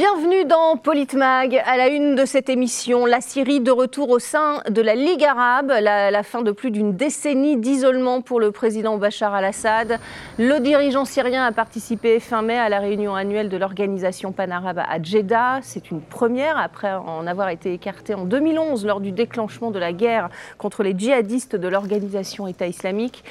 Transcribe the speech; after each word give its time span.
Bienvenue 0.00 0.46
dans 0.46 0.78
Politmag. 0.78 1.62
À 1.66 1.76
la 1.76 1.88
une 1.88 2.14
de 2.14 2.24
cette 2.24 2.48
émission, 2.48 3.04
la 3.04 3.20
Syrie 3.20 3.60
de 3.60 3.70
retour 3.70 4.08
au 4.08 4.18
sein 4.18 4.62
de 4.66 4.80
la 4.80 4.94
Ligue 4.94 5.22
arabe, 5.22 5.74
la, 5.78 6.10
la 6.10 6.22
fin 6.22 6.40
de 6.40 6.52
plus 6.52 6.70
d'une 6.70 6.96
décennie 6.96 7.58
d'isolement 7.58 8.22
pour 8.22 8.40
le 8.40 8.50
président 8.50 8.96
Bachar 8.96 9.34
al-Assad. 9.34 9.98
Le 10.38 10.58
dirigeant 10.58 11.04
syrien 11.04 11.44
a 11.44 11.52
participé 11.52 12.18
fin 12.18 12.40
mai 12.40 12.56
à 12.56 12.70
la 12.70 12.78
réunion 12.78 13.14
annuelle 13.14 13.50
de 13.50 13.58
l'organisation 13.58 14.32
panarabe 14.32 14.78
à 14.78 15.02
Jeddah. 15.02 15.58
C'est 15.60 15.90
une 15.90 16.00
première 16.00 16.56
après 16.56 16.94
en 16.94 17.26
avoir 17.26 17.50
été 17.50 17.74
écarté 17.74 18.14
en 18.14 18.24
2011 18.24 18.86
lors 18.86 19.00
du 19.00 19.12
déclenchement 19.12 19.70
de 19.70 19.78
la 19.78 19.92
guerre 19.92 20.30
contre 20.56 20.82
les 20.82 20.98
djihadistes 20.98 21.56
de 21.56 21.68
l'organisation 21.68 22.46
État 22.46 22.66
islamique. 22.66 23.22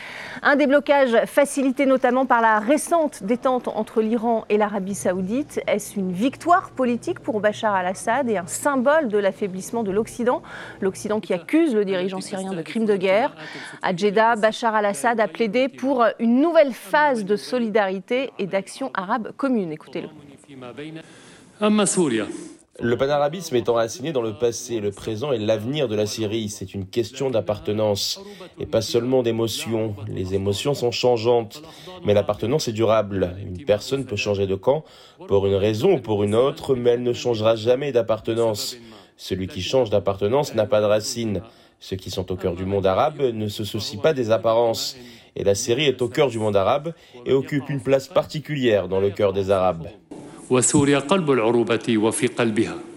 Un 0.43 0.55
déblocage 0.55 1.17
facilité 1.25 1.87
notamment 1.87 2.27
par 2.27 2.41
la 2.41 2.59
récente 2.59 3.23
détente 3.23 3.69
entre 3.69 4.01
l'Iran 4.01 4.45
et 4.49 4.57
l'Arabie 4.59 4.93
saoudite. 4.93 5.61
Est-ce 5.65 5.97
une 5.97 6.11
victoire 6.11 6.58
politique 6.71 7.19
pour 7.19 7.39
Bachar 7.39 7.73
al-Assad 7.73 8.29
et 8.29 8.37
un 8.37 8.47
symbole 8.47 9.07
de 9.07 9.17
l'affaiblissement 9.17 9.83
de 9.83 9.91
l'Occident. 9.91 10.41
L'Occident 10.81 11.19
qui 11.19 11.33
accuse 11.33 11.73
le 11.73 11.85
dirigeant 11.85 12.21
syrien 12.21 12.53
de 12.53 12.61
crimes 12.61 12.85
de 12.85 12.95
guerre. 12.95 13.35
À 13.81 13.95
Jeddah, 13.95 14.35
Bachar 14.35 14.75
al-Assad 14.75 15.19
a 15.19 15.27
plaidé 15.27 15.69
pour 15.69 16.05
une 16.19 16.41
nouvelle 16.41 16.73
phase 16.73 17.25
de 17.25 17.35
solidarité 17.35 18.31
et 18.37 18.47
d'action 18.47 18.91
arabe 18.93 19.31
commune. 19.37 19.71
Écoutez-le. 19.71 20.09
Le 22.81 22.95
panarabisme 22.95 23.57
est 23.57 23.67
enraciné 23.67 24.13
dans 24.13 24.21
le 24.21 24.33
passé, 24.33 24.79
le 24.79 24.91
présent 24.91 25.33
et 25.33 25.37
l'avenir 25.37 25.89
de 25.89 25.95
la 25.95 26.05
Syrie. 26.05 26.47
C'est 26.47 26.73
une 26.73 26.85
question 26.85 27.29
d'appartenance 27.29 28.21
et 28.57 28.65
pas 28.65 28.81
seulement 28.81 29.21
d'émotion. 29.21 29.95
Les 30.07 30.33
émotions 30.33 30.73
sont 30.73 30.91
changeantes, 30.91 31.61
mais 32.05 32.13
l'appartenance 32.13 32.69
est 32.69 32.73
durable. 32.73 33.35
Une 33.45 33.65
personne 33.65 34.05
peut 34.05 34.15
changer 34.15 34.47
de 34.47 34.55
camp 34.55 34.85
pour 35.27 35.45
une 35.45 35.55
raison 35.55 35.95
ou 35.95 35.99
pour 35.99 36.23
une 36.23 36.35
autre, 36.35 36.73
mais 36.75 36.91
elle 36.91 37.03
ne 37.03 37.13
changera 37.13 37.57
jamais 37.57 37.91
d'appartenance. 37.91 38.77
Celui 39.17 39.47
qui 39.47 39.61
change 39.61 39.89
d'appartenance 39.89 40.55
n'a 40.55 40.65
pas 40.65 40.79
de 40.79 40.85
racines. 40.85 41.41
Ceux 41.81 41.97
qui 41.97 42.09
sont 42.09 42.31
au 42.31 42.37
cœur 42.37 42.55
du 42.55 42.65
monde 42.65 42.85
arabe 42.85 43.21
ne 43.21 43.47
se 43.49 43.65
soucient 43.65 43.99
pas 43.99 44.13
des 44.13 44.31
apparences. 44.31 44.95
Et 45.35 45.43
la 45.43 45.55
Syrie 45.55 45.85
est 45.85 46.01
au 46.01 46.07
cœur 46.07 46.29
du 46.29 46.39
monde 46.39 46.55
arabe 46.55 46.93
et 47.25 47.33
occupe 47.33 47.69
une 47.69 47.81
place 47.81 48.07
particulière 48.07 48.87
dans 48.87 49.01
le 49.01 49.09
cœur 49.09 49.33
des 49.33 49.51
Arabes. 49.51 49.87
وسوريا 50.49 50.99
قلب 50.99 51.31
العروبة 51.31 51.97
وفي 51.97 52.27
قلبها. 52.27 52.88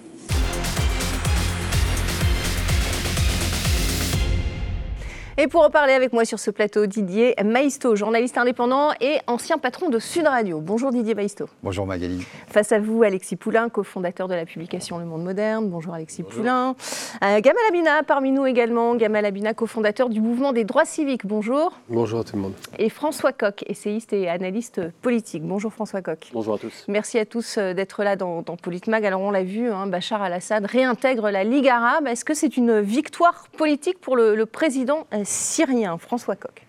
Et 5.38 5.48
pour 5.48 5.62
en 5.64 5.70
parler 5.70 5.94
avec 5.94 6.12
moi 6.12 6.27
sur 6.27 6.38
ce 6.38 6.50
plateau, 6.50 6.84
Didier 6.84 7.34
Maisto, 7.42 7.97
journaliste 7.97 8.36
indépendant 8.36 8.91
et 9.00 9.16
ancien 9.27 9.56
patron 9.56 9.89
de 9.89 9.98
Sud 9.98 10.27
Radio. 10.27 10.61
Bonjour 10.61 10.91
Didier 10.91 11.14
Maisto. 11.14 11.47
Bonjour 11.62 11.86
Magali. 11.86 12.22
Face 12.48 12.70
à 12.70 12.78
vous, 12.78 13.02
Alexis 13.02 13.36
Poulain, 13.36 13.70
cofondateur 13.70 14.28
de 14.28 14.34
la 14.34 14.44
publication 14.44 14.98
Le 14.98 15.06
Monde 15.06 15.24
Moderne. 15.24 15.70
Bonjour 15.70 15.94
Alexis 15.94 16.22
Poulain. 16.22 16.77
Euh, 17.24 17.41
Gamal 17.41 17.62
Abina, 17.66 18.02
parmi 18.02 18.30
nous 18.30 18.44
également. 18.44 18.94
Gamal 18.94 19.24
Abina, 19.24 19.55
cofondateur 19.55 20.11
du 20.11 20.20
mouvement 20.20 20.52
des 20.52 20.64
droits 20.64 20.84
civiques. 20.84 21.24
Bonjour. 21.24 21.72
Bonjour 21.89 22.20
à 22.20 22.24
tout 22.24 22.36
le 22.36 22.42
monde. 22.42 22.55
Et 22.78 22.91
François 22.91 23.33
Coq, 23.33 23.64
essayiste 23.67 24.12
et 24.12 24.28
analyste 24.28 24.83
politique. 25.00 25.44
Bonjour 25.44 25.72
François 25.72 26.02
Coq. 26.02 26.28
Bonjour 26.34 26.56
à 26.56 26.58
tous. 26.58 26.84
Merci 26.89 27.19
à 27.19 27.24
tous 27.24 27.56
euh, 27.56 27.72
d'être 27.72 28.05
là 28.05 28.17
dans, 28.17 28.42
dans 28.42 28.56
Politmag. 28.56 29.06
Alors 29.06 29.22
on 29.22 29.30
l'a 29.30 29.44
vu, 29.44 29.70
hein, 29.70 29.86
Bachar 29.86 30.20
al-Assad 30.22 30.67
réintègre 30.67 31.30
la 31.30 31.42
Ligue 31.42 31.69
arabe. 31.69 32.06
Est-ce 32.06 32.27
que 32.27 32.34
c'est 32.34 32.58
une 32.58 32.80
victoire 32.80 33.46
politique 33.56 33.98
pour 33.98 34.14
le, 34.14 34.34
le 34.34 34.44
président 34.44 35.06
syrien 35.24 35.98
François 35.98 36.36
Coq 36.36 36.66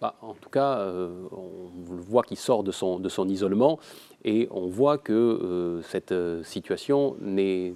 bah, 0.00 0.14
En 0.22 0.34
tout 0.34 0.50
cas, 0.50 0.78
euh, 0.78 1.10
on 1.32 1.70
voit 2.08 2.22
qu'il 2.22 2.36
sort 2.36 2.62
de 2.62 2.72
son, 2.72 2.98
de 2.98 3.08
son 3.08 3.28
isolement 3.28 3.78
et 4.24 4.48
on 4.50 4.66
voit 4.66 4.98
que 4.98 5.12
euh, 5.12 5.82
cette 5.82 6.12
euh, 6.12 6.42
situation 6.42 7.16
n'est 7.20 7.72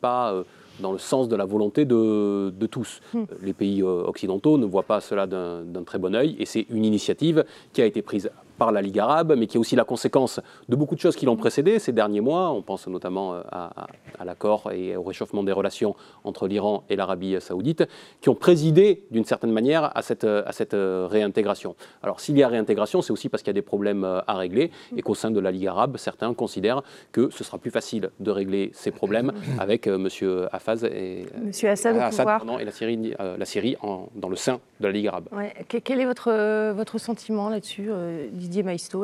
pas 0.00 0.32
euh, 0.32 0.44
dans 0.78 0.92
le 0.92 0.98
sens 0.98 1.28
de 1.28 1.36
la 1.36 1.44
volonté 1.44 1.84
de, 1.84 2.50
de 2.56 2.66
tous. 2.66 3.00
Hmm. 3.12 3.24
Les 3.42 3.52
pays 3.52 3.82
occidentaux 3.82 4.56
ne 4.56 4.66
voient 4.66 4.84
pas 4.84 5.00
cela 5.00 5.26
d'un 5.26 5.62
d'un 5.62 5.82
très 5.82 5.98
bon 5.98 6.14
œil 6.14 6.36
et 6.38 6.46
c'est 6.46 6.66
une 6.70 6.84
initiative 6.84 7.44
qui 7.72 7.82
a 7.82 7.86
été 7.86 8.02
prise 8.02 8.30
par 8.60 8.72
la 8.72 8.82
Ligue 8.82 8.98
arabe, 8.98 9.32
mais 9.38 9.46
qui 9.46 9.56
est 9.56 9.60
aussi 9.64 9.74
la 9.74 9.84
conséquence 9.84 10.38
de 10.68 10.76
beaucoup 10.76 10.94
de 10.94 11.00
choses 11.00 11.16
qui 11.16 11.24
l'ont 11.24 11.36
précédé 11.44 11.78
ces 11.78 11.92
derniers 12.00 12.20
mois. 12.20 12.50
On 12.50 12.60
pense 12.60 12.86
notamment 12.88 13.32
euh, 13.32 13.40
à, 13.50 13.62
à- 13.82 13.86
à 14.20 14.24
l'accord 14.26 14.70
et 14.70 14.96
au 14.96 15.02
réchauffement 15.02 15.42
des 15.42 15.52
relations 15.60 15.92
entre 16.24 16.46
l'Iran 16.46 16.84
et 16.90 16.94
l'Arabie 17.00 17.36
saoudite, 17.40 17.82
qui 18.20 18.28
ont 18.28 18.34
présidé 18.34 19.04
d'une 19.10 19.24
certaine 19.24 19.50
manière 19.60 19.90
à 19.96 20.02
cette, 20.02 20.24
à 20.24 20.52
cette 20.52 20.74
euh, 20.74 21.08
réintégration. 21.10 21.74
Alors 22.02 22.20
s'il 22.20 22.36
y 22.36 22.42
a 22.42 22.48
réintégration, 22.48 23.00
c'est 23.00 23.12
aussi 23.16 23.30
parce 23.30 23.42
qu'il 23.42 23.48
y 23.48 23.56
a 23.56 23.60
des 23.62 23.62
problèmes 23.74 24.04
euh, 24.04 24.20
à 24.26 24.34
régler 24.34 24.70
et 24.94 25.00
qu'au 25.00 25.14
sein 25.14 25.30
de 25.30 25.40
la 25.40 25.50
Ligue 25.50 25.66
arabe, 25.68 25.96
certains 25.96 26.34
considèrent 26.34 26.82
que 27.12 27.30
ce 27.30 27.42
sera 27.44 27.56
plus 27.56 27.70
facile 27.70 28.10
de 28.20 28.30
régler 28.30 28.72
ces 28.74 28.90
problèmes 28.90 29.32
avec 29.58 29.86
euh, 29.86 29.94
M. 29.96 30.08
Hafez 30.52 30.80
et, 30.84 31.26
Monsieur 31.46 31.70
Assad 31.70 31.96
pardon, 32.26 32.58
et 32.58 32.64
la 32.66 32.72
Syrie, 32.72 33.14
euh, 33.20 33.38
la 33.38 33.46
Syrie 33.46 33.76
en- 33.80 34.08
dans 34.22 34.28
le 34.28 34.36
sein 34.36 34.60
de 34.80 34.86
la 34.86 34.92
Ligue 34.92 35.06
arabe. 35.06 35.28
Ouais. 35.32 35.54
Quel 35.82 35.98
est 36.02 36.04
votre, 36.12 36.30
euh, 36.30 36.74
votre 36.76 36.98
sentiment 36.98 37.48
là-dessus, 37.48 37.86
euh, 37.88 38.26
Didier 38.32 38.49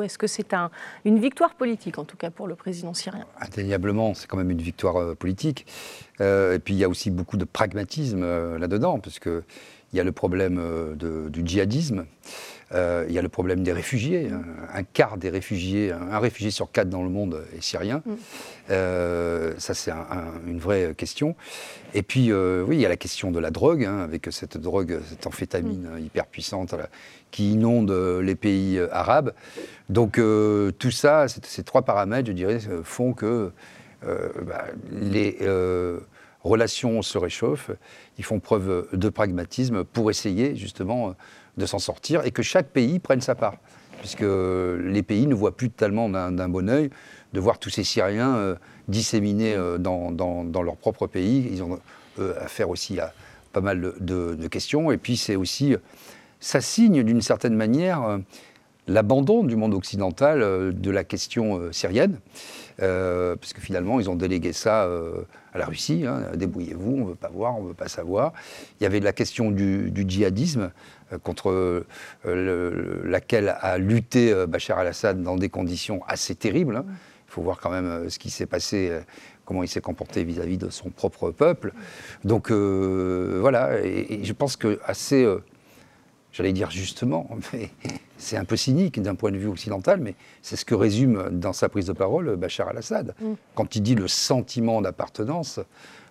Est-ce 0.01 0.17
que 0.17 0.27
c'est 0.27 0.53
un, 0.53 0.69
une 1.05 1.19
victoire 1.19 1.55
politique, 1.55 1.97
en 1.97 2.03
tout 2.05 2.17
cas, 2.17 2.29
pour 2.29 2.47
le 2.47 2.55
président 2.55 2.93
syrien? 2.93 3.25
Indéniablement, 3.39 4.13
c'est 4.13 4.27
quand 4.27 4.37
même 4.37 4.51
une 4.51 4.61
victoire 4.61 4.97
euh, 4.97 5.15
politique. 5.15 5.65
Euh, 6.21 6.55
et 6.55 6.59
puis 6.59 6.73
il 6.73 6.77
y 6.77 6.83
a 6.83 6.89
aussi 6.89 7.09
beaucoup 7.09 7.37
de 7.37 7.45
pragmatisme 7.45 8.21
euh, 8.23 8.59
là-dedans, 8.59 8.99
parce 8.99 9.19
y 9.93 9.99
a 9.99 10.03
le 10.03 10.11
problème 10.11 10.61
du 10.97 11.41
djihadisme, 11.45 12.05
euh, 12.73 13.05
il 13.07 13.13
y 13.15 13.19
a 13.19 13.21
le 13.21 13.29
problème 13.29 13.63
des 13.63 13.71
réfugiés. 13.71 14.29
hein. 14.31 14.41
Un 14.73 14.83
quart 14.83 15.17
des 15.17 15.29
réfugiés, 15.29 15.91
un, 15.93 16.19
réfugié 16.19 16.51
sur 16.51 16.69
quatre 16.71 16.89
dans 16.89 17.03
le 17.03 17.09
monde 17.09 17.41
est 17.55 17.61
syrien. 17.61 18.01
Mm. 18.05 18.11
Euh, 18.71 19.53
ça, 19.57 19.73
c'est 19.73 19.91
un- 19.91 20.05
un- 20.11 20.47
une 20.47 20.59
vraie 20.59 20.93
question. 20.95 21.35
Et 21.93 22.03
puis, 22.03 22.31
euh, 22.31 22.63
oui, 22.67 22.75
il 22.75 22.81
y 22.81 22.85
a 22.85 22.89
la 22.89 22.97
question 22.97 23.31
de 23.31 23.39
la 23.39 23.51
drogue, 23.51 23.85
hein, 23.85 23.99
avec 23.99 24.27
cette 24.31 24.57
drogue, 24.57 24.99
cette 25.09 25.25
amphétamine 25.27 25.89
euh, 25.93 25.99
hyper 25.99 26.25
puissante 26.25 26.73
là, 26.73 26.89
qui 27.31 27.53
inonde 27.53 27.91
les 28.21 28.35
pays 28.35 28.79
arabes. 28.91 29.33
Donc, 29.89 30.19
tout 30.79 30.91
ça, 30.91 31.27
ces 31.27 31.63
trois 31.63 31.81
paramètres, 31.83 32.27
je 32.27 32.33
dirais, 32.33 32.59
font 32.83 33.13
que 33.13 33.51
bah, 34.01 34.65
les 34.91 35.37
relations 36.43 37.01
se 37.01 37.17
réchauffent. 37.17 37.71
Ils 38.17 38.23
font 38.23 38.39
preuve 38.39 38.87
de 38.93 39.09
pragmatisme 39.09 39.83
pour 39.83 40.09
essayer, 40.09 40.55
justement, 40.55 41.15
de 41.57 41.65
s'en 41.65 41.79
sortir 41.79 42.25
et 42.25 42.31
que 42.31 42.41
chaque 42.43 42.67
pays 42.67 42.99
prenne 42.99 43.21
sa 43.21 43.35
part. 43.35 43.55
Puisque 43.99 44.21
les 44.21 45.01
pays 45.01 45.25
ne 45.25 45.33
voient 45.33 45.57
plus 45.57 45.71
tellement 45.71 46.07
d'un 46.07 46.49
bon 46.49 46.69
œil 46.69 46.91
de 47.33 47.39
voir 47.39 47.59
tous 47.59 47.69
ces 47.69 47.83
Syriens 47.83 48.35
euh, 48.35 48.55
disséminés 48.87 49.53
euh, 49.55 49.77
dans, 49.77 50.11
dans- 50.11 50.61
leur 50.61 50.75
propre 50.77 51.07
pays. 51.07 51.49
Ils 51.51 51.63
ont 51.63 51.79
euh, 52.19 52.33
affaire 52.39 52.69
aussi 52.69 52.99
à 52.99 53.13
pas 53.53 53.61
mal 53.61 53.93
de, 53.99 54.47
questions. 54.47 54.91
Et 54.91 54.97
puis 54.97 55.17
c'est 55.17 55.35
aussi, 55.35 55.75
ça 56.39 56.61
signe 56.61 57.03
d'une 57.03 57.21
certaine 57.21 57.55
manière 57.55 58.19
l'abandon 58.87 59.43
du 59.43 59.55
monde 59.55 59.73
occidental 59.73 60.73
de 60.73 60.91
la 60.91 61.03
question 61.03 61.71
syrienne, 61.71 62.19
parce 62.77 63.53
que 63.53 63.61
finalement 63.61 63.99
ils 63.99 64.09
ont 64.09 64.15
délégué 64.15 64.53
ça 64.53 64.87
à 65.53 65.57
la 65.57 65.65
Russie. 65.65 66.03
hein, 66.05 66.23
Débrouillez-vous, 66.35 66.91
on 66.91 67.03
ne 67.05 67.09
veut 67.09 67.15
pas 67.15 67.29
voir, 67.29 67.57
on 67.57 67.63
ne 67.63 67.67
veut 67.69 67.73
pas 67.73 67.87
savoir. 67.87 68.33
Il 68.79 68.83
y 68.83 68.85
avait 68.85 68.99
la 68.99 69.13
question 69.13 69.49
du, 69.49 69.91
djihadisme 69.95 70.71
contre 71.23 71.49
euh, 71.51 71.85
le- 72.25 73.01
laquelle 73.09 73.55
a 73.59 73.77
lutté 73.77 74.31
euh, 74.31 74.47
Bachar 74.47 74.79
al-Assad 74.79 75.21
dans 75.21 75.35
des 75.35 75.49
conditions 75.49 76.01
assez 76.07 76.35
terribles. 76.35 76.75
hein. 76.77 76.85
Il 77.27 77.31
faut 77.33 77.41
voir 77.41 77.59
quand 77.59 77.69
même 77.69 77.85
euh, 77.85 78.09
ce 78.09 78.19
qui 78.19 78.29
s'est 78.29 78.45
passé, 78.45 78.89
euh, 78.89 79.01
comment 79.45 79.63
il 79.63 79.67
s'est 79.67 79.81
comporté 79.81 80.23
vis-à-vis 80.23 80.57
de 80.57 80.69
son 80.69 80.89
propre 80.89 81.31
peuple. 81.31 81.73
Donc 82.23 82.51
euh, 82.51 83.37
voilà, 83.41 83.79
et, 83.85 84.21
et 84.21 84.23
je 84.23 84.33
pense 84.33 84.55
que 84.55 84.79
assez, 84.85 85.23
euh, 85.23 85.43
j'allais 86.31 86.53
dire 86.53 86.71
justement, 86.71 87.29
mais 87.53 87.69
c'est 88.17 88.37
un 88.37 88.45
peu 88.45 88.55
cynique 88.55 89.01
d'un 89.01 89.15
point 89.15 89.31
de 89.31 89.37
vue 89.37 89.47
occidental, 89.47 89.99
mais 89.99 90.15
c'est 90.41 90.55
ce 90.55 90.65
que 90.65 90.73
résume 90.73 91.29
dans 91.31 91.53
sa 91.53 91.69
prise 91.69 91.85
de 91.85 91.93
parole 91.93 92.35
Bachar 92.37 92.69
al-Assad. 92.69 93.13
Mm. 93.21 93.33
Quand 93.55 93.75
il 93.75 93.81
dit 93.81 93.95
le 93.95 94.07
sentiment 94.07 94.81
d'appartenance, 94.81 95.59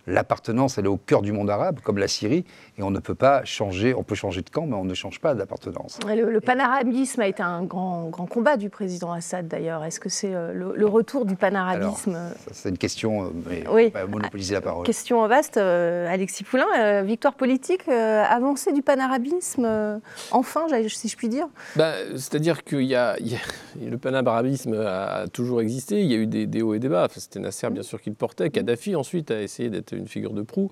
l'appartenance, 0.07 0.79
elle 0.79 0.85
est 0.85 0.89
au 0.89 0.97
cœur 0.97 1.23
du 1.23 1.33
monde 1.33 1.51
arabe, 1.51 1.81
comme 1.83 1.99
la 1.99 2.09
Syrie, 2.09 2.45
et 2.79 2.83
on 2.83 2.91
ne 2.91 2.99
peut 3.01 3.15
pas 3.15 3.45
changer, 3.45 3.95
on 3.95 4.03
peut 4.03 4.15
changer 4.15 4.43
de 4.43 4.51
camp, 4.51 4.67
mais 4.67 4.75
on 4.77 4.85
ne 4.85 4.95
change 4.95 5.21
pas 5.21 5.35
d'appartenance. 5.35 5.99
Le, 6.07 6.31
le 6.31 6.41
panarabisme 6.41 7.21
a 7.21 7.27
été 7.27 7.43
un 7.43 7.63
grand, 7.65 8.09
grand 8.09 8.27
combat 8.27 8.57
du 8.57 8.71
président 8.71 9.13
Assad, 9.13 9.49
d'ailleurs. 9.49 9.85
Est-ce 9.85 10.01
que 10.01 10.09
c'est 10.09 10.35
euh, 10.35 10.53
le, 10.53 10.75
le 10.77 10.87
retour 10.87 11.25
du 11.27 11.37
panarabisme? 11.37 12.17
C'est 12.53 12.69
une 12.69 12.79
question, 12.79 13.25
euh, 13.25 13.29
mais 13.49 13.65
Oui. 13.73 13.91
pas 13.91 14.07
monopoliser 14.07 14.55
la 14.55 14.61
parole. 14.61 14.87
Question 14.87 15.27
vaste, 15.27 15.57
euh, 15.57 16.07
Alexis 16.13 16.45
Poulain, 16.45 16.67
euh, 16.79 17.03
victoire 17.03 17.35
politique, 17.35 17.83
euh, 17.89 18.23
avancée 18.23 18.73
du 18.73 18.83
panarabisme, 18.83 19.65
euh, 19.65 19.99
enfin, 20.31 20.67
si 20.89 21.09
je 21.09 21.17
puis 21.17 21.29
dire? 21.29 21.49
Bah, 21.75 21.93
C'est-à-dire 22.13 22.65
que 22.65 22.77
y 22.77 22.95
a, 22.95 23.17
il 23.21 23.29
y 23.33 23.35
a- 23.35 23.39
le 23.91 23.99
panarabisme 23.99 24.75
a, 24.75 25.07
a 25.23 25.27
toujours 25.29 25.61
existé, 25.61 26.01
il 26.01 26.07
y 26.11 26.15
a 26.15 26.19
eu 26.19 26.27
des, 26.27 26.47
des 26.47 26.63
hauts 26.63 26.75
et 26.75 26.79
des 26.79 26.89
bas. 26.89 27.05
Enfin, 27.07 27.21
C'était 27.21 27.41
Nasser, 27.41 27.71
bien 27.71 27.83
sûr, 27.83 28.01
qui 28.01 28.11
le 28.11 28.17
portait. 28.17 28.51
Kadhafi, 28.51 28.95
ensuite, 28.97 29.31
a 29.31 29.41
essayé 29.43 29.69
d'être 29.71 29.96
une 29.97 30.09
figure 30.09 30.33
de 30.33 30.43
proue. 30.43 30.71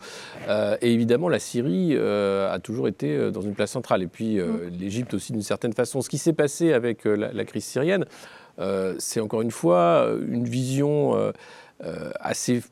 Euh, 0.48 0.76
et 0.80 0.92
évidemment, 0.92 1.28
la 1.28 1.38
Syrie 1.38 1.90
euh, 1.92 2.52
a 2.52 2.58
toujours 2.58 2.88
été 2.88 3.16
euh, 3.16 3.30
dans 3.30 3.40
une 3.40 3.54
place 3.54 3.70
centrale. 3.70 4.02
Et 4.02 4.06
puis, 4.06 4.38
euh, 4.38 4.70
l'Égypte 4.70 5.14
aussi, 5.14 5.32
d'une 5.32 5.42
certaine 5.42 5.72
façon. 5.72 6.02
Ce 6.02 6.08
qui 6.08 6.18
s'est 6.18 6.32
passé 6.32 6.72
avec 6.72 7.04
la, 7.04 7.32
la 7.32 7.44
crise 7.44 7.64
syrienne, 7.64 8.04
c'est 8.98 9.20
encore 9.20 9.42
une 9.42 9.50
fois 9.50 10.08
une 10.28 10.44
vision 10.44 11.32
assez 12.20 12.62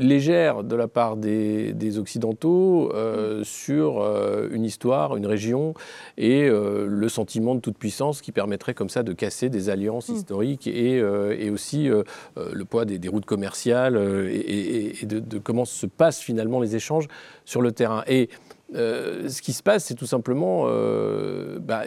légère 0.00 0.64
de 0.64 0.74
la 0.74 0.88
part 0.88 1.16
des, 1.16 1.98
Occidentaux 1.98 2.90
euh, 2.94 3.42
sur 3.44 4.00
euh, 4.00 4.48
une 4.52 4.64
histoire, 4.64 5.16
une 5.16 5.26
région 5.26 5.74
et 6.16 6.44
euh, 6.44 6.86
le 6.88 7.08
sentiment 7.08 7.54
de 7.54 7.60
toute 7.60 7.76
puissance 7.76 8.20
qui 8.20 8.32
permettrait 8.32 8.74
comme 8.74 8.88
ça 8.88 9.02
de 9.02 9.12
casser 9.12 9.48
des 9.48 9.68
alliances 9.70 10.08
mm. 10.08 10.14
historiques 10.14 10.66
et, 10.66 11.00
aussi 11.50 11.88
le 11.88 12.64
poids 12.64 12.84
des, 12.84 13.08
routes 13.08 13.24
commerciales 13.24 13.96
et, 14.30 14.94
de, 15.04 15.38
comment 15.38 15.64
se 15.64 15.86
passent 15.86 16.20
finalement 16.20 16.60
les 16.60 16.76
échanges 16.76 17.08
sur 17.44 17.60
le 17.60 17.72
terrain. 17.72 18.04
Et 18.06 18.28
ce 18.72 19.42
qui 19.42 19.52
se 19.52 19.62
passe, 19.62 19.86
c'est 19.86 19.94
tout 19.94 20.06
simplement 20.06 20.66
bah, 21.60 21.82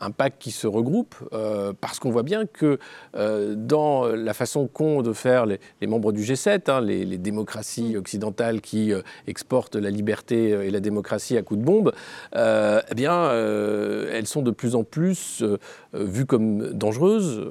un 0.00 0.10
pacte 0.10 0.40
qui 0.40 0.50
se 0.50 0.66
regroupe, 0.66 1.14
euh, 1.32 1.72
parce 1.80 1.98
qu'on 1.98 2.10
voit 2.10 2.22
bien 2.22 2.46
que 2.46 2.78
euh, 3.16 3.54
dans 3.56 4.06
la 4.06 4.34
façon 4.34 4.66
qu'ont 4.66 5.02
de 5.02 5.12
faire 5.12 5.46
les, 5.46 5.58
membres 5.86 6.12
du 6.12 6.22
G7, 6.22 6.70
hein, 6.70 6.80
les, 6.80 7.18
démocraties 7.18 7.94
mm. 7.94 7.98
occidentales 7.98 8.60
qui 8.60 8.92
euh, 8.92 9.02
exportent 9.26 9.76
la 9.76 9.90
liberté 9.90 10.50
et 10.50 10.70
la 10.70 10.80
démocratie 10.80 11.36
à 11.36 11.42
coups 11.42 11.60
de 11.60 11.64
bombe, 11.64 11.92
eh 12.34 12.94
bien, 12.94 13.30
elles 13.32 14.26
sont 14.26 14.42
de 14.42 14.50
plus 14.50 14.74
en 14.74 14.84
plus 14.84 15.42
vues 15.92 16.26
comme 16.26 16.72
dangereuses, 16.72 17.42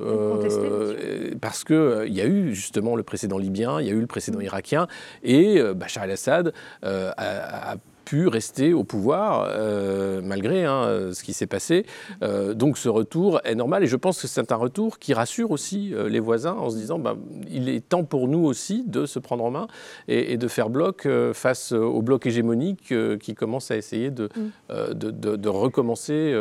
parce 1.41 1.63
qu'il 1.63 2.13
y 2.13 2.21
a 2.21 2.25
eu 2.25 2.53
justement 2.53 2.95
le 2.95 3.03
précédent 3.03 3.37
libyen, 3.37 3.81
il 3.81 3.87
y 3.87 3.89
a 3.89 3.93
eu 3.93 3.99
le 3.99 4.07
précédent 4.07 4.39
irakien, 4.39 4.87
et 5.23 5.61
Bachar 5.73 6.03
el-Assad 6.05 6.53
a 6.83 7.75
pu 8.05 8.27
rester 8.27 8.73
au 8.73 8.83
pouvoir 8.83 9.47
euh, 9.49 10.21
malgré 10.23 10.63
hein, 10.63 11.11
ce 11.11 11.23
qui 11.23 11.33
s'est 11.33 11.47
passé. 11.47 11.85
Euh, 12.21 12.53
donc 12.53 12.77
ce 12.77 12.87
retour 12.87 13.41
est 13.43 13.55
normal 13.55 13.83
et 13.83 13.87
je 13.87 13.95
pense 13.95 14.21
que 14.21 14.27
c'est 14.27 14.51
un 14.51 14.55
retour 14.55 14.99
qui 14.99 15.13
rassure 15.13 15.51
aussi 15.51 15.93
euh, 15.93 16.07
les 16.07 16.19
voisins 16.19 16.53
en 16.53 16.69
se 16.69 16.77
disant 16.77 16.99
bah, 16.99 17.15
il 17.49 17.67
est 17.67 17.81
temps 17.81 18.03
pour 18.03 18.27
nous 18.27 18.45
aussi 18.45 18.83
de 18.85 19.05
se 19.05 19.19
prendre 19.19 19.43
en 19.43 19.51
main 19.51 19.67
et, 20.07 20.37
de 20.37 20.47
faire 20.47 20.69
bloc 20.69 21.07
face 21.33 21.71
au 21.71 22.01
bloc 22.01 22.25
hégémonique 22.25 22.93
qui 23.19 23.33
commence 23.33 23.71
à 23.71 23.77
essayer 23.77 24.11
de, 24.11 24.29
mm. 24.69 24.93
de, 24.93 25.49
recommencer 25.49 26.33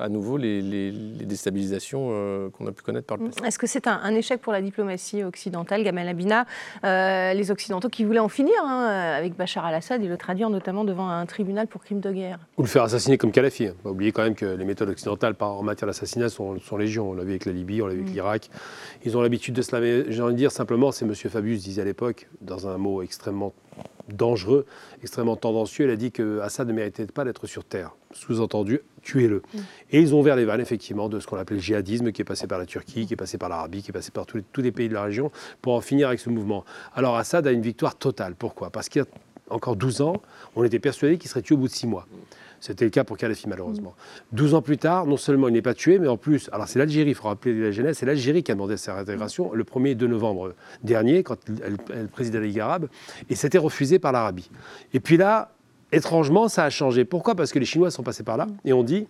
à 0.00 0.08
nouveau 0.08 0.36
les, 0.36 0.92
déstabilisations 1.24 2.50
qu'on 2.52 2.66
a 2.66 2.72
pu 2.72 2.82
connaître 2.82 3.06
par 3.06 3.18
le 3.18 3.26
passé. 3.26 3.40
Est-ce 3.44 3.58
que 3.58 3.66
c'est 3.66 3.86
un, 3.86 4.14
échec 4.14 4.40
pour 4.40 4.52
la 4.52 4.62
diplomatie 4.62 5.22
occidentale, 5.22 5.84
Gamal 5.84 6.08
Abina? 6.08 6.46
Les 6.82 7.50
Occidentaux 7.50 7.88
qui 7.88 8.04
voulaient 8.04 8.18
en 8.18 8.28
finir 8.28 8.54
hein, 8.64 8.86
avec 9.16 9.36
Bachar 9.36 9.66
al-Assad 9.66 10.02
et 10.02 10.08
le 10.08 10.16
traduire 10.16 10.48
notamment 10.48 10.84
devant 10.84 11.03
un 11.08 11.26
tribunal 11.26 11.66
pour 11.66 11.82
crimes 11.82 12.00
de 12.00 12.10
guerre. 12.10 12.38
Ou 12.58 12.62
le 12.62 12.68
faire 12.68 12.82
assassiner 12.82 13.18
comme 13.18 13.32
Kadhafi. 13.32 13.68
On 13.68 13.88
va 13.88 13.90
oublier 13.90 14.12
quand 14.12 14.22
même 14.22 14.34
que 14.34 14.46
les 14.46 14.64
méthodes 14.64 14.88
occidentales 14.88 15.34
en 15.40 15.62
matière 15.62 15.86
d'assassinat 15.86 16.28
sont, 16.28 16.58
sont 16.60 16.76
légion. 16.76 17.10
On 17.10 17.14
l'a 17.14 17.24
vu 17.24 17.30
avec 17.30 17.44
la 17.44 17.52
Libye, 17.52 17.82
on 17.82 17.86
l'a 17.86 17.94
vu 17.94 18.00
avec 18.00 18.10
mm. 18.10 18.14
l'Irak. 18.14 18.50
Ils 19.04 19.16
ont 19.16 19.22
l'habitude 19.22 19.54
de 19.54 19.62
cela. 19.62 19.80
Mais 19.80 20.10
j'ai 20.10 20.22
envie 20.22 20.34
de 20.34 20.38
dire 20.38 20.52
simplement, 20.52 20.92
c'est 20.92 21.04
M. 21.04 21.14
Fabius 21.14 21.62
disait 21.62 21.82
à 21.82 21.84
l'époque, 21.84 22.28
dans 22.40 22.68
un 22.68 22.78
mot 22.78 23.02
extrêmement 23.02 23.52
dangereux, 24.08 24.66
extrêmement 25.02 25.36
tendancieux, 25.36 25.86
il 25.86 25.90
a 25.90 25.96
dit 25.96 26.12
que 26.12 26.40
Assad 26.40 26.68
ne 26.68 26.72
méritait 26.72 27.06
pas 27.06 27.24
d'être 27.24 27.46
sur 27.46 27.64
terre. 27.64 27.96
Sous-entendu, 28.12 28.80
tuez-le. 29.02 29.38
Mm. 29.38 29.58
Et 29.90 30.00
ils 30.00 30.14
ont 30.14 30.20
ouvert 30.20 30.36
les 30.36 30.44
vannes, 30.44 30.60
effectivement, 30.60 31.08
de 31.08 31.20
ce 31.20 31.26
qu'on 31.26 31.36
appelle 31.36 31.56
le 31.56 31.62
djihadisme, 31.62 32.12
qui 32.12 32.22
est 32.22 32.24
passé 32.24 32.46
par 32.46 32.58
la 32.58 32.66
Turquie, 32.66 33.06
qui 33.06 33.14
est 33.14 33.16
passé 33.16 33.38
par 33.38 33.48
l'Arabie, 33.48 33.82
qui 33.82 33.90
est 33.90 33.92
passé 33.92 34.10
par 34.10 34.26
tous 34.26 34.38
les, 34.38 34.44
tous 34.52 34.60
les, 34.60 34.72
pays 34.72 34.88
de 34.88 34.94
la 34.94 35.02
région, 35.02 35.30
pour 35.62 35.74
en 35.74 35.80
finir 35.80 36.08
avec 36.08 36.20
ce 36.20 36.30
mouvement. 36.30 36.64
Alors 36.94 37.16
Assad 37.16 37.46
a 37.46 37.52
une 37.52 37.62
victoire 37.62 37.96
totale. 37.96 38.34
Pourquoi? 38.34 38.70
Parce 38.70 38.88
qu'il 38.88 39.02
a 39.02 39.06
encore 39.50 39.76
12 39.76 40.00
ans, 40.00 40.22
on 40.56 40.64
était 40.64 40.78
persuadé 40.78 41.18
qu'il 41.18 41.30
serait 41.30 41.42
tué 41.42 41.54
au 41.54 41.58
bout 41.58 41.68
de 41.68 41.72
6 41.72 41.86
mois. 41.86 42.06
C'était 42.60 42.86
le 42.86 42.90
cas 42.90 43.04
pour 43.04 43.18
Kadhafi, 43.18 43.46
malheureusement. 43.46 43.94
12 44.32 44.54
ans 44.54 44.62
plus 44.62 44.78
tard, 44.78 45.06
non 45.06 45.18
seulement 45.18 45.48
il 45.48 45.52
n'est 45.52 45.60
pas 45.60 45.74
tué, 45.74 45.98
mais 45.98 46.08
en 46.08 46.16
plus, 46.16 46.48
alors 46.50 46.66
c'est 46.66 46.78
l'Algérie, 46.78 47.10
il 47.10 47.14
faut 47.14 47.28
rappeler 47.28 47.60
la 47.60 47.70
genèse, 47.70 47.98
c'est 47.98 48.06
l'Algérie 48.06 48.42
qui 48.42 48.52
a 48.52 48.54
demandé 48.54 48.78
sa 48.78 48.94
réintégration 48.94 49.52
le 49.52 49.64
1er 49.64 49.94
2 49.94 50.06
novembre 50.06 50.54
dernier, 50.82 51.22
quand 51.22 51.36
elle, 51.62 51.76
elle 51.94 52.08
présidait 52.08 52.40
la 52.40 52.46
Ligue 52.46 52.60
arabe, 52.60 52.88
et 53.28 53.34
c'était 53.34 53.58
refusé 53.58 53.98
par 53.98 54.12
l'Arabie. 54.12 54.50
Et 54.94 55.00
puis 55.00 55.18
là, 55.18 55.52
étrangement, 55.92 56.48
ça 56.48 56.64
a 56.64 56.70
changé. 56.70 57.04
Pourquoi? 57.04 57.34
Parce 57.34 57.52
que 57.52 57.58
les 57.58 57.66
Chinois 57.66 57.90
sont 57.90 58.02
passés 58.02 58.22
par 58.22 58.38
là 58.38 58.46
et 58.64 58.72
ont 58.72 58.82
dit 58.82 59.06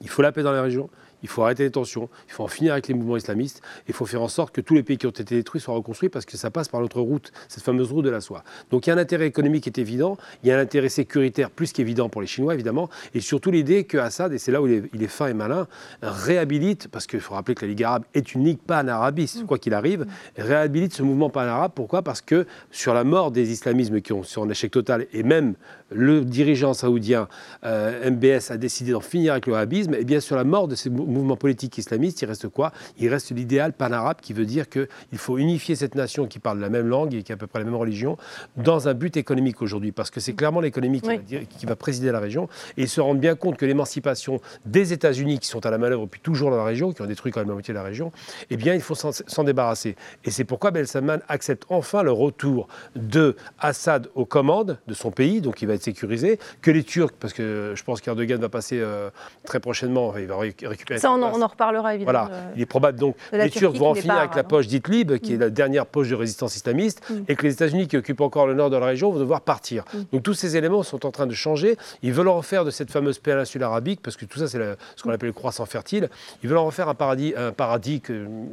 il 0.00 0.08
faut 0.08 0.22
la 0.22 0.32
paix 0.32 0.42
dans 0.42 0.52
la 0.52 0.62
région, 0.62 0.90
il 1.26 1.28
faut 1.28 1.42
arrêter 1.42 1.64
les 1.64 1.72
tensions, 1.72 2.08
il 2.28 2.32
faut 2.32 2.44
en 2.44 2.48
finir 2.48 2.72
avec 2.72 2.86
les 2.86 2.94
mouvements 2.94 3.16
islamistes, 3.16 3.60
il 3.88 3.94
faut 3.94 4.06
faire 4.06 4.22
en 4.22 4.28
sorte 4.28 4.54
que 4.54 4.60
tous 4.60 4.74
les 4.74 4.84
pays 4.84 4.96
qui 4.96 5.08
ont 5.08 5.10
été 5.10 5.34
détruits 5.34 5.60
soient 5.60 5.74
reconstruits 5.74 6.08
parce 6.08 6.24
que 6.24 6.36
ça 6.36 6.52
passe 6.52 6.68
par 6.68 6.80
notre 6.80 7.00
route, 7.00 7.32
cette 7.48 7.64
fameuse 7.64 7.90
route 7.90 8.04
de 8.04 8.10
la 8.10 8.20
soie. 8.20 8.44
Donc 8.70 8.86
il 8.86 8.90
y 8.90 8.92
a 8.92 8.94
un 8.94 8.98
intérêt 8.98 9.26
économique 9.26 9.64
qui 9.64 9.70
est 9.70 9.78
évident, 9.78 10.18
il 10.44 10.48
y 10.48 10.52
a 10.52 10.56
un 10.56 10.60
intérêt 10.60 10.88
sécuritaire 10.88 11.50
plus 11.50 11.72
qu'évident 11.72 12.08
pour 12.08 12.20
les 12.20 12.28
Chinois 12.28 12.54
évidemment, 12.54 12.88
et 13.12 13.20
surtout 13.20 13.50
l'idée 13.50 13.82
que 13.82 13.98
Assad, 13.98 14.32
et 14.32 14.38
c'est 14.38 14.52
là 14.52 14.62
où 14.62 14.68
il 14.68 15.02
est, 15.02 15.08
fin 15.08 15.26
et 15.26 15.34
malin, 15.34 15.66
réhabilite, 16.00 16.86
parce 16.86 17.08
qu'il 17.08 17.18
faut 17.18 17.34
rappeler 17.34 17.56
que 17.56 17.64
la 17.64 17.70
Ligue 17.70 17.82
arabe 17.82 18.04
est 18.14 18.34
une 18.34 18.44
ligue 18.44 18.58
pan-arabiste, 18.58 19.46
quoi 19.46 19.58
qu'il 19.58 19.74
arrive, 19.74 20.06
réhabilite 20.36 20.94
ce 20.94 21.02
mouvement 21.02 21.28
pan-arabe. 21.28 21.72
Pourquoi? 21.74 22.02
Parce 22.02 22.20
que 22.20 22.46
sur 22.70 22.94
la 22.94 23.02
mort 23.02 23.32
des 23.32 23.50
islamismes 23.50 24.00
qui 24.00 24.12
ont 24.12 24.22
sur 24.22 24.44
un 24.44 24.48
échec 24.48 24.70
total, 24.70 25.06
et 25.12 25.24
même 25.24 25.54
le 25.90 26.24
dirigeant 26.24 26.74
saoudien 26.74 27.28
euh, 27.64 28.10
MBS 28.10 28.50
a 28.50 28.56
décidé 28.56 28.92
d'en 28.92 29.00
finir 29.00 29.32
avec 29.32 29.46
le 29.46 29.52
wahhabisme, 29.52 29.94
et 29.94 30.04
bien 30.04 30.20
sur 30.20 30.36
la 30.36 30.44
mort 30.44 30.68
de 30.68 30.74
ces 30.74 30.90
mouvements 30.90 31.36
politiques 31.36 31.78
islamistes, 31.78 32.22
il 32.22 32.26
reste 32.26 32.48
quoi? 32.48 32.72
Il 32.98 33.08
reste 33.08 33.30
l'idéal 33.30 33.72
pan-arabe 33.72 34.18
qui 34.20 34.32
veut 34.32 34.46
dire 34.46 34.68
qu'il 34.68 34.88
faut 35.16 35.38
unifier 35.38 35.76
cette 35.76 35.94
nation 35.94 36.26
qui 36.26 36.38
parle 36.38 36.58
la 36.58 36.68
même 36.68 36.88
langue 36.88 37.14
et 37.14 37.22
qui 37.22 37.32
a 37.32 37.34
à 37.34 37.38
peu 37.38 37.46
près 37.46 37.60
la 37.60 37.64
même 37.64 37.76
religion 37.76 38.16
dans 38.56 38.88
un 38.88 38.94
but 38.94 39.16
économique 39.16 39.62
aujourd'hui, 39.62 39.92
parce 39.92 40.10
que 40.10 40.20
c'est 40.20 40.32
clairement 40.32 40.60
l'économie 40.60 41.00
qui, 41.00 41.66
va 41.66 41.76
présider 41.76 42.10
la 42.12 42.20
région, 42.20 42.48
et 42.76 42.82
ils 42.82 42.88
se 42.88 43.00
rendent 43.00 43.20
bien 43.20 43.34
compte 43.34 43.56
que 43.56 43.66
l'émancipation 43.66 44.40
des 44.64 44.92
États-Unis, 44.92 45.38
qui 45.38 45.48
sont 45.48 45.64
à 45.66 45.70
la 45.70 45.78
manœuvre 45.78 46.04
depuis 46.04 46.20
toujours 46.20 46.50
dans 46.50 46.56
la 46.56 46.64
région, 46.64 46.92
qui 46.92 47.02
ont 47.02 47.06
détruit 47.06 47.32
quand 47.32 47.40
même 47.40 47.48
la 47.48 47.54
moitié 47.54 47.72
de 47.72 47.78
la 47.78 47.84
région, 47.84 48.12
eh 48.50 48.56
bien 48.56 48.74
il 48.74 48.80
faut 48.80 48.94
s'en 48.94 49.44
débarrasser. 49.44 49.96
Et 50.24 50.30
c'est 50.30 50.44
pourquoi 50.44 50.70
Ben 50.70 50.86
Salman 50.86 51.18
accepte 51.28 51.64
enfin 51.68 52.02
le 52.02 52.12
retour 52.12 52.68
de 52.94 53.36
Assad 53.58 54.08
aux 54.14 54.24
commandes 54.24 54.78
de 54.86 54.94
son 54.94 55.10
pays, 55.10 55.40
donc 55.40 55.62
il 55.62 55.68
va 55.68 55.75
être 55.76 55.82
sécurisé, 55.82 56.38
que 56.62 56.70
les 56.70 56.82
Turcs, 56.82 57.14
parce 57.18 57.32
que 57.32 57.72
je 57.74 57.84
pense 57.84 58.00
qu'Erdogan 58.00 58.40
va 58.40 58.48
passer 58.48 58.80
euh, 58.80 59.10
très 59.44 59.60
prochainement, 59.60 60.14
il 60.16 60.26
va 60.26 60.36
récupérer. 60.38 60.98
Ça, 60.98 61.10
on, 61.12 61.22
en 61.22 61.46
reparlera 61.46 61.94
évidemment. 61.94 62.26
Voilà, 62.26 62.50
il 62.56 62.62
est 62.62 62.66
probable 62.66 62.98
donc 62.98 63.16
les 63.32 63.50
Turcs 63.50 63.76
vont 63.76 63.90
en 63.90 63.94
finir 63.94 64.14
avec 64.14 64.34
la 64.34 64.44
poche 64.44 64.66
d'Idlib, 64.66 65.18
qui 65.18 65.34
est 65.34 65.36
mm. 65.36 65.40
la 65.40 65.50
dernière 65.50 65.86
poche 65.86 66.08
de 66.08 66.14
résistance 66.14 66.56
islamiste, 66.56 67.02
mm. 67.08 67.14
et 67.28 67.36
que 67.36 67.42
les 67.44 67.52
États-Unis, 67.52 67.88
qui 67.88 67.96
occupent 67.96 68.20
encore 68.20 68.46
le 68.46 68.54
nord 68.54 68.70
de 68.70 68.76
la 68.76 68.86
région, 68.86 69.10
vont 69.10 69.18
devoir 69.18 69.40
partir. 69.40 69.84
Mm. 69.92 69.98
Donc 70.12 70.22
tous 70.22 70.34
ces 70.34 70.56
éléments 70.56 70.82
sont 70.82 71.06
en 71.06 71.10
train 71.10 71.26
de 71.26 71.34
changer. 71.34 71.76
Ils 72.02 72.12
veulent 72.12 72.28
en 72.28 72.36
refaire 72.36 72.64
de 72.64 72.70
cette 72.70 72.90
fameuse 72.90 73.18
péninsule 73.18 73.62
arabique, 73.62 74.00
parce 74.02 74.16
que 74.16 74.24
tout 74.24 74.38
ça, 74.38 74.48
c'est 74.48 74.58
ce 74.96 75.02
qu'on 75.02 75.10
appelle 75.10 75.28
le 75.28 75.32
croissant 75.32 75.66
fertile. 75.66 76.08
Ils 76.42 76.48
veulent 76.48 76.58
en 76.58 76.66
refaire 76.66 76.88
un 76.88 76.94
paradis, 76.94 77.34
un 77.36 77.52
paradis 77.52 78.02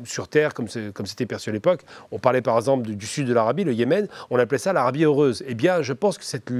sur 0.06 0.27
terre, 0.27 0.53
comme 0.53 0.68
c'était 0.68 1.25
perçu 1.25 1.50
à 1.50 1.53
l'époque. 1.53 1.82
On 2.12 2.20
parlait 2.20 2.42
par 2.42 2.58
exemple 2.58 2.89
du, 2.89 3.06
sud 3.06 3.27
de 3.27 3.34
l'Arabie, 3.34 3.63
le 3.63 3.74
Yémen, 3.74 4.08
on 4.30 4.38
appelait 4.38 4.58
ça 4.58 4.74
l'Arabie 4.74 5.03
heureuse. 5.03 5.44
Eh 5.48 5.56
bien, 5.56 5.82
je 5.82 5.94
pense 5.94 6.18
que 6.18 6.24
cette, 6.25 6.51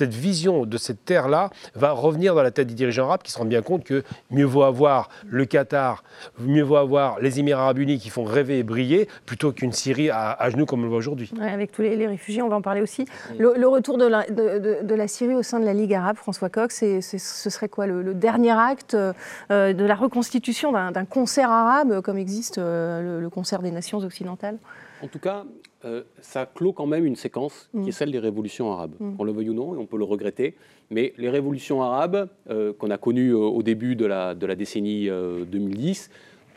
cette 0.00 0.14
vision 0.14 0.64
de 0.64 0.78
cette 0.78 1.04
terre-là 1.04 1.50
va 1.74 1.92
revenir 1.92 2.34
dans 2.34 2.42
la 2.42 2.50
tête 2.50 2.68
des 2.68 2.74
dirigeants 2.74 3.04
arabes 3.04 3.20
qui 3.22 3.32
se 3.32 3.36
rendent 3.38 3.50
bien 3.50 3.60
compte 3.60 3.84
que 3.84 4.02
mieux 4.30 4.46
vaut 4.46 4.62
avoir 4.62 5.10
le 5.28 5.44
Qatar, 5.44 6.04
mieux 6.38 6.62
vaut 6.62 6.76
avoir 6.76 7.20
les 7.20 7.38
Émirats 7.38 7.64
arabes 7.64 7.80
unis 7.80 7.98
qui 7.98 8.08
font 8.08 8.24
rêver 8.24 8.60
et 8.60 8.62
briller 8.62 9.10
plutôt 9.26 9.52
qu'une 9.52 9.72
Syrie 9.72 10.08
à, 10.08 10.48
genoux 10.48 10.64
comme 10.64 10.80
on 10.80 10.84
le 10.84 10.88
voit 10.88 10.96
aujourd'hui. 10.96 11.30
avec 11.38 11.70
tous 11.70 11.82
les, 11.82 12.06
réfugiés, 12.06 12.40
on 12.40 12.48
va 12.48 12.56
en 12.56 12.62
parler 12.62 12.80
aussi. 12.80 13.04
Le, 13.38 13.66
retour 13.66 13.98
de 13.98 14.06
la, 14.06 15.08
Syrie 15.08 15.34
au 15.34 15.42
sein 15.42 15.60
de 15.60 15.66
la 15.66 15.74
Ligue 15.74 15.92
arabe, 15.92 16.16
François 16.16 16.48
Coq, 16.48 16.72
ce 16.72 17.00
serait 17.18 17.68
quoi 17.68 17.86
le, 17.86 18.14
dernier 18.14 18.52
acte 18.52 18.94
euh, 18.94 19.72
de 19.74 19.84
la 19.84 19.96
reconstitution 19.96 20.72
d'un 20.72 21.04
concert 21.04 21.50
arabe 21.50 22.00
comme 22.00 22.16
existe 22.16 22.56
euh, 22.56 23.20
le 23.20 23.28
concert 23.28 23.60
des 23.60 23.70
nations 23.70 23.98
occidentales? 23.98 24.56
En 25.02 25.08
tout 25.08 25.18
cas, 25.18 25.44
euh, 25.84 26.02
ça 26.20 26.46
clôt 26.46 26.72
quand 26.72 26.86
même 26.86 27.06
une 27.06 27.16
séquence 27.16 27.70
qui 27.72 27.78
est 27.78 27.88
mm. 27.88 27.92
celle 27.92 28.12
des 28.12 28.18
révolutions 28.18 28.72
arabes. 28.72 28.94
Mm. 28.98 29.14
On 29.18 29.24
le 29.24 29.32
veuille 29.32 29.50
ou 29.50 29.54
non, 29.54 29.74
et 29.74 29.78
on 29.78 29.86
peut 29.86 29.98
le 29.98 30.04
regretter, 30.04 30.54
mais 30.90 31.12
les 31.16 31.30
révolutions 31.30 31.82
arabes 31.82 32.28
euh, 32.50 32.72
qu'on 32.72 32.90
a 32.90 32.98
connues 32.98 33.32
euh, 33.32 33.38
au 33.38 33.62
début 33.62 33.96
de 33.96 34.06
la, 34.06 34.34
de 34.34 34.46
la 34.46 34.54
décennie 34.54 35.08
2010 35.08 36.10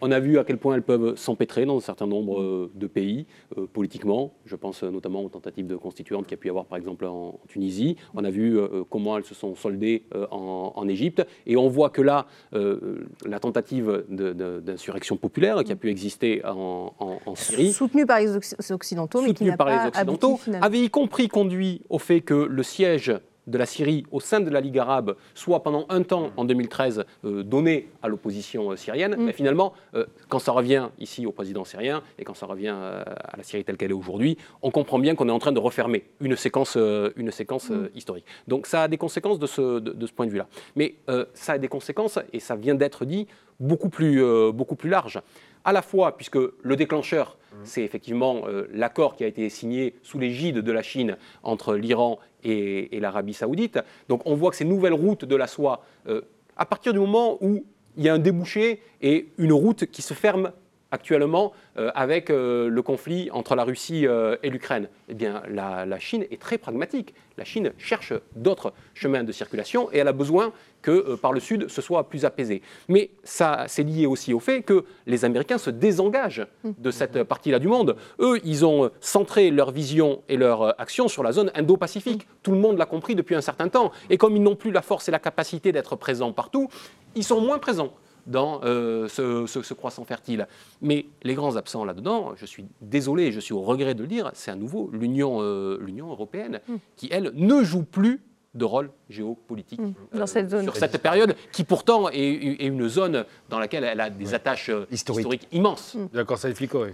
on 0.03 0.11
a 0.11 0.19
vu 0.19 0.37
à 0.37 0.43
quel 0.43 0.57
point 0.57 0.75
elles 0.75 0.83
peuvent 0.83 1.15
s'empêtrer 1.15 1.65
dans 1.65 1.77
un 1.77 1.81
certain 1.81 2.07
nombre 2.07 2.41
euh, 2.41 2.71
de 2.75 2.87
pays 2.87 3.25
euh, 3.57 3.65
politiquement. 3.71 4.33
Je 4.45 4.57
pense 4.57 4.83
euh, 4.83 4.91
notamment 4.91 5.23
aux 5.23 5.29
tentatives 5.29 5.65
de 5.65 5.77
constituantes 5.77 6.25
qu'il 6.25 6.33
y 6.33 6.39
a 6.39 6.41
pu 6.41 6.47
y 6.47 6.49
avoir 6.49 6.65
par 6.65 6.77
exemple 6.77 7.05
en, 7.05 7.39
Tunisie. 7.47 7.95
On 8.13 8.23
a 8.25 8.29
vu 8.29 8.57
comment 8.89 9.17
elles 9.17 9.23
se 9.23 9.35
sont 9.35 9.55
soldées 9.55 10.03
en, 10.31 10.87
Égypte. 10.87 11.25
Et 11.45 11.55
on 11.55 11.67
voit 11.67 11.89
que 11.89 12.01
là, 12.01 12.25
la 12.51 13.39
tentative 13.39 14.05
d'insurrection 14.09 15.17
populaire 15.17 15.63
qui 15.63 15.71
a 15.71 15.75
pu 15.75 15.89
exister 15.89 16.41
en, 16.45 17.35
Syrie. 17.35 17.71
Soutenue 17.71 18.05
par 18.05 18.19
les 18.19 18.35
Occidentaux, 18.71 19.21
mais 19.21 19.33
qui 19.33 19.45
n'a 19.45 19.57
pas 19.57 19.83
les 19.83 19.87
Occidentaux, 19.89 20.39
avait 20.61 20.79
y 20.79 20.89
compris 20.89 21.27
conduit 21.27 21.81
au 21.89 21.99
fait 21.99 22.21
que 22.21 22.33
le 22.33 22.63
siège 22.63 23.13
de 23.47 23.57
la 23.57 23.65
Syrie 23.65 24.05
au 24.11 24.19
sein 24.19 24.39
de 24.39 24.49
la 24.49 24.61
Ligue 24.61 24.79
arabe 24.79 25.15
soit 25.33 25.63
pendant 25.63 25.85
un 25.89 26.03
temps 26.03 26.31
en 26.37 26.45
2013 26.45 27.05
euh, 27.25 27.43
donné 27.43 27.89
à 28.01 28.07
l'opposition 28.07 28.71
euh, 28.71 28.75
syrienne, 28.75 29.15
mm. 29.15 29.23
mais 29.23 29.33
finalement, 29.33 29.73
euh, 29.95 30.05
quand 30.29 30.39
ça 30.39 30.51
revient 30.51 30.89
ici 30.99 31.25
au 31.25 31.31
président 31.31 31.65
syrien 31.65 32.03
et 32.17 32.23
quand 32.23 32.33
ça 32.33 32.45
revient 32.45 32.69
à 32.69 33.37
la 33.37 33.43
Syrie 33.43 33.63
telle 33.63 33.77
qu'elle 33.77 33.91
est 33.91 33.95
aujourd'hui, 33.95 34.37
on 34.61 34.71
comprend 34.71 34.99
bien 34.99 35.15
qu'on 35.15 35.27
est 35.29 35.31
en 35.33 35.39
train 35.39 35.51
de 35.51 35.59
refermer 35.59 36.05
une 36.19 36.35
séquence, 36.35 36.77
une 36.77 37.31
séquence 37.31 37.69
mm. 37.69 37.89
historique. 37.95 38.25
Donc 38.47 38.67
ça 38.67 38.83
a 38.83 38.87
des 38.87 38.97
conséquences 38.97 39.39
de 39.39 39.47
ce, 39.47 39.79
de, 39.79 40.05
ce 40.05 40.11
point 40.13 40.25
de 40.25 40.31
vue-là. 40.31 40.47
Mais 40.75 40.95
ça 41.33 41.53
a 41.53 41.57
des 41.57 41.67
conséquences, 41.67 42.19
et 42.31 42.39
ça 42.39 42.55
vient 42.55 42.75
d'être 42.75 43.05
dit, 43.05 43.27
beaucoup 43.59 43.89
plus, 43.89 44.23
beaucoup 44.51 44.75
plus 44.75 44.89
larges. 44.89 45.21
À 45.65 45.71
la 45.71 45.81
fois, 45.81 46.17
puisque 46.17 46.37
le 46.37 46.75
déclencheur, 46.75 47.37
c'est 47.63 47.83
effectivement 47.83 48.41
euh, 48.47 48.67
l'accord 48.73 49.15
qui 49.15 49.23
a 49.23 49.27
été 49.27 49.49
signé 49.49 49.95
sous 50.01 50.19
l'égide 50.19 50.59
de 50.59 50.71
la 50.71 50.81
Chine 50.81 51.17
entre 51.43 51.75
l'Iran 51.75 52.19
et, 52.43 52.99
l'Arabie 52.99 53.33
saoudite. 53.33 53.79
Donc 54.09 54.21
on 54.25 54.35
voit 54.35 54.51
que 54.51 54.55
ces 54.55 54.65
nouvelles 54.65 54.93
routes 54.93 55.25
de 55.25 55.35
la 55.35 55.47
soie, 55.47 55.83
euh, 56.07 56.21
à 56.55 56.65
partir 56.65 56.93
du 56.93 56.99
moment 56.99 57.37
où 57.41 57.65
il 57.97 58.03
y 58.03 58.09
a 58.09 58.13
un 58.13 58.19
débouché 58.19 58.81
et 59.01 59.29
une 59.37 59.53
route 59.53 59.85
qui 59.85 60.01
se 60.01 60.13
ferme 60.13 60.51
actuellement 60.93 61.53
euh, 61.77 61.91
avec 61.95 62.29
euh, 62.29 62.69
le 62.69 62.81
conflit 62.83 63.29
entre 63.31 63.55
la 63.55 63.63
Russie 63.63 64.05
euh, 64.05 64.37
et 64.43 64.49
l'Ukraine 64.49 64.87
Eh 65.09 65.15
la, 65.49 65.99
Chine 65.99 66.25
est 66.29 66.39
très 66.39 66.59
pragmatique. 66.59 67.15
La 67.37 67.43
Chine 67.43 67.73
cherche 67.79 68.13
d'autres 68.35 68.73
chemins 68.93 69.23
de 69.23 69.31
circulation 69.31 69.89
et 69.91 69.97
elle 69.97 70.07
a 70.07 70.13
besoin 70.13 70.53
que 70.83 71.15
par 71.15 71.33
le 71.33 71.39
sud 71.39 71.67
ce 71.67 71.81
soit 71.81 72.09
plus 72.09 72.25
apaisé. 72.25 72.61
Mais 72.89 73.09
ça, 73.23 73.65
c'est 73.67 73.83
lié 73.83 74.05
aussi 74.05 74.33
au 74.33 74.39
fait 74.39 74.61
que 74.61 74.85
les 75.07 75.25
Américains 75.25 75.57
se 75.57 75.71
désengagent 75.71 76.45
de 76.63 76.91
cette 76.91 77.23
partie-là 77.23 77.57
du 77.57 77.67
monde. 77.67 77.95
Eux, 78.19 78.39
ils 78.43 78.65
ont 78.65 78.91
centré 78.99 79.49
leur 79.49 79.71
vision 79.71 80.21
et 80.29 80.37
leur 80.37 80.79
action 80.79 81.07
sur 81.07 81.23
la 81.23 81.31
zone 81.31 81.51
Indo-Pacifique. 81.55 82.27
Tout 82.43 82.51
le 82.51 82.57
monde 82.57 82.77
l'a 82.77 82.85
compris 82.85 83.15
depuis 83.15 83.33
un 83.33 83.41
certain 83.41 83.69
temps. 83.69 83.91
Et 84.11 84.17
comme 84.17 84.35
ils 84.35 84.43
n'ont 84.43 84.55
plus 84.55 84.71
la 84.71 84.83
force 84.83 85.07
et 85.07 85.11
la 85.11 85.19
capacité 85.19 85.71
d'être 85.71 85.95
présents 85.95 86.33
partout, 86.33 86.69
ils 87.15 87.23
sont 87.23 87.41
moins 87.41 87.57
présents 87.57 87.93
dans 88.27 88.61
euh, 88.63 89.07
ce, 89.07 89.73
croissant 89.73 90.05
fertile. 90.05 90.47
Mais 90.81 91.05
les 91.23 91.33
grands 91.33 91.55
absents 91.55 91.85
là-dedans, 91.85 92.33
je 92.35 92.45
suis 92.45 92.65
désolé, 92.81 93.31
je 93.31 93.39
suis 93.39 93.53
au 93.53 93.61
regret 93.61 93.95
de 93.95 94.01
le 94.01 94.07
dire, 94.07 94.31
c'est 94.33 94.51
à 94.51 94.55
nouveau 94.55 94.89
l'Union 94.93 95.41
euh, 95.41 95.79
européenne 95.99 96.59
mm. 96.67 96.75
qui, 96.95 97.09
elle, 97.11 97.31
ne 97.35 97.63
joue 97.63 97.83
plus 97.83 98.21
de 98.53 98.65
rôle 98.65 98.91
géopolitique 99.09 99.79
mm. 99.79 99.93
dans 100.13 100.21
euh, 100.21 100.25
cette 100.27 100.49
zone. 100.51 100.63
sur 100.63 100.75
cette 100.75 100.97
période, 100.99 101.35
qui 101.51 101.63
pourtant 101.63 102.09
est, 102.09 102.33
une 102.65 102.87
zone 102.87 103.25
dans 103.49 103.57
laquelle 103.57 103.83
elle 103.83 103.99
a 103.99 104.11
des 104.11 104.35
attaches 104.35 104.69
historiques. 104.91 105.47
immenses. 105.51 105.95
Mm. 105.95 106.05
D'accord, 106.13 106.37
ça 106.37 106.49
explique, 106.49 106.73
oui. 106.75 106.89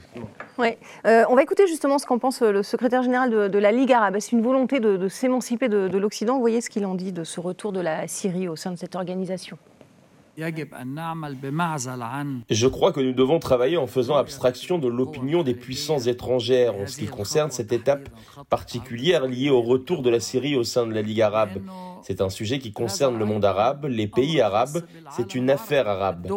Ouais. 0.57 0.77
on 1.03 1.35
va 1.35 1.43
écouter 1.43 1.67
justement 1.67 1.99
ce 1.99 2.05
qu'en 2.05 2.17
pense 2.17 2.41
le 2.41 2.63
secrétaire 2.63 3.03
général 3.03 3.29
de, 3.29 3.59
la 3.59 3.71
Ligue 3.71 3.91
arabe. 3.91 4.17
C'est 4.19 4.31
une 4.31 4.41
volonté 4.41 4.79
de, 4.79 5.07
s'émanciper 5.09 5.69
de, 5.69 5.89
de 5.89 5.97
l'Occident. 5.97 6.35
Vous 6.35 6.41
voyez 6.41 6.61
ce 6.61 6.69
qu'il 6.69 6.85
en 6.85 6.95
dit 6.95 7.11
de 7.11 7.23
ce 7.23 7.39
retour 7.39 7.73
de 7.73 7.81
la 7.81 8.07
Syrie 8.07 8.47
au 8.47 8.55
sein 8.55 8.71
de 8.71 8.77
cette 8.77 8.95
organisation. 8.95 9.57
Je 12.49 12.67
crois 12.67 12.91
que 12.91 12.99
nous 13.01 13.13
devons 13.13 13.39
travailler 13.39 13.77
en 13.77 13.87
faisant 13.87 14.15
abstraction 14.15 14.79
de 14.79 14.87
l'opinion 14.87 15.43
des 15.43 15.53
puissances 15.53 16.07
étrangères 16.07 16.75
en 16.75 16.87
ce 16.87 16.97
qui 16.97 17.07
concerne 17.07 17.51
cette 17.51 17.71
étape 17.71 18.09
particulière 18.49 19.25
liée 19.25 19.49
au 19.49 19.61
retour 19.61 20.01
de 20.01 20.09
la 20.09 20.19
Syrie 20.19 20.55
au 20.55 20.63
sein 20.63 20.85
de 20.85 20.93
la 20.93 21.01
Ligue 21.01 21.21
arabe. 21.21 21.61
C'est 22.01 22.21
un 22.21 22.29
sujet 22.29 22.59
qui 22.59 22.71
concerne 22.71 23.17
le 23.17 23.25
monde 23.25 23.45
arabe, 23.45 23.85
les 23.85 24.07
pays 24.07 24.41
arabes, 24.41 24.83
c'est 25.11 25.35
une 25.35 25.49
affaire 25.49 25.87
arabe. 25.87 26.27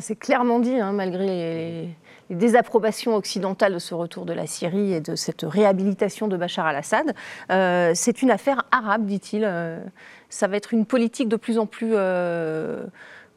c'est 0.00 0.16
clairement 0.16 0.60
dit, 0.60 0.76
hein, 0.76 0.92
malgré 0.92 1.26
les, 1.26 1.88
désapprobations 2.34 3.14
occidentales 3.14 3.74
de 3.74 3.78
ce 3.78 3.94
retour 3.94 4.24
de 4.24 4.32
la 4.32 4.46
Syrie 4.46 4.92
et 4.92 5.00
de 5.00 5.14
cette 5.14 5.42
réhabilitation 5.42 6.28
de 6.28 6.36
Bachar 6.36 6.66
al-Assad. 6.66 7.14
Euh, 7.50 7.92
c'est 7.94 8.22
une 8.22 8.30
affaire 8.30 8.64
arabe, 8.70 9.06
dit-il. 9.06 9.44
Euh, 9.44 9.78
ça 10.28 10.48
va 10.48 10.56
être 10.56 10.72
une 10.72 10.86
politique 10.86 11.28
de 11.28 11.36
plus 11.36 11.58
en 11.58 11.66
plus 11.66 11.92
euh, 11.94 12.84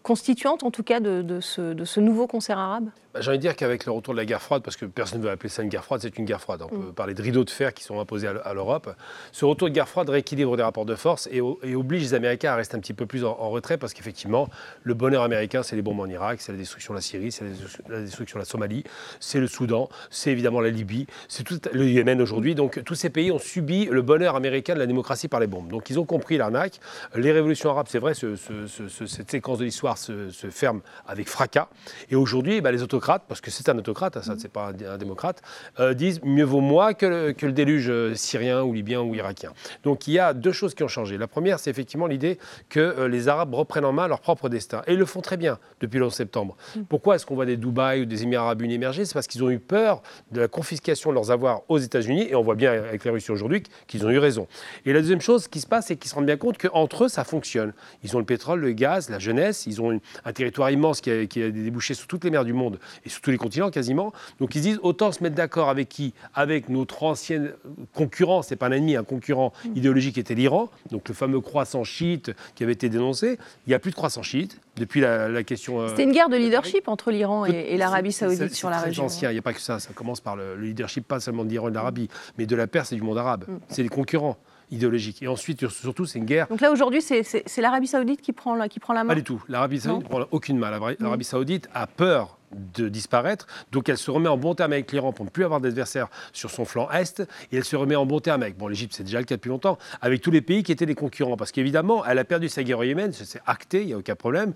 constituante, 0.04 0.64
en 0.64 0.72
tout 0.72 0.84
cas, 0.84 1.00
de 1.00 1.40
ce 1.40 2.00
nouveau 2.00 2.28
concert 2.28 2.58
arabe? 2.58 2.90
Bah, 3.16 3.22
J'ai 3.22 3.30
envie 3.30 3.38
de 3.38 3.42
dire 3.42 3.56
qu'avec 3.56 3.86
le 3.86 3.92
retour 3.94 4.14
de 4.14 4.20
la 4.20 4.26
guerre 4.26 4.42
froide, 4.42 4.62
parce 4.62 4.76
que 4.76 4.86
personne 4.86 5.20
ne 5.20 5.24
veut 5.24 5.32
appeler 5.32 5.48
ça 5.48 5.64
une 5.64 5.70
guerre 5.70 5.86
froide, 5.86 6.02
c'est 6.02 6.18
une 6.18 6.26
guerre 6.26 6.42
froide. 6.42 6.62
On 6.64 6.68
peut 6.68 6.76
mm. 6.90 6.94
parler 6.94 7.14
de 7.14 7.22
rideaux 7.22 7.46
de 7.46 7.50
fer 7.50 7.74
qui 7.74 7.84
sont 7.84 8.00
imposés 8.00 8.28
à 8.28 8.54
l'Europe. 8.54 8.94
Ce 9.32 9.46
retour 9.46 9.70
de 9.70 9.74
guerre 9.74 9.88
froide 9.88 10.10
rééquilibre 10.10 10.56
les 10.58 10.64
rapports 10.64 10.86
de 10.86 10.96
force 10.96 11.30
et, 11.32 11.40
oblige 11.42 12.02
les 12.02 12.14
Américains 12.14 12.52
à 12.52 12.56
rester 12.56 12.76
un 12.76 12.80
petit 12.80 12.94
peu 12.94 13.06
plus 13.06 13.24
en, 13.24 13.34
retrait, 13.50 13.78
parce 13.78 13.94
qu'effectivement, 13.94 14.50
le 14.84 14.94
bonheur 14.94 15.24
américain, 15.24 15.64
c'est 15.64 15.76
les 15.76 15.82
bombes 15.82 16.00
en 16.00 16.08
Irak, 16.08 16.42
c'est 16.42 16.52
la 16.52 16.58
destruction 16.58 16.94
de 16.94 16.98
la 16.98 17.02
Syrie, 17.02 17.32
c'est 17.32 17.46
la 17.90 18.02
destruction 18.02 18.38
de 18.38 18.42
la 18.42 18.46
Somalie, 18.46 18.84
c'est 19.20 19.40
le 19.40 19.48
Soudan, 19.48 19.90
c'est 20.10 20.32
évidemment 20.32 20.60
la 20.60 20.70
Libye, 20.70 21.08
c'est 21.28 21.44
tout 21.44 21.60
le 21.72 21.86
Yémen 21.86 22.22
aujourd'hui. 22.22 22.56
Donc 22.56 22.84
tous 22.84 22.96
ces 22.96 23.10
pays 23.10 23.32
ont 23.32 23.40
subi 23.40 23.86
le 23.86 24.02
bonheur 24.02 24.36
américain 24.36 24.74
de 24.74 24.80
la 24.80 24.88
démocratie 24.88 25.28
par 25.28 25.40
les 25.40 25.48
bombes. 25.48 25.70
Donc 25.70 25.90
ils 25.90 26.00
ont 26.00 26.06
compris 26.06 26.38
l'arnaque. 26.38 26.80
Les 27.16 27.32
révolutions 27.32 27.70
arabes, 27.70 27.88
c'est 27.90 28.00
vrai, 28.00 28.14
cette 28.14 29.32
séquence 29.32 29.60
de 29.60 29.66
l'histoire 29.66 29.98
se, 29.98 30.30
ferme 30.50 30.82
avec 31.08 31.28
fracas. 31.28 31.70
Et 32.10 32.16
aujourd'hui, 32.16 32.62
bah, 32.62 32.72
les 32.72 32.84
autocrates, 32.84 33.05
parce 33.28 33.42
que 33.42 33.52
c'est 33.52 33.70
un 33.70 33.78
autocrate, 33.78 34.22
ça, 34.22 34.36
c'est 34.38 34.52
pas 34.52 34.70
un, 34.70 34.98
démocrate, 34.98 35.42
euh, 35.80 35.94
disent 35.94 36.22
mieux 36.24 36.44
vaut 36.44 36.62
moi 36.62 36.94
que 36.94 37.06
le, 37.06 37.32
que 37.34 37.46
le, 37.46 37.52
déluge 37.52 37.90
euh, 37.90 38.16
syrien 38.16 38.64
ou 38.64 38.74
libyen 38.74 39.02
ou 39.02 39.14
irakien. 39.16 39.54
Donc 39.84 40.08
il 40.08 40.14
y 40.14 40.20
a 40.20 40.34
deux 40.34 40.52
choses 40.52 40.74
qui 40.74 40.84
ont 40.84 40.88
changé. 40.88 41.18
La 41.18 41.28
première, 41.28 41.60
c'est 41.60 41.70
effectivement 41.70 42.08
l'idée 42.08 42.38
que 42.70 42.80
euh, 42.80 43.08
les 43.08 43.28
Arabes 43.28 43.54
reprennent 43.54 43.86
en 43.86 43.94
main 43.94 44.08
leur 44.08 44.20
propre 44.20 44.50
destin. 44.50 44.82
Et 44.88 44.94
ils 44.94 45.00
le 45.00 45.06
font 45.06 45.22
très 45.22 45.38
bien 45.38 45.60
depuis 45.80 46.00
le 46.00 46.06
11 46.06 46.14
septembre. 46.14 46.58
Mm. 46.76 46.82
Pourquoi 46.90 47.16
est-ce 47.16 47.26
qu'on 47.26 47.36
voit 47.36 47.46
des 47.46 47.58
Dubaï 47.58 48.02
ou 48.02 48.06
des 48.06 48.24
Émirats 48.24 48.46
arabes 48.46 48.62
unis 48.62 48.76
émerger? 48.76 49.06
C'est 49.06 49.14
parce 49.14 49.28
qu'ils 49.28 49.44
ont 49.44 49.50
eu 49.50 49.60
peur 49.60 50.02
de 50.32 50.42
la 50.42 50.48
confiscation 50.48 51.12
de 51.12 51.16
leurs 51.16 51.32
avoirs 51.32 51.62
aux 51.70 51.78
États-Unis. 51.78 52.28
Et 52.30 52.36
on 52.36 52.42
voit 52.42 52.56
bien 52.56 52.72
avec 52.72 53.06
la 53.06 53.12
Russie 53.12 53.32
aujourd'hui 53.32 53.64
qu'ils 53.88 54.06
ont 54.06 54.10
eu 54.10 54.18
raison. 54.18 54.48
Et 54.86 54.94
la 54.94 55.00
deuxième 55.00 55.22
chose 55.22 55.48
qui 55.48 55.62
se 55.62 55.68
passe, 55.68 55.88
c'est 55.88 55.96
qu'ils 55.96 56.10
se 56.10 56.16
rendent 56.16 56.26
bien 56.26 56.38
compte 56.38 56.58
qu'entre 56.58 57.06
eux, 57.06 57.10
ça 57.10 57.24
fonctionne. 57.24 57.74
Ils 58.04 58.16
ont 58.16 58.20
le 58.20 58.26
pétrole, 58.26 58.60
le 58.60 58.72
gaz, 58.72 59.10
la 59.10 59.20
jeunesse, 59.20 59.66
ils 59.66 59.82
ont 59.82 60.00
un 60.24 60.34
territoire 60.34 60.72
immense 60.72 61.02
qui 61.02 61.12
a, 61.12 61.26
qui 61.26 61.44
a 61.44 61.52
débouché 61.52 61.94
sur 61.94 62.08
toutes 62.08 62.24
les 62.24 62.32
mers 62.32 62.46
du 62.46 62.54
monde 62.54 62.80
et 63.06 63.10
sur 63.10 63.22
tous 63.22 63.32
les 63.32 63.38
continents 63.38 63.70
quasiment. 63.70 64.14
Donc 64.40 64.56
ils 64.56 64.62
disent 64.62 64.80
autant 64.82 65.12
se 65.12 65.24
mettre 65.24 65.36
d'accord 65.36 65.70
avec 65.70 65.90
qui? 65.90 66.14
Avec 66.34 66.70
notre 66.70 67.04
ancienne 67.04 67.54
concurrent, 67.94 68.42
c'est 68.42 68.56
pas 68.56 68.68
un 68.68 68.72
ennemi, 68.72 68.96
un 68.96 69.04
concurrent 69.04 69.54
mm. 69.66 69.78
idéologique 69.78 70.18
était 70.18 70.36
l'Iran, 70.36 70.70
donc 70.92 71.08
le 71.08 71.14
fameux 71.14 71.42
croissant 71.42 71.84
chiite 71.84 72.32
qui 72.56 72.64
avait 72.64 72.74
été 72.74 72.90
dénoncé. 72.90 73.38
Il 73.66 73.70
n'y 73.70 73.74
a 73.74 73.80
plus 73.80 73.92
de 73.92 73.96
croissant 73.96 74.24
chiite 74.24 74.60
depuis 74.76 75.02
la, 75.02 75.44
question. 75.44 75.82
Euh, 75.82 75.90
C'était 75.90 76.04
une 76.04 76.12
guerre 76.12 76.30
de 76.30 76.38
leadership 76.38 76.88
entre 76.88 77.12
l'Iran 77.12 77.46
et, 77.46 77.78
l'Arabie 77.78 78.12
saoudite 78.12 78.54
sur 78.54 78.70
la 78.70 78.80
région. 78.80 79.06
ancien, 79.06 79.30
il 79.30 79.34
n'y 79.34 79.40
a 79.40 79.44
pas 79.44 79.54
que 79.54 79.62
ça. 79.62 79.80
Ça 79.80 79.94
commence 79.94 80.22
par 80.22 80.36
le, 80.36 80.56
leadership, 80.56 81.08
pas 81.08 81.20
seulement 81.20 81.44
de 81.44 81.50
l'Iran 81.50 81.68
et 81.68 81.72
de 81.72 81.76
l'Arabie, 81.76 82.10
mais 82.38 82.46
de 82.46 82.56
la 82.56 82.68
Perse 82.68 82.92
et 82.92 82.96
du 82.96 83.02
monde 83.02 83.18
arabe. 83.18 83.46
Mm. 83.48 83.58
C'est 83.70 83.84
les 83.84 83.90
concurrents 83.90 84.38
idéologique. 84.72 85.22
Et 85.22 85.28
ensuite, 85.28 85.68
surtout, 85.68 86.06
c'est 86.06 86.20
une 86.20 86.26
guerre. 86.26 86.48
Donc 86.48 86.62
là, 86.62 86.72
aujourd'hui, 86.72 87.02
c'est 87.02 87.58
l'Arabie 87.58 87.88
Saoudite 87.88 88.22
qui 88.22 88.34
prend, 88.34 88.68
qui 88.68 88.80
prend 88.80 88.94
la 88.94 89.04
main 89.04 89.10
Pas 89.10 89.16
du 89.16 89.24
tout. 89.24 89.44
L'Arabie 89.48 89.80
Saoudite 89.80 90.04
ne 90.04 90.10
prend 90.10 90.26
aucune 90.32 90.58
main. 90.58 90.72
L'Arabie 91.00 91.24
Saoudite 91.24 91.70
a 91.74 91.88
peur 91.88 92.38
de 92.52 92.90
disparaître. 92.90 93.48
Donc 93.72 93.90
elle 93.90 93.98
se 93.98 94.12
remet 94.12 94.30
en 94.30 94.38
bon 94.38 94.56
terme 94.56 94.74
avec 94.74 94.92
l'Iran 94.92 95.12
pour 95.12 95.26
ne 95.26 95.30
plus 95.30 95.44
avoir 95.44 95.62
d'adversaires 95.62 96.08
sur 96.34 96.52
son 96.52 96.66
flanc 96.66 96.90
est. 96.92 97.20
Et 97.52 97.58
elle 97.58 97.64
se 97.64 97.76
remet 97.76 97.96
en 97.96 98.06
bon 98.06 98.20
terme 98.20 98.44
avec, 98.44 98.58
bon 98.58 98.68
l'Égypte 98.68 98.94
c'est 98.96 99.04
déjà 99.04 99.20
le 99.20 99.26
cas 99.26 99.36
depuis 99.36 99.50
longtemps, 99.50 99.78
avec 100.02 100.22
tous 100.22 100.32
les 100.32 100.42
pays 100.42 100.64
qui 100.64 100.72
étaient 100.72 100.86
des 100.86 100.96
concurrents. 100.96 101.38
Parce 101.38 101.52
qu'évidemment, 101.52 102.06
elle 102.06 102.20
a 102.20 102.24
perdu 102.24 102.50
sa 102.50 102.64
guerre 102.64 102.80
au 102.80 102.84
Yémen, 102.84 103.12
c'est 103.14 103.42
acté, 103.46 103.82
il 103.82 103.88
n'y 103.88 103.94
a 103.94 103.98
aucun 103.98 104.16
problème. 104.16 104.54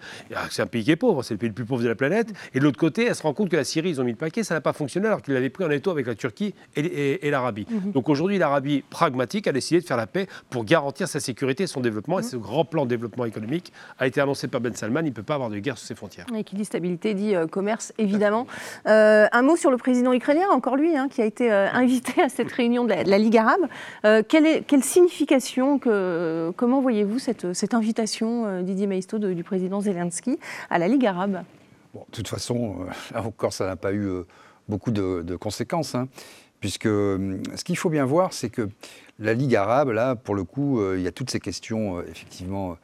C'est 0.49 0.61
un 0.61 0.67
pays 0.67 0.83
qui 0.83 0.91
est 0.91 0.95
pauvre, 0.95 1.23
c'est 1.23 1.33
le 1.33 1.37
pays 1.37 1.49
le 1.49 1.55
plus 1.55 1.65
pauvre 1.65 1.83
de 1.83 1.87
la 1.87 1.95
planète. 1.95 2.33
Et 2.53 2.59
de 2.59 2.63
l'autre 2.63 2.79
côté, 2.79 3.05
elle 3.05 3.15
se 3.15 3.23
rend 3.23 3.33
compte 3.33 3.49
que 3.49 3.55
la 3.55 3.63
Syrie, 3.63 3.89
ils 3.89 4.01
ont 4.01 4.03
mis 4.03 4.11
le 4.11 4.17
paquet, 4.17 4.43
ça 4.43 4.53
n'a 4.53 4.61
pas 4.61 4.73
fonctionné 4.73 5.07
alors 5.07 5.21
qu'ils 5.21 5.33
l'avaient 5.33 5.49
pris 5.49 5.63
en 5.63 5.71
étau 5.71 5.91
avec 5.91 6.07
la 6.07 6.15
Turquie 6.15 6.53
et, 6.75 7.29
l'Arabie. 7.29 7.67
Mhm. 7.69 7.91
Donc 7.91 8.09
aujourd'hui, 8.09 8.37
l'Arabie 8.37 8.83
pragmatique 8.89 9.47
a 9.47 9.51
décidé 9.51 9.81
de 9.81 9.85
faire 9.85 9.97
la 9.97 10.07
paix 10.07 10.27
pour 10.49 10.65
garantir 10.65 11.07
sa 11.07 11.19
sécurité 11.19 11.63
et 11.63 11.67
son 11.67 11.81
développement. 11.81 12.19
Et 12.19 12.23
mhm. 12.23 12.29
ce 12.29 12.37
grand 12.37 12.65
plan 12.65 12.85
de 12.85 12.89
développement 12.89 13.25
économique 13.25 13.71
a 13.97 14.07
été 14.07 14.21
annoncé 14.21 14.47
par 14.47 14.61
Ben 14.61 14.73
Salman, 14.73 15.01
il 15.01 15.09
ne 15.09 15.11
peut 15.11 15.23
pas 15.23 15.35
avoir 15.35 15.49
de 15.49 15.59
guerre 15.59 15.77
sur 15.77 15.87
ses 15.87 15.95
frontières. 15.95 16.25
Et 16.35 16.43
qui 16.43 16.55
dit 16.55 16.65
stabilité 16.65 17.13
dit 17.13 17.35
euh, 17.35 17.47
commerce, 17.47 17.88
évidemment. 17.97 18.47
Euh, 18.87 19.27
un 19.31 19.41
mot 19.41 19.55
sur 19.55 19.71
le 19.71 19.77
président 19.77 20.13
ukrainien, 20.13 20.47
encore 20.51 20.75
lui, 20.75 20.95
hein, 20.95 21.07
qui 21.09 21.21
a 21.21 21.25
été 21.25 21.51
euh, 21.51 21.67
invité 21.71 22.21
à 22.21 22.29
cette 22.29 22.51
réunion 22.51 22.83
de 22.83 22.89
la, 22.89 23.17
Ligue 23.17 23.37
arabe. 23.37 23.61
Euh, 24.05 24.23
quelle, 24.27 24.83
signification, 24.83 25.79
comment 25.79 26.81
voyez-vous 26.81 27.19
cette, 27.19 27.73
invitation, 27.73 28.61
Didier 28.61 28.87
Maisto, 28.87 29.19
du 29.19 29.43
président 29.43 29.81
Zelensky 29.81 30.39
à 30.69 30.79
la 30.79 30.87
Ligue 30.87 31.05
arabe? 31.05 31.43
Bon, 31.93 32.05
De 32.09 32.15
toute 32.15 32.27
façon, 32.27 32.85
encore, 33.15 33.53
ça 33.53 33.65
n'a 33.65 33.75
pas 33.75 33.93
eu 33.93 34.07
beaucoup 34.67 34.91
de, 34.91 35.35
conséquences. 35.35 35.95
Hein, 35.95 36.07
puisque 36.59 36.87
ce 36.87 37.63
qu'il 37.63 37.77
faut 37.77 37.89
bien 37.89 38.05
voir, 38.05 38.33
c'est 38.33 38.49
que 38.49 38.69
la 39.19 39.33
Ligue 39.33 39.55
arabe, 39.55 39.89
là, 39.89 40.15
pour 40.15 40.35
le 40.35 40.43
coup, 40.43 40.81
il 40.93 41.01
y 41.01 41.07
a 41.07 41.11
toutes 41.11 41.29
ces 41.29 41.39
questions, 41.39 42.01
effectivement 42.03 42.77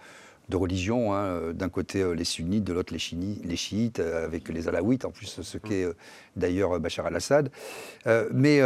de 0.49 0.55
religion. 0.55 1.13
Hein, 1.13 1.25
euh, 1.25 1.53
d'un 1.53 1.69
côté 1.69 2.01
euh, 2.01 2.13
les 2.13 2.23
sunnites, 2.23 2.63
de 2.63 2.73
l'autre 2.73 2.93
les, 2.93 3.37
les, 3.43 3.55
chiites, 3.55 3.99
euh, 3.99 4.25
avec 4.25 4.49
les 4.49 4.67
alaouites, 4.67 5.05
en 5.05 5.11
plus 5.11 5.41
ce 5.41 5.57
qu'est 5.57 5.87
d'ailleurs 6.35 6.79
Bachar 6.79 7.05
al-Assad. 7.05 7.49
mais 8.33 8.61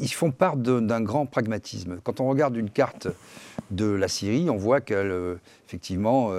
ils 0.00 0.12
font 0.12 0.32
part 0.32 0.56
d'un 0.56 1.00
grand 1.00 1.26
pragmatisme. 1.26 2.00
Quand 2.02 2.20
on 2.20 2.28
regarde 2.28 2.56
une 2.56 2.70
carte 2.70 3.08
de 3.70 3.86
la 3.86 4.08
Syrie, 4.08 4.50
on 4.50 4.56
voit 4.56 4.80
qu'elle, 4.80 5.38
effectivement, 5.66 6.32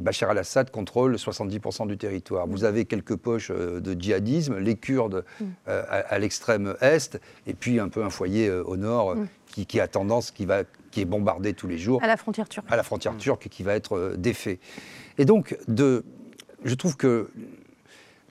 Bachar 0.00 0.30
al-Assad 0.30 0.70
contrôle 0.70 1.16
70% 1.16 1.86
du 1.88 1.96
territoire. 1.96 2.46
Vous 2.46 2.64
avez 2.64 2.84
quelques 2.84 3.16
poches 3.16 3.50
de 3.50 4.00
djihadisme, 4.00 4.58
les 4.58 4.76
Kurdes 4.76 5.24
mm. 5.40 5.44
à, 5.66 6.18
l'extrême 6.18 6.76
est, 6.80 7.18
et 7.46 7.54
puis 7.54 7.80
un 7.80 7.88
peu 7.88 8.04
un 8.04 8.10
foyer 8.10 8.50
au 8.50 8.76
nord 8.76 9.16
mm. 9.16 9.28
Qui, 9.54 9.66
qui, 9.66 9.78
a 9.78 9.86
tendance, 9.86 10.32
qui 10.32 10.46
va 10.46 10.64
qui 10.90 11.00
est 11.00 11.04
bombardé 11.04 11.54
tous 11.54 11.68
les 11.68 11.78
jours. 11.78 12.02
À 12.02 12.08
la 12.08 12.16
frontière 12.16 12.48
turque. 12.48 12.66
À 12.70 12.76
la 12.76 12.82
frontière 12.82 13.16
turque, 13.16 13.48
qui 13.48 13.62
va 13.62 13.74
être 13.74 13.96
euh, 13.96 14.16
défait. 14.16 14.58
Et 15.16 15.24
donc, 15.24 15.56
de, 15.68 16.04
je 16.64 16.74
trouve 16.74 16.96
que 16.96 17.30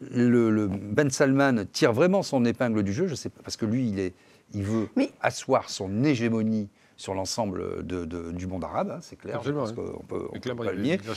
le, 0.01 0.67
Ben 0.67 1.09
Salman 1.09 1.63
tire 1.71 1.93
vraiment 1.93 2.23
son 2.23 2.43
épingle 2.43 2.83
du 2.83 2.91
jeu, 2.91 3.07
je 3.07 3.15
sais 3.15 3.29
pas, 3.29 3.41
parce 3.41 3.55
que 3.55 3.65
lui, 3.65 3.87
il, 3.87 3.99
est, 3.99 4.13
il 4.53 4.63
veut 4.63 4.89
asseoir 5.21 5.69
son 5.69 6.03
hégémonie 6.03 6.67
sur 6.97 7.13
l'ensemble 7.13 7.85
de, 7.85 8.03
de, 8.03 8.31
du 8.31 8.45
monde 8.45 8.65
arabe, 8.65 8.91
hein, 8.91 8.99
c'est 9.01 9.15
clair, 9.15 9.37
Absolument, 9.37 9.61
parce 9.61 9.73
qu'on 9.73 10.03
peut, 10.03 10.27
on 10.29 10.35
Et 10.35 10.39
peut 10.39 10.55
pas 10.55 10.65
il 10.65 10.67
y 10.67 10.73
le 10.75 10.79
a 10.79 10.83
nier, 10.83 10.97
le 10.97 11.13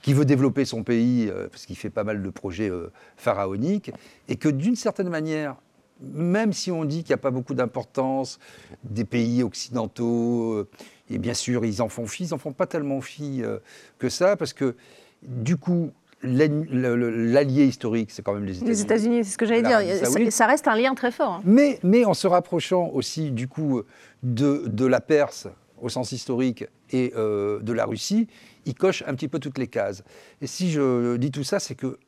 qui 0.00 0.14
veut 0.14 0.24
développer 0.24 0.64
son 0.64 0.84
pays, 0.84 1.28
euh, 1.28 1.48
parce 1.48 1.66
qu'il 1.66 1.76
fait 1.76 1.90
pas 1.90 2.04
mal 2.04 2.22
de 2.22 2.30
projets 2.30 2.70
euh, 2.70 2.90
pharaoniques, 3.16 3.92
et 4.28 4.36
que 4.36 4.48
d'une 4.48 4.76
certaine 4.76 5.10
manière, 5.10 5.56
même 6.02 6.52
si 6.52 6.70
on 6.70 6.84
dit 6.84 6.98
qu'il 7.02 7.10
n'y 7.10 7.14
a 7.14 7.22
pas 7.22 7.30
beaucoup 7.30 7.54
d'importance 7.54 8.38
des 8.84 9.04
pays 9.04 9.42
occidentaux, 9.42 10.52
euh, 10.54 10.68
et 11.10 11.18
bien 11.18 11.34
sûr 11.34 11.64
ils 11.64 11.82
en 11.82 11.88
font 11.88 12.06
fi, 12.06 12.24
ils 12.24 12.30
n'en 12.30 12.38
font 12.38 12.52
pas 12.52 12.66
tellement 12.66 13.00
fi 13.00 13.42
euh, 13.42 13.58
que 13.98 14.08
ça, 14.08 14.36
parce 14.36 14.52
que 14.52 14.76
du 15.22 15.56
coup, 15.56 15.90
l'allié 16.22 17.64
historique, 17.66 18.10
c'est 18.10 18.22
quand 18.22 18.34
même 18.34 18.44
les 18.44 18.56
États-Unis. 18.58 18.70
Les 18.70 18.82
États-Unis, 18.82 19.24
c'est 19.24 19.30
ce 19.32 19.38
que 19.38 19.46
j'allais 19.46 19.62
dire. 19.62 20.30
Ça, 20.30 20.46
reste 20.46 20.68
un 20.68 20.76
lien 20.76 20.94
très 20.94 21.10
fort. 21.10 21.32
hein. 21.34 21.42
Mais, 21.44 21.78
mais 21.82 22.04
en 22.04 22.14
se 22.14 22.26
rapprochant 22.26 22.90
aussi 22.92 23.30
du 23.30 23.48
coup 23.48 23.82
de, 24.22 24.64
de 24.66 24.86
la 24.86 25.00
Perse 25.00 25.48
au 25.80 25.88
sens 25.88 26.12
historique 26.12 26.66
et 26.90 27.12
euh, 27.16 27.60
de 27.60 27.72
la 27.72 27.86
Russie, 27.86 28.28
ils 28.66 28.74
cochent 28.74 29.02
un 29.06 29.14
petit 29.14 29.28
peu 29.28 29.38
toutes 29.38 29.58
les 29.58 29.66
cases. 29.66 30.02
Et 30.42 30.46
si 30.46 30.70
je 30.70 31.16
dis 31.16 31.30
tout 31.30 31.44
ça, 31.44 31.58
c'est 31.58 31.74
que 31.74 31.98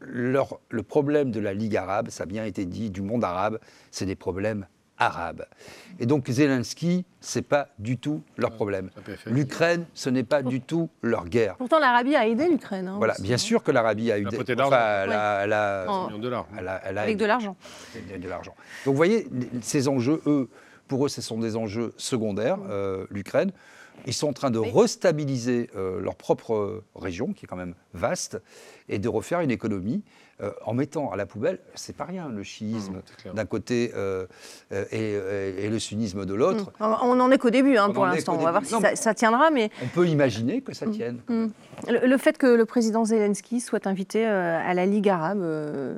leur- 0.00 0.60
le 0.70 0.82
problème 0.82 1.30
de 1.30 1.40
la 1.40 1.52
Ligue 1.54 1.76
arabe, 1.76 2.08
ça 2.10 2.24
a 2.24 2.26
bien 2.26 2.44
été 2.44 2.64
dit, 2.64 2.90
du 2.90 3.02
monde 3.02 3.24
arabe, 3.24 3.58
c'est 3.90 4.06
des 4.06 4.16
problèmes 4.16 4.66
arabes. 4.98 5.46
Et 5.98 6.04
donc 6.04 6.28
Zelensky, 6.28 7.06
c'est 7.20 7.40
pas 7.42 7.68
du 7.78 7.96
tout 7.96 8.22
leur 8.36 8.50
problème. 8.50 8.90
L'Ukraine, 9.26 9.86
ce 9.94 10.10
n'est 10.10 10.24
pas 10.24 10.42
du 10.42 10.60
tout 10.60 10.90
leur 11.00 11.24
guerre. 11.26 11.56
Pourtant, 11.56 11.78
l'Arabie 11.78 12.16
a 12.16 12.26
aidé 12.26 12.48
l'Ukraine. 12.48 12.86
hein, 12.88 12.96
Voilà, 12.98 13.14
aussi, 13.14 13.22
bien 13.22 13.36
hein. 13.36 13.38
sûr 13.38 13.62
que 13.62 13.70
l'Arabie 13.70 14.12
a 14.12 14.18
eu 14.18 14.22
Elle 14.22 14.26
a 14.26 14.30
des- 14.30 14.36
prêté 14.36 14.52
de 14.54 14.58
l'argent. 14.58 14.76
enfin, 14.76 15.02
elle 15.04 15.12
a- 15.12 15.40
elle 15.44 15.52
a- 15.54 15.84
En- 15.88 16.06
millions 16.06 16.18
de 16.18 16.22
dollars. 16.22 16.46
elle 16.58 16.68
a- 16.68 16.80
elle 16.84 16.98
a 16.98 17.02
Avec 17.02 17.16
de 17.16 17.24
l'argent. 17.24 17.56
de 17.94 18.28
l'argent. 18.28 18.54
Donc 18.84 18.92
vous 18.92 18.96
voyez, 18.96 19.26
ces 19.62 19.88
enjeux, 19.88 20.20
eux, 20.26 20.50
pour 20.86 21.06
eux, 21.06 21.08
ce 21.08 21.22
sont 21.22 21.38
des 21.38 21.56
enjeux 21.56 21.94
secondaires, 21.96 22.58
euh, 22.68 23.06
l'Ukraine. 23.10 23.52
Ils 24.06 24.14
sont 24.14 24.28
en 24.28 24.32
train 24.32 24.50
de 24.50 24.58
restabiliser 24.58 25.70
euh, 25.76 26.00
leur 26.00 26.14
propre 26.16 26.82
région, 26.94 27.32
qui 27.32 27.44
est 27.44 27.48
quand 27.48 27.56
même 27.56 27.74
vaste, 27.94 28.40
et 28.88 28.98
de 28.98 29.08
refaire 29.08 29.40
une 29.40 29.50
économie 29.50 30.02
euh, 30.42 30.52
en 30.64 30.72
mettant 30.72 31.10
à 31.12 31.16
la 31.16 31.26
poubelle, 31.26 31.58
c'est 31.74 31.94
pas 31.94 32.04
rien, 32.06 32.28
le 32.30 32.42
chiisme 32.42 33.02
Mmh, 33.26 33.34
d'un 33.34 33.44
côté 33.44 33.92
euh, 33.94 34.26
et, 34.72 35.12
et- 35.12 35.64
et 35.66 35.68
le 35.68 35.78
sunnisme 35.78 36.24
de 36.24 36.32
l'autre. 36.34 36.72
Mm. 36.80 36.94
On 37.02 37.14
n'en 37.16 37.30
est 37.30 37.36
qu'au 37.38 37.50
début 37.50 37.76
hein, 37.76 37.88
On 37.90 37.92
pour 37.92 38.06
l'instant. 38.06 38.36
On 38.38 38.42
va 38.42 38.50
voir 38.52 38.64
si 38.64 38.72
Non, 38.72 38.80
ça, 38.94 39.12
tiendra. 39.14 39.50
Mais 39.50 39.70
On 39.82 39.86
peut 39.88 40.06
imaginer 40.08 40.62
que 40.62 40.72
ça 40.74 40.86
tienne. 40.86 41.20
quand 41.26 41.34
même. 41.34 41.50
le, 41.88 42.06
le 42.06 42.16
fait 42.16 42.38
que 42.38 42.46
le 42.46 42.64
président 42.64 43.04
Zelensky 43.04 43.60
soit 43.60 43.86
invité 43.86 44.26
euh, 44.26 44.58
à 44.64 44.72
la 44.72 44.86
Ligue 44.86 45.10
arabe, 45.10 45.40
euh, 45.42 45.94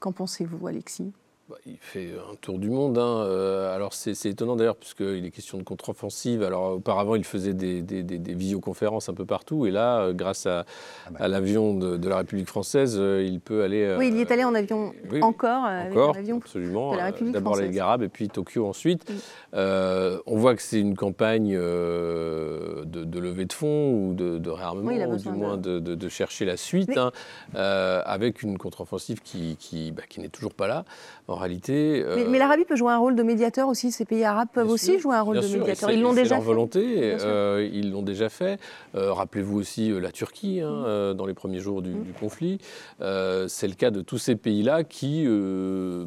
qu'en 0.00 0.12
pensez-vous, 0.12 0.66
Alexis? 0.66 1.12
Bah, 1.46 1.56
il 1.66 1.76
fait 1.78 2.08
un 2.32 2.36
tour 2.36 2.58
du 2.58 2.70
monde. 2.70 2.96
hein. 2.96 3.18
Euh, 3.26 3.74
alors 3.76 3.92
c'est 3.92 4.14
c'est 4.14 4.30
étonnant 4.30 4.56
d'ailleurs, 4.56 4.76
puisqu'il 4.76 5.26
est 5.26 5.30
question 5.30 5.58
de 5.58 5.62
contre-offensive. 5.62 6.42
Alors 6.42 6.72
auparavant, 6.76 7.16
il 7.16 7.24
faisait 7.24 7.52
des, 7.52 7.82
des- 7.82 8.02
des- 8.02 8.18
des 8.18 8.32
visioconférences 8.34 9.10
un 9.10 9.14
peu 9.14 9.26
partout. 9.26 9.66
Et 9.66 9.70
là, 9.70 10.00
euh, 10.00 10.12
grâce 10.14 10.46
à, 10.46 10.64
Ah 11.06 11.10
bah. 11.10 11.18
à 11.20 11.28
l'avion 11.28 11.74
de, 11.74 11.98
de 11.98 12.08
la 12.08 12.16
République 12.16 12.48
française, 12.48 12.96
euh, 12.98 13.22
il 13.22 13.40
peut 13.40 13.62
aller. 13.62 13.82
euh, 13.82 13.98
Oui, 13.98 14.08
il 14.08 14.16
y 14.16 14.22
est 14.22 14.30
allé 14.30 14.42
en 14.42 14.54
avion 14.54 14.94
oui, 15.12 15.22
encore, 15.22 15.66
euh, 15.66 15.80
avec 15.82 15.92
Encore, 15.92 16.16
un 16.16 16.18
avion. 16.20 16.36
absolument. 16.38 16.92
de 16.92 16.96
la 16.96 17.02
Euh, 17.02 17.06
République 17.08 17.34
D'abord. 17.34 17.56
Ligue 17.58 17.78
arabe 17.78 18.02
et 18.02 18.08
puis 18.08 18.30
Tokyo 18.30 18.66
ensuite. 18.66 19.04
Oui. 19.10 19.16
Euh, 19.52 20.18
on 20.24 20.38
voit 20.38 20.56
que 20.56 20.62
c'est 20.62 20.80
une 20.80 20.96
campagne 20.96 21.54
euh, 21.54 22.84
de, 22.86 23.04
de 23.04 23.18
levée 23.18 23.44
de 23.44 23.52
fonds 23.52 23.92
ou 23.92 24.14
de, 24.14 24.38
de 24.38 24.50
réarmement, 24.50 24.88
Oui, 24.88 25.04
ou 25.04 25.16
du 25.16 25.28
moins 25.28 25.56
de, 25.58 25.78
de- 25.78 25.94
de 25.94 26.08
chercher 26.08 26.46
la 26.46 26.56
suite, 26.56 26.96
hein, 26.96 27.12
euh, 27.54 28.02
avec 28.06 28.42
une 28.42 28.56
contre-offensive 28.56 29.20
qui, 29.20 29.56
qui, 29.58 29.92
bah, 29.92 30.02
qui 30.08 30.20
n'est 30.20 30.28
toujours 30.30 30.54
pas 30.54 30.66
là, 30.68 30.84
en 31.28 31.33
réalité. 31.34 32.02
Euh, 32.04 32.26
mais 32.28 32.38
l'Arabie 32.38 32.64
peut 32.64 32.76
jouer 32.76 32.92
un 32.92 32.98
rôle 32.98 33.14
de 33.16 33.22
médiateur 33.22 33.68
aussi. 33.68 33.90
Ces 33.92 34.04
pays 34.04 34.24
arabes 34.24 34.48
peuvent 34.52 34.64
Bien 34.66 34.74
aussi 34.74 34.92
sûr, 34.92 34.98
jouer 35.00 35.14
un 35.16 35.22
rôle 35.22 35.36
de 35.36 35.42
sûr, 35.42 35.58
médiateur. 35.60 35.90
Ils 35.90 36.00
l'ont 36.00 36.12
déjà 36.14 36.38
volonté, 36.38 37.14
euh, 37.20 37.68
ils 37.72 37.90
l'ont 37.90 38.02
déjà 38.02 38.28
fait. 38.28 38.58
Euh, 38.94 39.12
Rappelez-vous 39.12 39.58
aussi 39.58 39.90
la 40.00 40.10
Turquie, 40.12 40.60
hein, 40.60 41.12
Mm. 41.12 41.14
dans 41.14 41.26
les 41.26 41.34
premiers 41.34 41.60
jours 41.60 41.82
du, 41.82 41.92
du 41.92 42.12
conflit. 42.12 42.58
C'est 43.00 43.68
le 43.68 43.74
cas 43.74 43.90
de 43.90 44.00
tous 44.00 44.18
ces 44.18 44.36
pays-là 44.36 44.84
qui, 44.84 45.26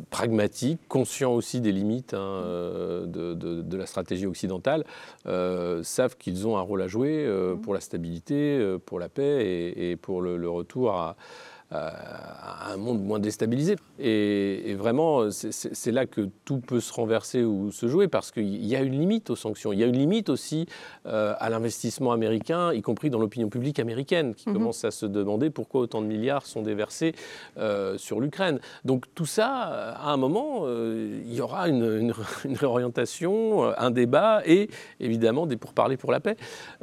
pragmatiques, 0.10 0.80
conscients 0.88 1.34
aussi 1.34 1.62
des 1.62 1.72
limites 1.72 2.14
hein, 2.14 2.18
euh, 2.20 3.06
de, 3.06 3.34
de- 3.34 3.62
de 3.62 3.78
la 3.78 3.86
stratégie 3.86 4.26
occidentale, 4.26 4.84
savent 5.84 6.18
qu'ils 6.18 6.48
ont 6.48 6.58
un 6.58 6.62
rôle 6.62 6.82
à 6.82 6.88
jouer 6.88 7.26
Mm. 7.28 7.62
pour 7.62 7.74
la 7.74 7.80
stabilité, 7.80 8.76
pour 8.86 9.00
la 9.00 9.10
paix 9.10 9.46
et, 9.46 9.92
et 9.92 9.96
pour 9.96 10.22
le, 10.22 10.38
le 10.38 10.50
retour 10.50 10.92
à, 10.92 11.16
à 11.72 12.72
un 12.72 12.78
monde 12.78 13.04
moins 13.04 13.20
déstabilisé. 13.20 13.76
Et, 14.00 14.72
et 14.72 14.76
vraiment, 14.76 15.30
c'est- 15.32 15.92
là 15.92 16.06
que 16.06 16.30
tout 16.46 16.60
peut 16.60 16.80
se 16.80 16.94
renverser 16.94 17.44
ou 17.44 17.72
se 17.72 17.88
jouer, 17.88 18.08
parce 18.08 18.32
qu'il 18.32 18.66
y 18.66 18.76
a 18.76 18.82
une 18.82 19.00
limite 19.00 19.30
aux 19.30 19.36
sanctions. 19.36 19.72
Il 19.74 19.80
y 19.80 19.84
a 19.84 19.88
une 19.88 19.98
limite 19.98 20.30
aussi 20.30 20.66
euh, 21.06 21.34
à 21.40 21.50
l'investissement 21.50 22.12
américain, 22.12 22.74
y 22.74 22.82
compris 22.82 23.10
dans 23.10 23.20
l'opinion 23.20 23.50
publique 23.50 23.80
américaine, 23.80 24.34
qui 24.36 24.50
Mhm. 24.50 24.56
commence 24.56 24.84
à 24.86 24.92
se 24.92 25.06
demander 25.06 25.50
pourquoi 25.50 25.82
autant 25.82 26.02
de 26.02 26.08
milliards 26.08 26.46
sont 26.46 26.62
déversés 26.62 27.14
euh, 27.58 27.98
sur 27.98 28.20
l'Ukraine. 28.20 28.60
Donc 28.86 29.06
tout 29.16 29.26
ça, 29.26 29.72
euh, 29.72 29.94
à 29.96 30.12
un 30.12 30.18
moment, 30.18 30.62
euh, 30.64 31.22
il 31.26 31.34
y 31.34 31.42
aura 31.42 31.68
une, 31.70 31.84
une- 31.84 32.14
une 32.46 32.56
réorientation, 32.56 33.66
euh, 33.66 33.72
un 33.78 33.92
débat 33.92 34.42
et 34.46 34.70
évidemment 35.00 35.46
des 35.48 35.58
pourparlers 35.58 35.98
pour 35.98 36.12
la 36.12 36.20
paix. 36.20 36.36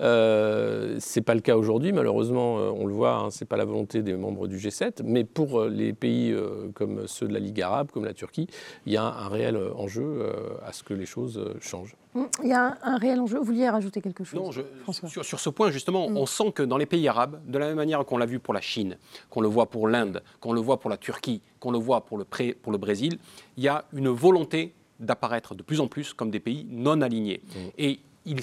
Euh, 0.09 0.97
c'est 1.01 1.21
pas 1.23 1.35
le 1.35 1.41
cas 1.41 1.57
aujourd'hui, 1.57 1.93
malheureusement, 1.93 2.59
euh, 2.59 2.71
on 2.75 2.87
le 2.87 2.93
voit, 2.93 3.15
hein, 3.17 3.29
c'est 3.31 3.45
pas 3.49 3.57
la 3.57 3.65
volonté 3.65 4.03
des 4.03 4.15
membres 4.15 4.47
du 4.49 4.57
G7, 4.59 4.74
mais 5.05 5.25
pour 5.25 5.61
euh, 5.61 5.69
les 5.69 5.93
pays 5.93 6.31
euh, 6.33 6.69
comme 6.75 7.07
ceux 7.07 7.27
de 7.29 7.33
la 7.33 7.39
Ligue 7.39 7.61
arabe, 7.63 7.91
comme 7.93 8.05
la 8.05 8.15
Turquie, 8.15 8.47
il 8.87 8.93
y 8.93 8.97
a 8.97 9.05
un 9.05 9.29
réel 9.29 9.57
euh, 9.57 9.73
enjeu 9.75 10.27
à 10.65 10.73
ce 10.73 10.83
que 10.83 10.95
les 10.95 11.07
choses 11.07 11.41
changent. 11.61 11.95
Mm. 12.15 12.23
Il 12.43 12.49
y 12.49 12.53
a 12.53 12.77
un, 12.83 12.97
réel 12.99 13.21
enjeu. 13.21 13.39
Vous 13.39 13.45
vouliez 13.45 13.69
rajouter 13.69 14.01
quelque 14.01 14.25
chose 14.25 14.39
Non, 14.41 14.51
je- 14.53 14.63
sur, 15.09 15.25
sur 15.25 15.41
ce 15.41 15.51
point, 15.51 15.71
justement, 15.71 16.09
Mm. 16.09 16.17
on 16.17 16.27
sent 16.27 16.53
que 16.53 16.63
dans 16.63 16.77
les 16.79 16.87
pays 16.87 17.07
arabes, 17.09 17.41
de 17.47 17.59
la 17.59 17.67
même 17.69 17.77
manière 17.77 18.05
qu'on 18.05 18.19
l'a 18.19 18.27
vu 18.27 18.39
pour 18.39 18.55
la 18.55 18.61
Chine, 18.61 18.97
qu'on 19.31 19.41
le 19.41 19.49
voit 19.49 19.67
pour 19.67 19.89
l'Inde, 19.89 20.23
qu'on 20.41 20.53
le 20.53 20.61
voit 20.61 20.79
pour 20.81 20.91
la 20.91 20.97
Turquie, 20.97 21.41
qu'on 21.61 21.71
le 21.71 21.79
voit 21.79 22.03
pour 22.05 22.19
le, 22.19 22.25
pré- 22.25 22.55
pour 22.61 22.73
le 22.73 22.79
Brésil, 22.79 23.19
il 23.57 23.65
y 23.65 23.69
a 23.69 23.85
une 23.93 24.09
volonté 24.09 24.75
d'apparaître 25.01 25.55
de 25.55 25.63
plus 25.63 25.81
en 25.81 25.89
plus 25.89 26.13
comme 26.15 26.31
des 26.31 26.41
pays 26.41 26.67
non 26.71 27.01
alignés. 27.01 27.41
Et 27.79 27.99
ils 28.27 28.41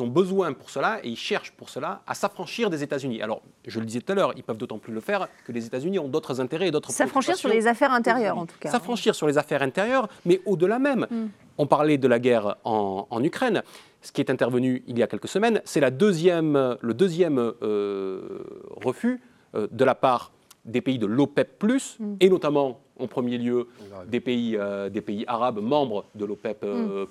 ont 0.00 0.06
besoin 0.06 0.52
pour 0.52 0.70
cela, 0.70 1.00
et 1.02 1.08
ils 1.08 1.16
cherchent 1.16 1.52
pour 1.52 1.68
cela, 1.68 2.02
à 2.06 2.14
s'affranchir 2.14 2.70
des 2.70 2.82
États-Unis. 2.82 3.22
Alors, 3.22 3.42
je 3.66 3.80
le 3.80 3.86
disais 3.86 4.00
tout 4.00 4.12
à 4.12 4.14
l'heure, 4.14 4.32
ils 4.36 4.42
peuvent 4.42 4.56
d'autant 4.56 4.78
plus 4.78 4.92
le 4.92 5.00
faire 5.00 5.28
que 5.46 5.52
les 5.52 5.66
États-Unis 5.66 5.98
ont 5.98 6.08
d'autres 6.08 6.40
intérêts 6.40 6.68
et 6.68 6.70
d'autres 6.70 6.90
S'affranchir 6.90 7.36
sur 7.36 7.48
les 7.48 7.66
affaires 7.66 7.92
intérieures, 7.92 8.38
en 8.38 8.46
tout 8.46 8.56
cas. 8.60 8.70
S'affranchir 8.70 9.14
sur 9.14 9.26
les 9.26 9.38
affaires 9.38 9.62
intérieures, 9.62 10.08
mais 10.24 10.40
au-delà 10.46 10.78
même. 10.78 11.06
Mm. 11.10 11.26
On 11.60 11.66
parlait 11.66 11.98
de 11.98 12.06
la 12.06 12.18
guerre 12.20 12.56
en, 12.64 13.06
en 13.10 13.24
Ukraine. 13.24 13.62
Ce 14.00 14.12
qui 14.12 14.20
est 14.20 14.30
intervenu 14.30 14.84
il 14.86 14.96
y 14.98 15.02
a 15.02 15.08
quelques 15.08 15.26
semaines, 15.26 15.60
c'est 15.64 15.80
deuxième, 15.90 16.76
le 16.80 16.94
deuxième 16.94 17.52
euh, 17.62 18.38
refus 18.76 19.20
euh, 19.54 19.66
de 19.72 19.84
la 19.84 19.96
part 19.96 20.30
des 20.64 20.80
pays 20.80 20.98
de 20.98 21.06
l'OPEP, 21.06 21.58
Mm. 21.98 22.14
et 22.20 22.28
notamment 22.28 22.80
en 22.98 23.06
premier 23.06 23.38
lieu 23.38 23.68
des 24.06 24.20
pays, 24.20 24.56
euh, 24.56 24.88
des 24.88 25.00
pays 25.00 25.24
arabes 25.26 25.60
membres 25.60 26.04
de 26.14 26.24
l'OPEP, 26.24 26.64
euh, 26.64 27.06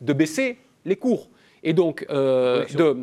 de 0.00 0.12
baisser 0.12 0.58
les 0.84 0.96
cours. 0.96 1.28
Et 1.62 1.72
donc, 1.72 2.04
euh, 2.10 2.64
de. 2.76 2.96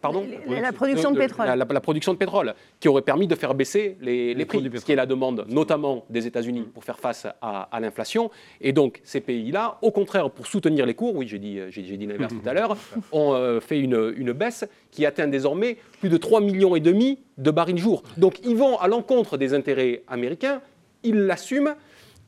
Pardon 0.00 0.22
La- 0.46 0.60
la 0.60 0.72
production 0.72 1.10
de 1.12 1.16
pétrole. 1.18 1.46
La, 1.46 1.56
la- 1.56 1.64
la 1.66 1.80
production 1.80 2.12
de 2.12 2.18
pétrole, 2.18 2.54
qui 2.78 2.88
aurait 2.88 3.00
permis 3.00 3.26
de 3.26 3.34
faire 3.34 3.54
baisser 3.54 3.96
les, 4.02 4.34
les 4.34 4.44
prix, 4.44 4.60
du 4.60 4.68
ce 4.78 4.84
qui 4.84 4.92
est 4.92 4.96
la 4.96 5.06
demande 5.06 5.46
notamment 5.48 6.04
des 6.10 6.26
États-Unis 6.26 6.68
pour 6.74 6.84
faire 6.84 6.98
face 6.98 7.26
à, 7.40 7.62
à 7.74 7.80
l'inflation. 7.80 8.30
Et 8.60 8.72
donc 8.74 9.00
ces 9.02 9.22
pays-là, 9.22 9.78
au 9.80 9.90
contraire, 9.90 10.28
pour 10.30 10.46
soutenir 10.46 10.84
les 10.84 10.92
cours, 10.92 11.14
oui, 11.16 11.26
j'ai 11.26 11.38
dit, 11.38 11.58
j'ai, 11.70 11.84
j'ai 11.84 11.96
dit 11.96 12.06
l'inverse 12.06 12.34
tout 12.34 12.46
à 12.46 12.52
l'heure, 12.52 12.76
ont 13.12 13.32
euh, 13.32 13.60
fait 13.60 13.80
une, 13.80 14.12
une 14.18 14.32
baisse 14.32 14.66
qui 14.90 15.06
atteint 15.06 15.26
désormais 15.26 15.78
plus 16.00 16.10
de 16.10 16.18
3 16.18 16.42
millions 16.42 16.76
et 16.76 16.80
demi 16.80 17.20
de 17.38 17.50
barils 17.50 17.78
jour. 17.78 18.02
Donc 18.18 18.40
ils 18.44 18.56
vont 18.56 18.76
à 18.78 18.88
l'encontre 18.88 19.38
des 19.38 19.54
intérêts 19.54 20.02
américains, 20.08 20.60
ils 21.02 21.16
l'assument. 21.16 21.76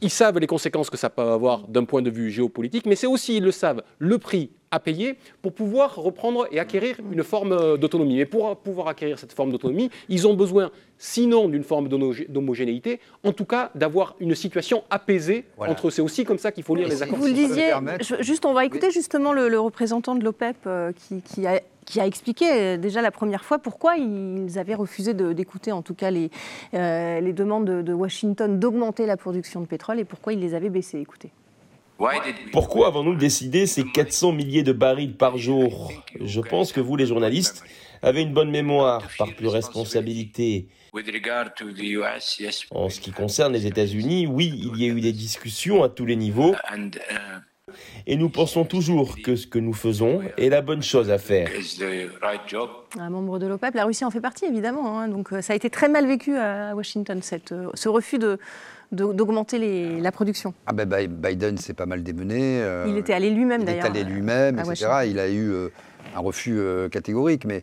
Ils 0.03 0.11
savent 0.11 0.39
les 0.39 0.47
conséquences 0.47 0.91
que 0.91 0.97
ça 0.99 1.09
peut 1.09 1.23
avoir 1.23 1.67
d'un 1.69 1.85
point 1.85 2.03
de 2.03 2.11
vue 2.11 2.31
géopolitique, 2.31 2.85
mais 2.87 2.97
c'est 2.97 3.07
aussi, 3.07 3.39
ils 3.39 3.43
le 3.43 3.51
savent, 3.51 3.83
le 3.99 4.19
prix 4.19 4.51
à 4.71 4.79
payer 4.79 5.15
pour 5.41 5.53
pouvoir 5.55 5.95
reprendre 5.95 6.47
et 6.51 6.59
acquérir 6.61 6.99
une 7.13 7.23
forme 7.23 7.53
euh, 7.53 7.77
d'autonomie. 7.79 8.17
Mais 8.17 8.27
pour 8.27 8.55
pouvoir 8.57 8.89
acquérir 8.89 9.19
cette 9.19 9.33
forme 9.33 9.51
d'autonomie, 9.53 9.91
ils 10.11 10.27
ont 10.27 10.35
besoin, 10.35 10.71
sinon 10.99 11.49
d'une 11.49 11.63
forme 11.63 11.89
d'homo- 11.89 12.13
d'homogénéité, 12.29 13.01
en 13.25 13.33
tout 13.33 13.45
cas 13.47 13.71
d'avoir 13.75 14.17
une 14.21 14.35
situation 14.35 14.85
apaisée 14.91 15.45
Voilà. 15.57 15.73
entre 15.73 15.87
eux. 15.87 15.91
C'est 15.91 16.03
aussi 16.03 16.25
comme 16.25 16.39
ça 16.39 16.53
qu'il 16.53 16.65
faut 16.65 16.75
lire 16.75 16.89
Et 16.89 16.91
les 16.91 17.03
accords. 17.03 17.17
Vous 17.19 17.27
le 17.27 17.33
disiez, 17.33 17.71
juste, 18.21 18.45
on 18.45 18.53
va 18.53 18.65
écouter 18.67 18.91
justement 18.91 19.33
le, 19.33 19.49
le 19.49 19.59
représentant 19.61 20.15
de 20.15 20.25
l'OPEP 20.25 20.57
euh, 20.67 20.93
qui, 20.93 21.23
qui 21.23 21.47
a, 21.47 21.61
qui 21.87 22.01
a 22.01 22.07
expliqué 22.07 22.53
euh, 22.53 22.77
déjà 22.77 23.01
la 23.01 23.11
première 23.11 23.45
fois 23.45 23.59
pourquoi 23.59 23.97
ils 23.97 24.59
avaient 24.59 24.75
refusé 24.75 25.15
d'écouter 25.15 25.73
en 25.73 25.83
tout 25.83 25.95
cas 25.95 26.11
les, 26.11 26.31
euh, 26.75 27.21
les 27.21 27.33
demandes 27.33 27.65
de, 27.65 27.81
de 27.81 27.93
Washington 27.95 28.59
d'augmenter 28.59 29.07
la 29.07 29.17
production 29.17 29.61
de 29.63 29.67
pétrole 29.67 29.99
et 29.99 30.05
pourquoi 30.05 30.35
ils 30.35 30.41
les 30.41 30.55
avaient 30.55 30.69
baissées. 30.69 31.01
Écoutez. 31.01 31.31
Pourquoi 32.53 32.89
avons-nous 32.89 33.15
décidé 33.15 33.67
ces 33.67 33.85
400 33.85 34.33
milliers 34.33 34.63
de 34.63 34.73
barils 34.73 35.17
par 35.17 35.39
jour? 35.39 35.91
Je 36.21 36.41
pense 36.43 36.73
que 36.73 36.81
vous, 36.81 36.95
les 36.97 37.07
journalistes, 37.07 37.65
avez 38.03 38.21
une 38.21 38.35
bonne 38.35 38.51
mémoire, 38.51 39.09
par 39.17 39.35
plus 39.35 39.49
responsabilité. 39.49 40.69
En 42.71 42.89
ce 42.91 43.01
qui 43.01 43.13
concerne 43.13 43.53
les 43.53 43.67
États-Unis, 43.67 44.27
oui, 44.27 44.53
il 44.75 44.83
y 44.83 44.85
a 44.85 44.93
eu 44.93 45.01
des 45.01 45.13
discussions 45.13 45.83
à 45.83 45.89
tous 45.89 46.05
les 46.05 46.17
niveaux, 46.17 46.55
et 48.07 48.17
nous 48.17 48.29
pensons 48.29 48.65
toujours 48.65 49.17
que 49.23 49.35
ce 49.37 49.47
que 49.47 49.59
nous 49.59 49.73
faisons 49.73 50.21
est 50.39 50.49
la 50.49 50.63
bonne 50.63 50.83
chose 50.83 51.11
à 51.11 51.19
faire. 51.19 51.49
Un 52.99 53.11
membre 53.11 53.39
de 53.39 53.47
l'OPEP, 53.47 53.75
la 53.75 53.85
Russie 53.85 54.05
en 54.05 54.11
fait 54.11 54.21
partie 54.21 54.45
évidemment. 54.45 55.01
hein. 55.01 55.09
donc 55.09 55.33
euh, 55.33 55.43
ça 55.43 55.53
a 55.53 55.57
été 55.57 55.69
très 55.71 55.89
mal 55.89 56.07
vécu 56.07 56.37
à 56.37 56.75
Washington, 56.75 57.21
cette, 57.23 57.53
euh, 57.53 57.69
ce 57.75 57.89
refus 57.89 58.19
de- 58.19 58.39
de- 58.93 59.13
d'augmenter 59.13 59.59
les- 59.59 60.01
la 60.01 60.13
production. 60.13 60.55
Ah 60.67 60.73
ben 60.73 60.89
Bi- 60.89 61.09
Biden 61.09 61.59
s'est 61.59 61.75
pas 61.75 61.87
mal 61.87 62.03
démené. 62.05 62.61
euh, 62.63 62.87
Il 62.89 62.97
était 62.97 63.13
allé 63.15 63.31
lui-même 63.31 63.63
Il 63.63 63.65
est 63.65 63.73
d'ailleurs. 63.73 63.87
allé 63.87 64.05
lui-même, 64.05 64.59
etc. 64.59 64.69
Washington. 64.69 65.11
Il 65.11 65.19
a 65.19 65.29
eu 65.29 65.51
euh, 65.51 65.69
un 66.15 66.21
refus 66.21 66.57
euh, 66.59 66.89
catégorique. 66.89 67.45
Mais 67.47 67.57
euh, 67.59 67.61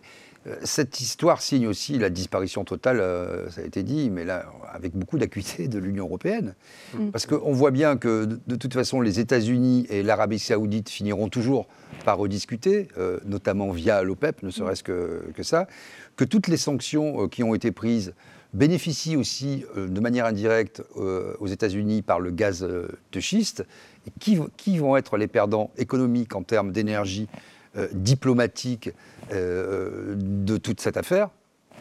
cette 0.63 0.99
histoire 0.99 1.41
signe 1.41 1.67
aussi 1.67 1.97
la 1.97 2.10
disparition 2.10 2.63
totale, 2.63 2.99
euh, 2.99 3.49
ça 3.49 3.62
a 3.62 3.63
été 3.63 3.84
dit, 3.84 4.10
mais 4.10 4.25
là, 4.25 4.45
avec 4.71 4.93
beaucoup 4.95 5.17
d'acuité 5.17 5.67
de 5.67 5.79
l'Union 5.79 6.06
européenne. 6.06 6.56
Mm. 6.93 7.10
Parce 7.12 7.25
qu'on 7.25 7.53
voit 7.53 7.71
bien 7.71 7.97
que, 7.97 8.25
de, 8.25 8.56
toute 8.56 8.73
façon, 8.73 9.01
les 9.01 9.19
États-Unis 9.19 9.86
et 9.89 10.03
l'Arabie 10.03 10.39
saoudite 10.39 10.89
finiront 10.89 11.29
toujours 11.29 11.67
par 12.06 12.17
rediscuter, 12.17 12.88
euh, 12.97 13.19
notamment 13.25 13.71
via 13.71 14.03
l'OPEP, 14.03 14.43
ne 14.43 14.49
serait-ce 14.49 14.84
que, 14.84 15.23
que 15.36 15.43
ça. 15.43 15.67
Que 16.15 16.25
toutes 16.25 16.47
les 16.47 16.58
sanctions 16.58 17.23
euh, 17.23 17.27
qui 17.27 17.43
ont 17.43 17.56
été 17.56 17.71
prises 17.71 18.13
bénéficient 18.53 19.15
aussi 19.15 19.65
euh, 19.77 19.88
de 19.88 19.99
manière 19.99 20.25
indirecte 20.25 20.84
euh, 20.97 21.34
aux 21.39 21.47
États-Unis 21.47 22.01
par 22.01 22.19
le 22.19 22.32
gaz 22.32 22.63
euh, 22.63 22.88
de 23.12 23.19
schiste. 23.19 23.65
Et 24.08 24.12
qui, 24.19 24.39
qui 24.58 24.77
vont 24.77 24.95
être 24.95 25.17
les 25.17 25.27
perdants 25.27 25.71
économiques 25.77 26.36
en 26.36 26.43
termes 26.43 26.71
d'énergie 26.71 27.27
euh, 27.75 27.88
diplomatique 27.93 28.91
euh, 29.32 30.16
de 30.18 30.58
toute 30.58 30.82
cette 30.82 30.98
affaire 30.98 31.30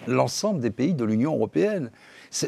L'ensemble 0.08 0.60
des 0.60 0.70
pays 0.72 0.94
de 0.94 1.04
l'Union 1.04 1.34
européenne. 1.34 1.90
Ce 2.30 2.46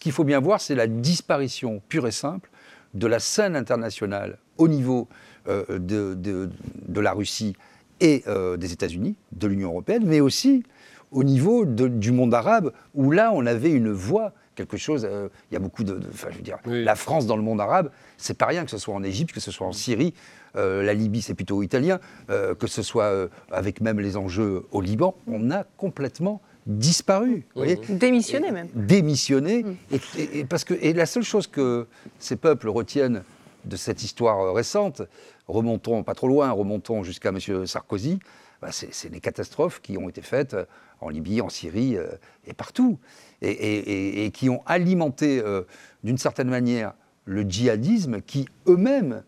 qu'il 0.00 0.10
faut 0.12 0.24
bien 0.24 0.40
voir, 0.40 0.60
c'est 0.60 0.74
la 0.74 0.88
disparition 0.88 1.80
pure 1.88 2.06
et 2.08 2.10
simple 2.12 2.50
de 2.94 3.06
la 3.06 3.20
scène 3.20 3.54
internationale 3.54 4.38
au 4.58 4.66
niveau 4.66 5.06
euh, 5.48 5.64
de, 5.78 6.14
de- 6.14 6.50
de 6.88 7.00
la 7.00 7.12
Russie 7.12 7.54
et 8.00 8.24
euh, 8.26 8.56
des 8.56 8.72
États-Unis, 8.72 9.14
de 9.32 9.46
l'Union 9.46 9.68
européenne, 9.70 10.02
mais 10.04 10.20
aussi 10.20 10.64
au 11.12 11.22
niveau 11.22 11.64
de- 11.64 11.86
du 11.86 12.10
monde 12.10 12.34
arabe, 12.34 12.72
où 12.94 13.12
là, 13.12 13.30
on 13.32 13.46
avait 13.46 13.70
une 13.70 13.92
voix, 13.92 14.32
quelque 14.56 14.76
chose. 14.76 15.06
euh, 15.08 15.28
Il 15.50 15.54
y 15.54 15.56
a 15.56 15.60
beaucoup 15.60 15.84
de. 15.84 15.94
de- 15.94 16.08
Enfin, 16.08 16.28
je 16.32 16.36
veux 16.38 16.42
dire, 16.42 16.58
Oui. 16.66 16.82
la 16.82 16.96
France 16.96 17.26
dans 17.26 17.36
le 17.36 17.42
monde 17.42 17.60
arabe, 17.60 17.90
c'est 18.16 18.36
pas 18.36 18.46
rien 18.46 18.64
que 18.64 18.70
ce 18.72 18.78
soit 18.78 18.94
en 18.94 19.04
Égypte, 19.04 19.32
que 19.32 19.40
ce 19.40 19.52
soit 19.52 19.66
en 19.68 19.72
Syrie. 19.72 20.12
Euh, 20.56 20.82
la 20.82 20.94
Libye, 20.94 21.22
c'est 21.22 21.34
plutôt 21.34 21.62
italien, 21.62 22.00
euh, 22.30 22.54
que 22.54 22.66
ce 22.66 22.82
soit 22.82 23.04
euh, 23.04 23.28
avec 23.50 23.80
même 23.80 24.00
les 24.00 24.16
enjeux 24.16 24.64
au 24.72 24.80
Liban, 24.80 25.14
on 25.26 25.50
a 25.50 25.64
complètement 25.76 26.40
disparu. 26.66 27.46
vous 27.54 27.62
voyez 27.62 27.76
Démissionné 27.88 28.50
même. 28.50 28.68
démissionner. 28.74 29.64
Et, 29.92 30.00
et- 30.18 30.38
et 30.40 30.44
parce 30.44 30.64
que, 30.64 30.74
et 30.80 30.92
la 30.92 31.06
seule 31.06 31.22
chose 31.22 31.46
que 31.46 31.86
ces 32.18 32.36
peuples 32.36 32.68
retiennent 32.68 33.22
de 33.64 33.76
cette 33.76 34.02
histoire 34.02 34.52
récente, 34.54 35.02
remontons 35.48 36.02
pas 36.02 36.14
trop 36.14 36.28
loin, 36.28 36.50
remontons 36.50 37.02
jusqu'à 37.04 37.28
M. 37.30 37.66
Sarkozy, 37.66 38.18
bah, 38.62 38.68
c'est 38.72 39.12
les 39.12 39.20
catastrophes 39.20 39.80
qui 39.80 39.96
ont 39.98 40.08
été 40.08 40.22
faites 40.22 40.56
en 41.00 41.08
Libye, 41.10 41.40
en 41.40 41.48
Syrie 41.50 41.96
euh, 41.96 42.06
et 42.46 42.54
partout, 42.54 42.98
et, 43.42 43.50
et- 43.50 43.78
et- 44.22 44.24
et 44.24 44.30
qui 44.30 44.48
ont 44.48 44.62
alimenté 44.66 45.40
euh, 45.44 45.62
d'une 46.04 46.16
certaine 46.18 46.48
manière 46.48 46.94
le 47.26 47.42
djihadisme 47.42 48.22
qui 48.22 48.46
eux-mêmes 48.66 49.22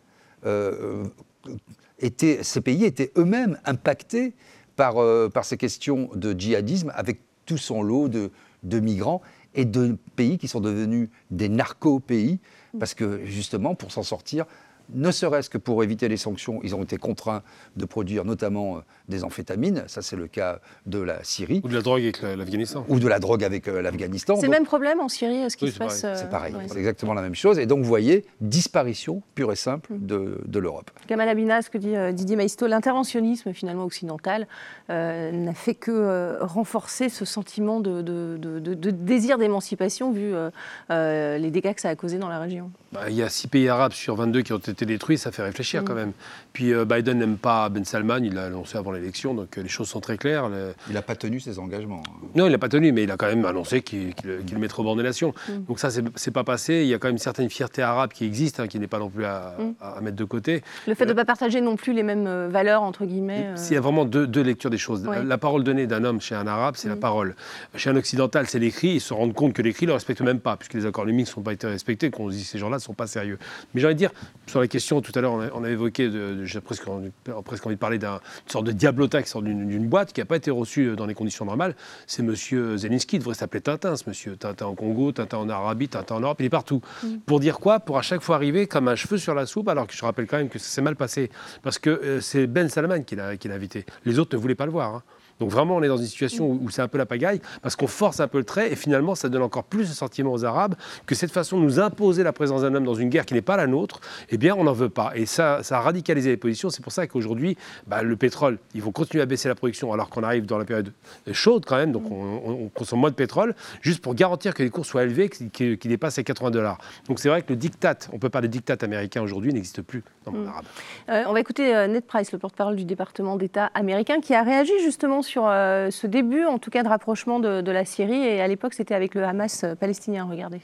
étaient, 1.98 2.42
ces 2.42 2.60
pays 2.60 2.84
étaient 2.84 3.12
eux-mêmes 3.16 3.58
impactés 3.64 4.34
par, 4.76 4.98
euh, 4.98 5.28
par 5.28 5.44
ces 5.44 5.56
questions 5.56 6.08
de 6.14 6.38
djihadisme 6.38 6.92
avec 6.94 7.20
tout 7.46 7.58
son 7.58 7.82
lot 7.82 8.08
de, 8.08 8.30
de 8.62 8.80
migrants 8.80 9.22
et 9.54 9.64
de 9.64 9.96
pays 10.14 10.38
qui 10.38 10.48
sont 10.48 10.60
devenus 10.60 11.08
des 11.30 11.48
narco-pays 11.48 12.38
parce 12.78 12.94
que 12.94 13.24
justement 13.24 13.74
pour 13.74 13.90
s'en 13.90 14.02
sortir, 14.02 14.46
ne 14.94 15.10
serait-ce 15.10 15.50
que 15.50 15.58
pour 15.58 15.82
éviter 15.82 16.08
les 16.08 16.16
sanctions, 16.16 16.60
ils 16.62 16.74
ont 16.74 16.82
été 16.82 16.96
contraints 16.96 17.42
de 17.76 17.84
produire 17.84 18.24
notamment 18.24 18.76
euh, 18.76 18.80
des 19.08 19.24
amphétamines, 19.24 19.84
ça 19.86 20.02
c'est 20.02 20.16
le 20.16 20.26
cas 20.28 20.60
de 20.86 20.98
la 21.00 21.22
Syrie, 21.24 21.60
Ou 21.64 21.68
de 21.68 21.74
la 21.74 21.82
drogue 21.82 22.02
avec 22.02 22.22
la- 22.22 22.36
l'Afghanistan. 22.36 22.84
ou 22.88 22.98
de 22.98 23.08
la 23.08 23.18
drogue 23.18 23.44
avec 23.44 23.68
euh, 23.68 23.82
l'Afghanistan. 23.82 24.36
C'est 24.36 24.46
le 24.46 24.50
même 24.52 24.64
problème 24.64 25.00
en 25.00 25.08
Syrie, 25.08 25.50
ce 25.50 25.56
qui 25.56 25.64
Oui, 25.66 25.70
se 25.70 25.76
c'est 25.78 25.84
passe. 25.84 26.00
pareil. 26.02 26.14
euh, 26.14 26.18
c'est 26.20 26.30
pareil, 26.30 26.54
ouais. 26.54 26.64
c'est 26.68 26.78
exactement 26.78 27.14
la 27.14 27.22
même 27.22 27.34
chose. 27.34 27.58
Et 27.58 27.66
donc, 27.66 27.78
vous 27.80 27.88
voyez, 27.88 28.24
disparition 28.40 29.22
pure 29.34 29.52
et 29.52 29.56
simple 29.56 29.92
de, 29.98 30.40
de 30.46 30.58
l'Europe. 30.58 30.90
Kamal 31.06 31.28
Abina, 31.28 31.62
ce 31.62 31.70
que 31.70 31.78
dit 31.78 31.94
euh, 31.94 32.12
Didier 32.12 32.36
Maisto, 32.36 32.66
l'interventionnisme 32.66 33.52
finalement 33.52 33.84
occidental 33.84 34.46
euh, 34.90 35.30
n'a 35.32 35.54
fait 35.54 35.74
que 35.74 35.90
euh, 35.90 36.38
renforcer 36.40 37.08
ce 37.08 37.24
sentiment 37.24 37.80
de, 37.80 38.02
de- 38.02 38.36
de- 38.40 38.58
de- 38.58 38.74
de 38.74 38.90
désir 38.90 39.38
d'émancipation 39.38 40.12
vu 40.12 40.34
euh, 40.34 40.50
euh, 40.90 41.38
les 41.38 41.50
dégâts 41.50 41.74
que 41.74 41.80
ça 41.80 41.88
a 41.90 41.94
causé 41.96 42.18
dans 42.18 42.28
la 42.28 42.38
région. 42.38 42.70
Bah, 42.92 43.02
il 43.10 43.16
y 43.16 43.22
a 43.22 43.28
six 43.28 43.48
pays 43.48 43.68
arabes 43.68 43.92
sur 43.92 44.16
22 44.16 44.42
qui 44.42 44.52
ont 44.52 44.58
été 44.58 44.77
détruits, 44.86 45.18
ça 45.18 45.32
fait 45.32 45.42
réfléchir 45.42 45.82
quand 45.84 45.94
même. 45.94 46.12
Puis 46.58 46.72
euh, 46.74 46.84
Biden 46.84 47.18
n'aime 47.20 47.36
pas 47.36 47.68
Ben 47.68 47.84
Salman, 47.84 48.18
il 48.24 48.34
l'a 48.34 48.46
annoncé 48.46 48.76
avant 48.76 48.90
l'élection, 48.90 49.32
donc 49.32 49.56
euh, 49.56 49.62
les 49.62 49.68
choses 49.68 49.88
sont 49.88 50.00
très 50.00 50.18
claires. 50.18 50.48
Le- 50.48 50.74
Il 50.88 50.94
n'a 50.94 51.02
pas 51.02 51.14
tenu 51.14 51.38
ses 51.38 51.60
engagements. 51.60 52.02
Non, 52.34 52.46
il 52.46 52.50
n'a 52.50 52.58
pas 52.58 52.68
tenu, 52.68 52.90
mais 52.90 53.04
il 53.04 53.10
a 53.12 53.16
quand 53.16 53.28
même 53.28 53.44
annoncé 53.44 53.80
qu'il 53.80 54.12
qu'il- 54.16 54.44
qu'il 54.44 54.58
mettrait 54.58 54.80
au 54.80 54.82
bord 54.82 54.96
des 54.96 55.04
nations. 55.04 55.32
Donc 55.68 55.78
ça, 55.78 55.88
c'est 56.16 56.30
pas 56.32 56.42
passé. 56.42 56.82
Il 56.82 56.88
y 56.88 56.94
a 56.94 56.98
quand 56.98 57.06
même 57.06 57.14
une 57.14 57.18
certaine 57.20 57.48
fierté 57.48 57.80
arabe 57.80 58.10
qui 58.12 58.24
existe, 58.24 58.58
hein, 58.58 58.66
qui 58.66 58.80
n'est 58.80 58.88
pas 58.88 58.98
non 58.98 59.08
plus 59.08 59.24
à, 59.24 59.54
à- 59.80 59.98
à 59.98 60.00
mettre 60.00 60.16
de 60.16 60.24
côté. 60.24 60.64
Le 60.88 60.96
fait 60.96 61.04
de 61.04 61.10
ne 61.10 61.14
pas 61.14 61.24
partager 61.24 61.60
non 61.60 61.76
plus 61.76 61.92
les 61.92 62.02
mêmes 62.02 62.26
euh, 62.26 62.48
valeurs, 62.50 62.82
entre 62.82 63.04
guillemets. 63.06 63.44
euh, 63.50 63.56
S'il 63.56 63.74
y 63.74 63.76
a 63.76 63.80
vraiment 63.80 64.04
deux, 64.04 64.26
deux 64.26 64.42
lectures 64.42 64.70
des 64.70 64.78
choses. 64.78 65.06
Ouais. 65.06 65.22
La 65.22 65.38
parole 65.38 65.62
donnée 65.62 65.86
d'un 65.86 66.02
homme 66.02 66.20
chez 66.20 66.34
un 66.34 66.48
arabe, 66.48 66.74
c'est 66.76 66.88
la 66.88 66.96
parole. 66.96 67.36
Chez 67.76 67.88
un 67.88 67.94
occidental, 67.94 68.48
c'est 68.48 68.58
l'écrit. 68.58 68.94
Ils 68.94 69.00
se 69.00 69.14
rendent 69.14 69.32
compte 69.32 69.52
que 69.52 69.62
l'écrit 69.62 69.86
ne 69.86 69.90
le 69.90 69.94
respecte 69.94 70.22
même 70.22 70.40
pas, 70.40 70.56
puisque 70.56 70.74
les 70.74 70.86
accords 70.86 71.04
lumiques 71.04 71.26
ne 71.28 71.32
sont 71.34 71.42
pas 71.42 71.52
été 71.52 71.68
respectés, 71.68 72.10
qu'on 72.10 72.28
se 72.32 72.34
dit 72.34 72.42
que 72.42 72.48
ces 72.48 72.58
gens-là 72.58 72.78
ne 72.78 72.82
sont 72.82 72.94
pas 72.94 73.06
sérieux. 73.06 73.38
Mais 73.74 73.80
j'ai 73.80 73.86
envie 73.86 73.94
de 73.94 73.98
dire, 74.00 74.10
sur 74.48 74.58
la 74.58 74.66
question, 74.66 75.00
tout 75.00 75.12
à 75.14 75.20
l'heure, 75.20 75.34
on, 75.34 75.40
a- 75.40 75.50
on 75.54 75.62
a 75.62 75.70
évoqué, 75.70 76.08
de- 76.08 76.34
de- 76.34 76.47
j'ai 76.48 76.60
presque, 76.60 76.88
envie- 76.88 77.10
presque 77.44 77.64
envie 77.66 77.76
de 77.76 77.80
parler 77.80 77.98
d'une 77.98 78.18
sorte 78.46 78.64
de 78.66 78.72
diablota 78.72 79.22
qui 79.22 79.28
sort 79.28 79.42
d'une 79.42 79.88
boîte, 79.88 80.12
qui 80.12 80.20
n'a 80.20 80.24
pas 80.26 80.36
été 80.36 80.50
reçue 80.50 80.96
dans 80.96 81.06
les 81.06 81.14
conditions 81.14 81.44
normales. 81.44 81.74
C'est 82.06 82.22
monsieur 82.22 82.76
Zelensky, 82.76 83.16
il 83.16 83.18
devrait 83.20 83.34
s'appeler 83.34 83.60
Tintin, 83.60 83.96
ce 83.96 84.04
monsieur. 84.08 84.36
Tintin 84.36 84.66
en 84.66 84.74
Congo, 84.74 85.12
Tintin 85.12 85.38
en 85.38 85.48
Arabie, 85.48 85.88
Tintin 85.88 86.16
en 86.16 86.20
Europe, 86.20 86.38
il 86.40 86.46
est 86.46 86.50
partout. 86.50 86.80
Pour 87.26 87.40
dire 87.40 87.58
quoi? 87.58 87.80
Pour 87.80 87.98
à 87.98 88.02
chaque 88.02 88.22
fois 88.22 88.36
arriver 88.36 88.66
comme 88.66 88.88
un 88.88 88.96
cheveu 88.96 89.18
sur 89.18 89.34
la 89.34 89.46
soupe, 89.46 89.68
alors 89.68 89.86
que 89.86 89.92
je 89.94 90.04
rappelle 90.04 90.26
quand 90.26 90.38
même 90.38 90.48
que 90.48 90.58
ça 90.58 90.68
s'est 90.68 90.82
mal 90.82 90.96
passé. 90.96 91.30
Parce 91.62 91.78
que 91.78 91.90
euh, 91.90 92.20
c'est 92.20 92.46
Ben 92.46 92.68
Salman 92.68 93.02
qui 93.02 93.14
l'a 93.16 93.36
qui 93.36 93.48
l'a 93.48 93.54
invité. 93.54 93.84
Les 94.04 94.18
autres 94.18 94.36
ne 94.36 94.40
voulaient 94.40 94.54
pas 94.54 94.66
le 94.66 94.72
voir. 94.72 94.94
hein. 94.96 95.02
Donc 95.40 95.50
vraiment, 95.50 95.76
on 95.76 95.82
est 95.82 95.88
dans 95.88 95.96
une 95.96 96.06
situation 96.06 96.46
où, 96.46 96.60
où 96.62 96.70
c'est 96.70 96.82
un 96.82 96.88
peu 96.88 96.98
la 96.98 97.06
pagaille, 97.06 97.40
parce 97.62 97.76
qu'on 97.76 97.86
force 97.86 98.20
un 98.20 98.28
peu 98.28 98.38
le 98.38 98.44
trait, 98.44 98.72
et 98.72 98.76
finalement, 98.76 99.14
ça 99.14 99.28
donne 99.28 99.42
encore 99.42 99.64
plus 99.64 99.88
de 99.88 99.94
sentiment 99.94 100.32
aux 100.32 100.44
Arabes 100.44 100.74
que 101.06 101.14
cette 101.14 101.30
façon 101.30 101.58
de 101.58 101.64
nous 101.64 101.80
imposer 101.80 102.22
la 102.22 102.32
présence 102.32 102.62
d'un 102.62 102.74
homme 102.74 102.84
dans 102.84 102.94
une 102.94 103.08
guerre 103.08 103.26
qui 103.26 103.34
n'est 103.34 103.42
pas 103.42 103.56
la 103.56 103.66
nôtre, 103.66 104.00
eh 104.30 104.36
bien, 104.38 104.54
on 104.56 104.64
n'en 104.64 104.72
veut 104.72 104.88
pas. 104.88 105.12
Et 105.14 105.26
ça, 105.26 105.62
ça 105.62 105.78
a 105.78 105.80
radicalisé 105.80 106.30
les 106.30 106.36
positions. 106.36 106.70
C'est 106.70 106.82
pour 106.82 106.92
ça 106.92 107.06
qu'aujourd'hui, 107.06 107.56
bah, 107.86 108.02
le 108.02 108.16
pétrole, 108.16 108.58
ils 108.74 108.82
vont 108.82 108.92
continuer 108.92 109.22
à 109.22 109.26
baisser 109.26 109.48
la 109.48 109.54
production, 109.54 109.92
alors 109.92 110.08
qu'on 110.10 110.22
arrive 110.22 110.46
dans 110.46 110.58
la 110.58 110.64
période 110.64 110.92
chaude 111.32 111.64
quand 111.66 111.76
même, 111.76 111.92
donc 111.92 112.10
on, 112.10 112.14
on- 112.44 112.58
on 112.64 112.68
consomme 112.68 113.00
moins 113.00 113.10
de 113.10 113.14
pétrole, 113.14 113.54
juste 113.80 114.02
pour 114.02 114.14
garantir 114.14 114.54
que 114.54 114.62
les 114.62 114.70
cours 114.70 114.86
soient 114.86 115.04
élevés, 115.04 115.28
qu'ils 115.28 115.78
dépassent 115.78 116.16
les 116.18 116.24
80 116.24 116.50
dollars. 116.50 116.78
Donc 117.06 117.20
c'est 117.20 117.28
vrai 117.28 117.42
que 117.42 117.50
le 117.50 117.56
diktat, 117.56 117.96
on 118.12 118.18
peut 118.18 118.28
parler 118.28 118.48
de 118.48 118.52
diktat 118.52 118.76
américain 118.82 119.22
aujourd'hui, 119.22 119.52
n'existe 119.52 119.82
plus 119.82 120.02
dans 120.24 120.32
le 120.32 120.38
monde 120.38 120.48
arabe. 120.48 120.64
Euh, 121.10 121.22
on 121.28 121.32
va 121.32 121.40
écouter 121.40 121.74
euh, 121.76 121.86
Ned 121.86 122.04
Price, 122.04 122.32
le 122.32 122.38
porte-parole 122.38 122.76
du 122.76 122.84
département 122.84 123.36
d'État 123.36 123.70
américain, 123.74 124.20
qui 124.20 124.34
a 124.34 124.42
réagi 124.42 124.72
justement 124.82 125.22
sur 125.22 125.27
euh, 125.36 125.90
ce 125.90 126.06
début, 126.06 126.44
en 126.44 126.58
tout 126.58 126.70
cas, 126.70 126.82
de 126.82 126.88
rapprochement 126.88 127.40
de, 127.40 127.60
de 127.60 127.70
la 127.70 127.84
Syrie. 127.84 128.24
Et 128.24 128.40
à 128.40 128.48
l'époque, 128.48 128.74
c'était 128.74 128.94
avec 128.94 129.14
le 129.14 129.24
Hamas 129.24 129.64
euh, 129.64 129.74
palestinien. 129.74 130.26
Regardez. 130.30 130.60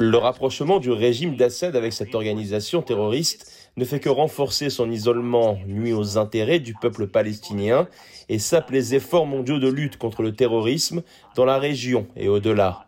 Le 0.00 0.16
rapprochement 0.16 0.78
du 0.78 0.90
régime 0.90 1.36
d'Assad 1.36 1.76
avec 1.76 1.92
cette 1.92 2.14
organisation 2.14 2.80
terroriste 2.80 3.70
ne 3.76 3.84
fait 3.84 4.00
que 4.00 4.08
renforcer 4.08 4.70
son 4.70 4.90
isolement, 4.90 5.58
nuit 5.66 5.92
aux 5.92 6.16
intérêts 6.16 6.58
du 6.58 6.74
peuple 6.74 7.08
palestinien 7.08 7.88
et 8.28 8.38
sape 8.38 8.70
les 8.70 8.94
efforts 8.94 9.26
mondiaux 9.26 9.58
de 9.58 9.68
lutte 9.68 9.98
contre 9.98 10.22
le 10.22 10.34
terrorisme 10.34 11.02
dans 11.36 11.44
la 11.44 11.58
région 11.58 12.06
et 12.16 12.28
au-delà. 12.28 12.86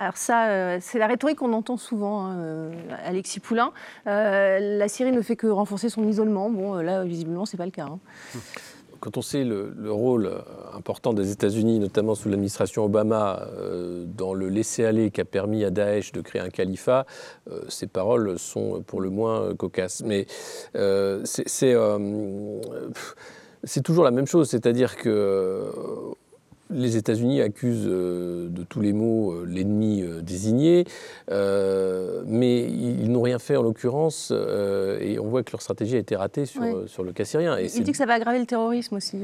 Alors 0.00 0.16
ça, 0.16 0.48
euh, 0.48 0.78
c'est 0.80 0.98
la 0.98 1.06
rhétorique 1.06 1.40
qu'on 1.40 1.52
entend 1.52 1.76
souvent, 1.76 2.24
hein, 2.24 2.38
euh, 2.38 2.72
Alexis 3.04 3.38
Poulain. 3.38 3.70
Euh, 4.06 4.78
la 4.78 4.88
Syrie 4.88 5.12
ne 5.12 5.20
fait 5.20 5.36
que 5.36 5.46
renforcer 5.46 5.90
son 5.90 6.08
isolement. 6.08 6.48
Bon, 6.48 6.76
là, 6.76 7.04
visiblement, 7.04 7.44
c'est 7.44 7.58
pas 7.58 7.66
le 7.66 7.70
cas. 7.70 7.84
hein. 7.84 7.98
Quand 9.00 9.18
on 9.18 9.22
sait 9.22 9.44
le, 9.44 9.74
le 9.76 9.92
rôle 9.92 10.30
important 10.74 11.12
des 11.12 11.32
États-Unis, 11.32 11.78
notamment 11.80 12.14
sous 12.14 12.30
l'administration 12.30 12.84
Obama, 12.84 13.46
dans 14.04 14.32
le 14.34 14.48
laisser-aller 14.48 15.10
qui 15.10 15.20
a 15.20 15.24
permis 15.26 15.64
à 15.64 15.70
Daesh 15.70 16.12
de 16.12 16.20
créer 16.20 16.42
un 16.42 16.50
califat, 16.50 17.06
ces 17.68 17.86
paroles 17.86 18.38
sont 18.38 18.82
pour 18.86 19.00
le 19.00 19.08
moins 19.08 19.54
cocasses. 19.54 20.02
Mais 20.04 20.26
c'est 21.24 21.48
c'est, 23.64 23.82
toujours 23.82 24.04
la 24.04 24.10
même 24.10 24.26
chose, 24.26 24.50
c'est-à-dire 24.50 24.96
que 24.96 25.64
les 26.70 26.96
États-Unis 26.96 27.40
accusent 27.42 27.86
euh, 27.86 28.48
de 28.48 28.62
tous 28.62 28.80
les 28.80 28.92
maux 28.92 29.32
euh, 29.32 29.44
l'ennemi 29.46 30.02
euh, 30.02 30.20
désigné, 30.20 30.84
mais 31.28 32.62
ils, 32.64 33.00
ils 33.02 33.10
n'ont 33.10 33.22
rien 33.22 33.38
fait 33.38 33.56
en 33.56 33.62
l'occurrence, 33.62 34.32
et 35.00 35.18
on 35.18 35.28
voit 35.28 35.42
que 35.42 35.52
leur 35.52 35.62
stratégie 35.62 35.96
a 35.96 35.98
été 35.98 36.16
ratée 36.16 36.46
sur, 36.46 36.62
le 36.62 37.12
cas 37.12 37.24
syrien. 37.24 37.58
Et 37.58 37.66
Il 37.74 37.82
dit 37.82 37.92
que 37.92 37.96
ça 37.96 38.06
va 38.06 38.14
aggraver 38.14 38.38
le 38.38 38.46
terrorisme 38.46 38.96
aussi. 38.96 39.18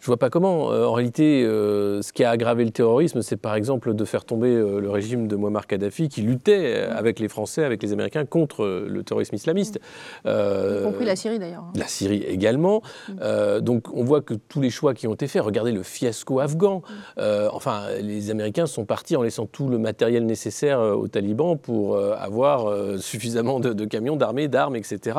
Je 0.00 0.06
vois 0.06 0.16
pas 0.16 0.30
comment. 0.30 0.72
Euh, 0.72 0.86
en 0.86 0.92
réalité, 0.92 1.42
euh, 1.44 2.02
ce 2.02 2.12
qui 2.12 2.24
a 2.24 2.30
aggravé 2.30 2.64
le 2.64 2.70
terrorisme, 2.70 3.22
c'est 3.22 3.36
par 3.36 3.54
exemple 3.54 3.94
de 3.94 4.04
faire 4.04 4.24
tomber 4.24 4.48
euh, 4.54 4.80
le 4.80 4.90
régime 4.90 5.26
de 5.28 5.36
Muammar 5.36 5.66
Kadhafi 5.66 6.08
qui 6.08 6.22
luttait 6.22 6.82
avec 6.82 7.18
les 7.18 7.28
Français, 7.28 7.64
avec 7.64 7.82
les 7.82 7.92
Américains 7.92 8.24
contre 8.24 8.64
le 8.86 9.02
terrorisme 9.02 9.34
islamiste. 9.34 9.80
y 10.24 10.82
compris 10.84 11.04
la 11.04 11.16
Syrie 11.16 11.38
d'ailleurs. 11.38 11.64
hein. 11.64 11.72
La 11.74 11.86
Syrie 11.88 12.22
également. 12.22 12.82
Euh, 13.20 13.60
donc 13.60 13.86
on 13.92 14.04
voit 14.04 14.20
que 14.20 14.34
tous 14.34 14.60
les 14.60 14.70
choix 14.70 14.94
qui 14.94 15.06
ont 15.06 15.14
été 15.14 15.26
faits, 15.26 15.42
regardez 15.42 15.72
le 15.72 15.82
fiasco 15.82 16.40
afghan. 16.40 16.82
Euh, 17.18 17.48
enfin, 17.52 17.82
les 18.00 18.30
Américains 18.30 18.66
sont 18.66 18.84
partis 18.84 19.16
en 19.16 19.22
laissant 19.22 19.46
tout 19.46 19.68
le 19.68 19.78
matériel 19.78 20.26
nécessaire 20.26 20.80
aux 20.80 21.08
talibans 21.08 21.58
pour 21.58 21.98
avoir 21.98 22.72
suffisamment 22.98 23.60
de, 23.60 23.72
de 23.72 23.84
camions, 23.84 24.16
d'armées, 24.16 24.48
d'armes, 24.48 24.76
etc. 24.76 25.18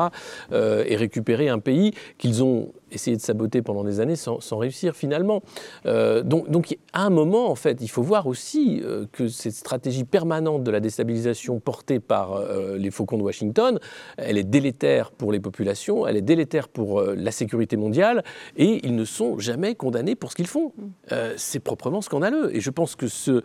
et 0.52 0.96
récupérer 0.96 1.48
un 1.48 1.58
pays 1.58 1.92
qu'ils 2.18 2.42
ont 2.42 2.72
essayé 2.90 3.16
de 3.16 3.22
saboter 3.22 3.62
pendant 3.62 3.84
des 3.84 4.00
années 4.00 4.16
sans, 4.16 4.40
sans 4.40 4.58
réussir 4.58 4.94
finalement. 4.94 5.42
Euh, 5.86 6.22
donc, 6.22 6.50
donc 6.50 6.76
à 6.92 7.04
un 7.04 7.10
moment, 7.10 7.50
en 7.50 7.54
fait, 7.54 7.78
il 7.80 7.88
faut 7.88 8.02
voir 8.02 8.26
aussi 8.26 8.80
euh, 8.84 9.06
que 9.12 9.28
cette 9.28 9.54
stratégie 9.54 10.04
permanente 10.04 10.64
de 10.64 10.70
la 10.70 10.80
déstabilisation 10.80 11.60
portée 11.60 12.00
par 12.00 12.32
euh, 12.32 12.76
les 12.76 12.90
faucons 12.90 13.18
de 13.18 13.22
Washington, 13.22 13.78
elle 14.16 14.38
est 14.38 14.44
délétère 14.44 15.10
pour 15.10 15.32
les 15.32 15.40
populations, 15.40 16.06
elle 16.06 16.16
est 16.16 16.22
délétère 16.22 16.68
pour 16.68 17.02
la 17.02 17.30
sécurité 17.30 17.76
mondiale, 17.76 18.24
et 18.56 18.80
ils 18.86 18.94
ne 18.94 19.04
sont 19.04 19.38
jamais 19.38 19.74
condamnés 19.74 20.14
pour 20.14 20.30
ce 20.30 20.36
qu'ils 20.36 20.46
font. 20.46 20.72
Euh, 21.12 21.34
c'est 21.36 21.60
proprement 21.60 22.00
scandaleux. 22.00 22.54
Et 22.54 22.60
je 22.60 22.70
pense 22.70 22.96
que 22.96 23.08
ce, 23.08 23.42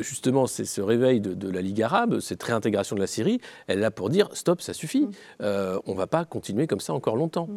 justement, 0.00 0.46
c'est 0.46 0.64
ce 0.64 0.80
réveil 0.80 1.20
de, 1.20 1.34
de 1.34 1.50
la 1.50 1.60
Ligue 1.60 1.82
arabe, 1.82 2.20
cette 2.20 2.42
réintégration 2.42 2.96
de 2.96 3.00
la 3.00 3.06
Syrie, 3.06 3.40
elle 3.66 3.78
est 3.78 3.82
là 3.82 3.90
pour 3.90 4.10
dire 4.10 4.28
stop, 4.34 4.60
ça 4.60 4.72
suffit. 4.72 5.08
Euh, 5.40 5.78
on 5.86 5.92
ne 5.92 5.96
va 5.96 6.06
pas 6.06 6.24
continuer 6.24 6.66
comme 6.66 6.80
ça 6.80 6.92
encore 6.92 7.16
longtemps. 7.16 7.48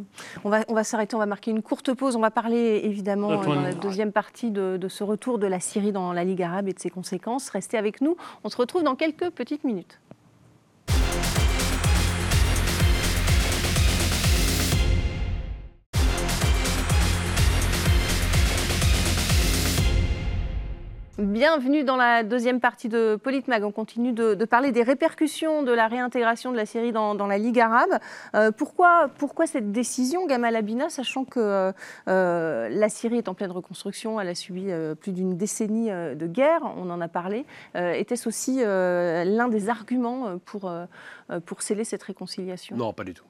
On 0.43 0.50
va, 0.50 0.63
on 0.67 0.73
va 0.73 0.84
s'arrêter, 0.84 1.15
on 1.15 1.19
va 1.19 1.26
marquer 1.28 1.52
une 1.52 1.62
courte 1.62 1.94
pause. 1.94 2.16
On 2.16 2.22
va 2.22 2.32
parler 2.32 2.82
évidemment 2.84 3.42
dans 3.42 3.56
la 3.56 3.74
deuxième 3.74 4.12
partie 4.12 4.52
de, 4.52 4.78
de 4.78 4.88
ce 4.88 5.04
retour 5.04 5.40
de 5.40 5.48
la 5.48 5.60
Syrie 5.60 5.92
dans 5.92 6.13
la 6.13 6.24
Ligue 6.24 6.42
arabe 6.42 6.68
et 6.68 6.74
de 6.74 6.80
ses 6.80 6.90
conséquences. 6.90 7.50
Restez 7.50 7.78
avec 7.78 8.02
nous. 8.02 8.18
On 8.44 8.50
se 8.50 8.58
retrouve 8.58 8.84
dans 8.84 8.96
quelques 8.96 9.30
petites 9.30 9.63
minutes. 9.63 10.00
Bienvenue 21.18 21.84
dans 21.84 21.96
la 21.96 22.22
deuxième 22.22 22.60
partie 22.60 22.90
de 22.90 23.16
Politmag. 23.16 23.64
On 23.64 23.72
continue 23.72 24.14
de, 24.14 24.36
parler 24.46 24.72
des 24.72 24.84
répercussions 24.84 25.64
de 25.64 25.72
la 25.72 25.88
réintégration 25.88 26.52
de 26.52 26.58
la 26.58 26.68
Syrie 26.68 26.92
dans, 26.92 27.16
la 27.16 27.40
Ligue 27.40 27.60
arabe. 27.60 27.98
Euh, 28.36 28.52
pourquoi, 28.52 29.10
cette 29.48 29.72
décision, 29.72 30.28
Gamal 30.28 30.56
Abina, 30.56 30.90
sachant 30.90 31.26
que 31.26 31.74
euh, 32.08 32.70
la 32.70 32.90
Syrie 32.90 33.18
est 33.18 33.30
en 33.30 33.34
pleine 33.34 33.50
reconstruction, 33.50 34.22
elle 34.22 34.28
a 34.28 34.36
subi 34.36 34.66
euh, 34.70 34.94
plus 34.94 35.12
d'une 35.12 35.36
décennie 35.38 35.90
euh, 35.90 36.14
de 36.14 36.28
guerre, 36.28 36.62
on 36.78 36.88
en 36.92 37.02
a 37.02 37.08
parlé. 37.08 37.48
Euh, 37.76 37.94
Était-ce 37.94 38.28
aussi 38.28 38.60
euh, 38.60 39.24
l'un 39.24 39.48
des 39.48 39.70
arguments 39.70 40.28
euh, 40.28 40.36
pour, 40.46 40.70
euh, 40.70 40.86
euh, 41.32 41.40
pour 41.40 41.64
sceller 41.64 41.84
cette 41.84 42.04
réconciliation? 42.04 42.78
Non, 42.78 42.94
pas 42.94 43.04
du 43.04 43.16
tout. 43.16 43.26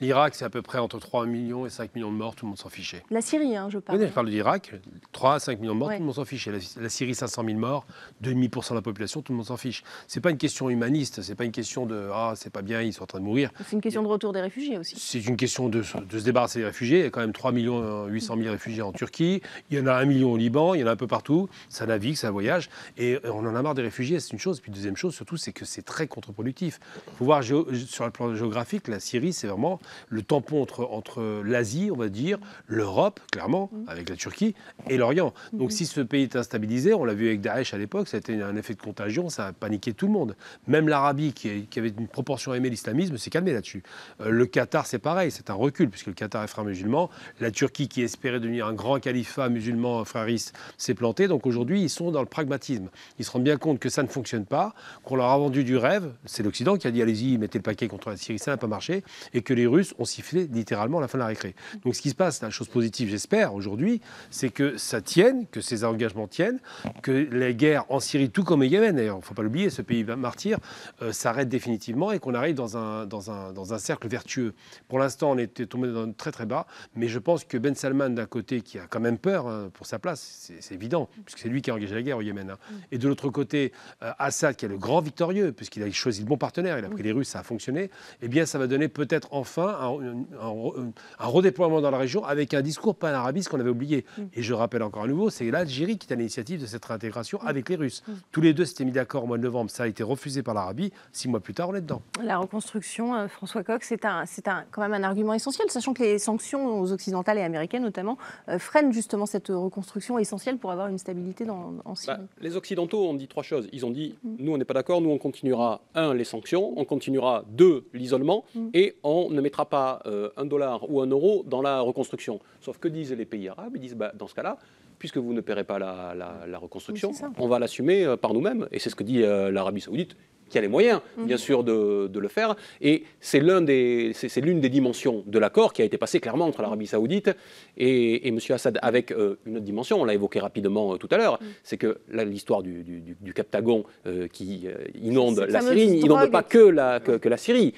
L'Irak, 0.00 0.34
c'est 0.34 0.44
à 0.44 0.50
peu 0.50 0.62
près 0.62 0.78
entre 0.78 0.98
3 0.98 1.26
millions 1.26 1.66
et 1.66 1.70
5 1.70 1.94
millions 1.94 2.10
de 2.10 2.16
morts, 2.16 2.34
tout 2.34 2.46
le 2.46 2.50
monde 2.50 2.58
s'en 2.58 2.68
fichait. 2.70 3.02
La 3.10 3.20
Syrie, 3.20 3.56
hein, 3.56 3.68
je 3.70 3.78
parle. 3.78 4.00
je 4.00 4.06
parle 4.06 4.26
de 4.26 4.30
l'Irak, 4.30 4.72
3 5.12 5.34
à 5.34 5.38
5 5.40 5.60
millions 5.60 5.74
de 5.74 5.78
morts, 5.78 5.88
Ouais. 5.88 5.96
tout 5.96 6.00
le 6.02 6.06
monde 6.06 6.14
s'en 6.14 6.24
fichait. 6.24 6.50
La, 6.52 6.58
la 6.80 6.88
Syrie, 6.88 7.14
500 7.14 7.44
000 7.44 7.58
morts, 7.58 7.86
2,5% 8.22 8.70
de 8.70 8.74
la 8.76 8.82
population, 8.82 9.22
tout 9.22 9.32
le 9.32 9.36
monde 9.36 9.46
s'en 9.46 9.56
fiche. 9.56 9.82
C'est 10.06 10.20
pas 10.20 10.30
une 10.30 10.38
question 10.38 10.70
humaniste, 10.70 11.22
c'est 11.22 11.34
pas 11.34 11.44
une 11.44 11.52
question 11.52 11.86
de 11.86 12.08
ah, 12.12 12.32
c'est 12.36 12.50
pas 12.50 12.62
bien, 12.62 12.80
ils 12.82 12.92
sont 12.92 13.02
en 13.02 13.06
train 13.06 13.20
de 13.20 13.24
mourir. 13.24 13.50
C'est 13.66 13.72
une 13.72 13.80
question 13.82 14.02
de 14.02 14.08
retour 14.08 14.32
des 14.32 14.40
réfugiés 14.40 14.78
aussi. 14.78 14.96
C'est 14.98 15.24
une 15.26 15.36
question 15.36 15.68
de, 15.68 15.82
se- 15.82 15.98
de 15.98 16.18
se 16.18 16.24
débarrasser 16.24 16.60
des 16.60 16.64
réfugiés. 16.64 16.98
Il 17.00 17.04
y 17.04 17.06
a 17.06 17.10
quand 17.10 17.20
même 17.20 17.32
3 17.32 17.52
millions 17.52 18.06
800 18.06 18.36
000 18.38 18.50
réfugiés 18.50 18.82
en 18.82 18.92
Turquie. 18.92 19.42
Il 19.70 19.78
y 19.78 19.80
en 19.80 19.86
a 19.86 19.94
1 19.94 20.04
million 20.06 20.32
au 20.32 20.36
Liban. 20.36 20.74
Il 20.74 20.80
y 20.80 20.84
en 20.84 20.86
a 20.86 20.92
un 20.92 20.96
peu 20.96 21.06
partout. 21.06 21.48
Ça 21.68 21.84
navigue, 21.86 22.16
ça 22.16 22.30
voyage. 22.30 22.70
Et 22.96 23.18
on 23.24 23.44
en 23.46 23.54
a 23.54 23.62
marre 23.62 23.74
des 23.74 23.82
réfugiés, 23.82 24.18
c'est 24.20 24.32
une 24.32 24.38
chose. 24.38 24.60
Puis 24.60 24.70
deuxième 24.72 24.96
chose, 24.96 25.14
surtout, 25.14 25.36
c'est 25.36 25.52
que 25.52 25.64
c'est 25.64 25.82
très 25.82 26.06
contre-productif. 26.06 26.80
Il 27.12 27.16
faut 27.18 27.24
voir 27.26 27.42
sur 27.42 27.66
le 28.04 28.10
plan 28.10 28.34
géographique, 28.34 28.88
la 28.88 28.98
Syrie, 29.00 29.32
c'est 29.32 29.46
vraiment 29.46 29.78
le 30.08 30.22
tampon 30.22 30.62
entre, 30.62 30.88
entre 30.90 31.42
l'Asie, 31.44 31.90
on 31.92 31.96
va 31.96 32.08
dire, 32.08 32.38
l'Europe, 32.66 33.20
clairement, 33.32 33.70
avec 33.86 34.08
la 34.08 34.16
Turquie, 34.16 34.54
et 34.88 34.96
l'Orient. 34.96 35.32
Donc 35.52 35.72
si 35.72 35.86
ce 35.86 36.00
pays 36.00 36.24
est 36.24 36.36
instabilisé, 36.36 36.94
on 36.94 37.04
l'a 37.04 37.14
vu 37.14 37.28
avec 37.28 37.40
Daesh 37.40 37.74
à 37.74 37.78
l'époque, 37.78 38.08
ça 38.08 38.16
a 38.16 38.20
été 38.20 38.40
un 38.40 38.56
effet 38.56 38.74
de 38.74 38.80
contagion, 38.80 39.28
ça 39.28 39.46
a 39.46 39.52
paniqué 39.52 39.92
tout 39.92 40.06
le 40.06 40.12
monde. 40.12 40.36
Même 40.66 40.88
l'Arabie, 40.88 41.32
qui, 41.32 41.66
avait 41.76 41.88
une 41.88 42.08
proportion 42.08 42.52
à 42.52 42.56
aimer 42.56 42.70
l'islamisme, 42.70 43.16
s'est 43.16 43.30
calmée 43.30 43.52
là-dessus. 43.52 43.82
Euh, 44.20 44.30
le 44.30 44.46
Qatar, 44.46 44.86
c'est 44.86 44.98
pareil, 44.98 45.30
c'est 45.30 45.50
un 45.50 45.54
recul, 45.54 45.88
puisque 45.90 46.06
le 46.06 46.12
Qatar 46.12 46.44
est 46.44 46.48
frère 46.48 46.64
musulman. 46.64 47.10
La 47.40 47.50
Turquie, 47.50 47.88
qui 47.88 48.02
espérait 48.02 48.40
devenir 48.40 48.66
un 48.66 48.72
grand 48.72 49.00
califat 49.00 49.48
musulman 49.48 50.04
frériste, 50.04 50.54
s'est 50.76 50.94
plantée. 50.94 51.28
Donc 51.28 51.46
aujourd'hui, 51.46 51.82
ils 51.82 51.90
sont 51.90 52.10
dans 52.10 52.20
le 52.20 52.26
pragmatisme. 52.26 52.88
Ils 53.18 53.24
se 53.24 53.30
rendent 53.30 53.44
bien 53.44 53.56
compte 53.56 53.78
que 53.78 53.88
ça 53.88 54.02
ne 54.02 54.08
fonctionne 54.08 54.46
pas, 54.46 54.74
qu'on 55.04 55.16
leur 55.16 55.26
a 55.26 55.38
vendu 55.38 55.64
du 55.64 55.76
rêve. 55.76 56.12
C'est 56.24 56.42
l'Occident 56.42 56.76
qui 56.76 56.86
a 56.86 56.90
dit 56.90 57.02
allez-y, 57.02 57.38
mettez 57.38 57.58
le 57.58 57.62
paquet 57.62 57.88
contre 57.88 58.10
la 58.10 58.16
Syrie, 58.16 58.38
ça 58.38 58.50
n'a 58.50 58.56
pas 58.56 58.66
marché. 58.66 59.02
Et 59.34 59.42
que 59.42 59.54
les 59.54 59.66
Russes 59.66 59.79
ont 59.98 60.04
sifflé 60.04 60.46
littéralement 60.46 61.00
la 61.00 61.08
fin 61.08 61.18
de 61.18 61.22
la 61.22 61.26
récré. 61.26 61.54
Donc 61.84 61.94
ce 61.94 62.02
qui 62.02 62.10
se 62.10 62.14
passe, 62.14 62.40
la 62.42 62.50
chose 62.50 62.68
positive, 62.68 63.10
j'espère, 63.10 63.54
aujourd'hui, 63.54 64.00
c'est 64.30 64.50
que 64.50 64.76
ça 64.76 65.00
tienne, 65.00 65.46
que 65.50 65.60
ces 65.60 65.84
engagements 65.84 66.28
tiennent, 66.28 66.60
que 67.02 67.10
les 67.10 67.54
guerres 67.54 67.84
en 67.88 68.00
Syrie, 68.00 68.30
tout 68.30 68.44
comme 68.44 68.60
au 68.60 68.64
Yémen, 68.64 68.96
d'ailleurs, 68.96 69.16
il 69.16 69.20
ne 69.20 69.24
faut 69.24 69.34
pas 69.34 69.42
l'oublier, 69.42 69.70
ce 69.70 69.82
pays 69.82 70.04
martyr, 70.04 70.58
euh, 71.02 71.12
s'arrêtent 71.12 71.48
définitivement 71.48 72.12
et 72.12 72.18
qu'on 72.18 72.34
arrive 72.34 72.54
dans 72.54 72.76
un, 72.76 73.06
dans, 73.06 73.30
un, 73.30 73.52
dans 73.52 73.74
un 73.74 73.78
cercle 73.78 74.08
vertueux. 74.08 74.54
Pour 74.88 74.98
l'instant, 74.98 75.32
on 75.32 75.38
était 75.38 75.66
tombé 75.66 75.88
dans 75.88 76.10
très 76.12 76.32
très 76.32 76.46
bas, 76.46 76.66
mais 76.94 77.08
je 77.08 77.18
pense 77.18 77.44
que 77.44 77.58
Ben 77.58 77.74
Salman, 77.74 78.10
d'un 78.10 78.26
côté, 78.26 78.60
qui 78.60 78.78
a 78.78 78.86
quand 78.88 79.00
même 79.00 79.18
peur 79.18 79.48
hein, 79.48 79.70
pour 79.74 79.86
sa 79.86 79.98
place, 79.98 80.20
c'est 80.38 80.60
c'est 80.70 80.74
évident, 80.74 81.08
puisque 81.24 81.40
c'est 81.40 81.48
lui 81.48 81.62
qui 81.62 81.70
a 81.70 81.74
engagé 81.74 81.94
la 81.94 82.02
guerre 82.02 82.18
au 82.18 82.22
Yémen, 82.22 82.50
hein. 82.50 82.58
et 82.92 82.98
de 82.98 83.08
l'autre 83.08 83.28
côté, 83.30 83.72
euh, 84.02 84.12
Assad, 84.18 84.56
qui 84.56 84.66
est 84.66 84.68
le 84.68 84.78
grand 84.78 85.00
victorieux, 85.00 85.52
puisqu'il 85.52 85.82
a 85.82 85.90
choisi 85.90 86.20
le 86.20 86.26
bon 86.26 86.36
partenaire, 86.36 86.78
il 86.78 86.84
a 86.84 86.88
pris 86.88 87.02
les 87.02 87.12
Russes, 87.12 87.28
ça 87.28 87.40
a 87.40 87.42
fonctionné, 87.42 87.90
eh 88.22 88.28
bien, 88.28 88.46
ça 88.46 88.58
va 88.58 88.66
donner 88.66 88.88
peut-être 88.88 89.28
enfin 89.32 89.69
un, 89.70 90.24
un- 90.40 90.92
un 91.18 91.26
redéploiement 91.26 91.80
dans 91.80 91.90
la 91.90 91.98
région 91.98 92.24
avec 92.24 92.54
un 92.54 92.62
discours 92.62 92.94
pan-arabiste 92.96 93.48
qu'on 93.48 93.60
avait 93.60 93.70
oublié. 93.70 94.04
Et 94.34 94.42
je 94.42 94.54
rappelle 94.54 94.82
encore 94.82 95.04
à 95.04 95.06
nouveau, 95.06 95.30
c'est 95.30 95.50
l'Algérie 95.50 95.98
qui 95.98 96.08
est 96.08 96.12
à 96.12 96.16
l'initiative 96.16 96.60
de 96.60 96.66
cette 96.66 96.84
réintégration 96.84 97.40
avec 97.42 97.68
les 97.68 97.76
Russes. 97.76 98.02
Tous 98.32 98.40
les 98.40 98.52
deux 98.54 98.64
s'étaient 98.64 98.84
mis 98.84 98.92
d'accord 98.92 99.24
au 99.24 99.26
mois 99.26 99.38
de 99.38 99.42
novembre, 99.42 99.70
ça 99.70 99.84
a 99.84 99.86
été 99.86 100.02
refusé 100.02 100.42
par 100.42 100.54
l'Arabie. 100.54 100.92
Six 101.12 101.28
mois 101.28 101.40
plus 101.40 101.54
tard, 101.54 101.68
on 101.70 101.74
est 101.74 101.80
dedans. 101.80 102.02
La 102.22 102.38
reconstruction, 102.38 103.14
euh, 103.14 103.28
François 103.28 103.62
Coq, 103.62 103.82
c'est 103.84 104.04
un, 104.04 104.24
c'est 104.26 104.48
un, 104.48 104.64
quand 104.70 104.80
même 104.82 104.94
un 104.94 105.02
argument 105.02 105.34
essentiel, 105.34 105.70
sachant 105.70 105.94
que 105.94 106.02
les 106.02 106.18
sanctions 106.18 106.80
aux 106.80 106.92
occidentales 106.92 107.38
et 107.38 107.42
américaines 107.42 107.82
notamment 107.82 108.18
euh, 108.48 108.58
freinent 108.58 108.92
justement 108.92 109.26
cette 109.26 109.48
reconstruction 109.48 110.18
essentielle 110.18 110.58
pour 110.58 110.70
avoir 110.70 110.88
une 110.88 110.98
stabilité 110.98 111.44
dans, 111.44 111.74
en 111.84 111.94
Syrie. 111.94 112.16
Bah, 112.18 112.24
les 112.40 112.56
Occidentaux 112.56 113.06
ont 113.06 113.14
dit 113.14 113.28
trois 113.28 113.42
choses. 113.42 113.68
Ils 113.72 113.84
ont 113.86 113.90
dit, 113.90 114.16
nous, 114.24 114.52
on 114.52 114.58
n'est 114.58 114.64
pas 114.64 114.74
d'accord, 114.74 115.00
nous, 115.00 115.10
on 115.10 115.18
continuera, 115.18 115.80
un, 115.94 116.14
les 116.14 116.24
sanctions, 116.24 116.72
on 116.76 116.84
continuera, 116.84 117.44
deux, 117.48 117.86
l'isolement, 117.94 118.44
et 118.74 118.96
on 119.02 119.30
ne 119.30 119.40
mettra 119.40 119.59
pas 119.64 120.00
euh, 120.06 120.30
un 120.36 120.44
dollar 120.44 120.90
ou 120.90 121.00
un 121.00 121.06
euro 121.06 121.44
dans 121.46 121.62
la 121.62 121.80
reconstruction. 121.80 122.40
Sauf 122.60 122.78
que 122.78 122.88
disent 122.88 123.12
les 123.12 123.24
pays 123.24 123.48
arabes 123.48 123.72
Ils 123.74 123.80
disent, 123.80 123.96
bah, 123.96 124.12
dans 124.16 124.26
ce 124.26 124.34
cas-là, 124.34 124.58
puisque 124.98 125.16
vous 125.16 125.32
ne 125.32 125.40
paierez 125.40 125.64
pas 125.64 125.78
la, 125.78 126.14
la- 126.16 126.46
la 126.46 126.58
reconstruction, 126.58 127.10
Oui, 127.10 127.44
on 127.44 127.48
va 127.48 127.58
l'assumer 127.58 128.04
euh, 128.04 128.16
par 128.16 128.34
nous-mêmes. 128.34 128.68
Et 128.72 128.78
c'est 128.78 128.90
ce 128.90 128.94
que 128.96 129.04
dit 129.04 129.22
euh, 129.22 129.50
l'Arabie 129.50 129.80
saoudite, 129.80 130.14
qui 130.50 130.58
a 130.58 130.60
les 130.62 130.68
moyens, 130.68 131.00
bien 131.16 131.36
sûr, 131.36 131.62
de, 131.62 132.08
de 132.08 132.18
le 132.18 132.26
faire. 132.26 132.56
Et 132.80 133.04
c'est 133.20 133.38
des- 133.60 134.12
l'une 134.40 134.60
des 134.60 134.68
dimensions 134.68 135.22
de 135.26 135.38
l'accord 135.38 135.72
qui 135.72 135.80
a 135.80 135.84
été 135.84 135.96
passé 135.96 136.18
clairement 136.18 136.46
entre 136.46 136.60
l'Arabie 136.60 136.88
saoudite 136.88 137.30
et, 137.78 138.26
et 138.26 138.28
M. 138.28 138.38
Assad, 138.50 138.76
avec 138.82 139.12
euh, 139.12 139.36
une 139.46 139.56
autre 139.58 139.64
dimension, 139.64 140.00
on 140.00 140.04
l'a 140.04 140.12
évoqué 140.14 140.40
rapidement 140.40 140.92
euh, 140.94 140.96
tout 140.96 141.08
à 141.12 141.18
l'heure, 141.18 141.38
c'est 141.62 141.76
que 141.78 141.98
l'histoire 142.12 142.62
du, 142.62 142.82
du, 142.82 143.00
du- 143.00 143.16
du 143.20 143.32
Captagon 143.32 143.84
euh, 144.06 144.26
qui 144.26 144.66
inonde 145.00 145.38
la 145.48 145.60
Syrie, 145.60 145.98
inonde 146.00 146.18
drogue. 146.18 146.30
pas 146.32 146.42
que 146.42 146.58
la, 146.58 146.98
que, 147.00 147.12
que 147.12 147.28
la 147.28 147.36
Syrie. 147.36 147.72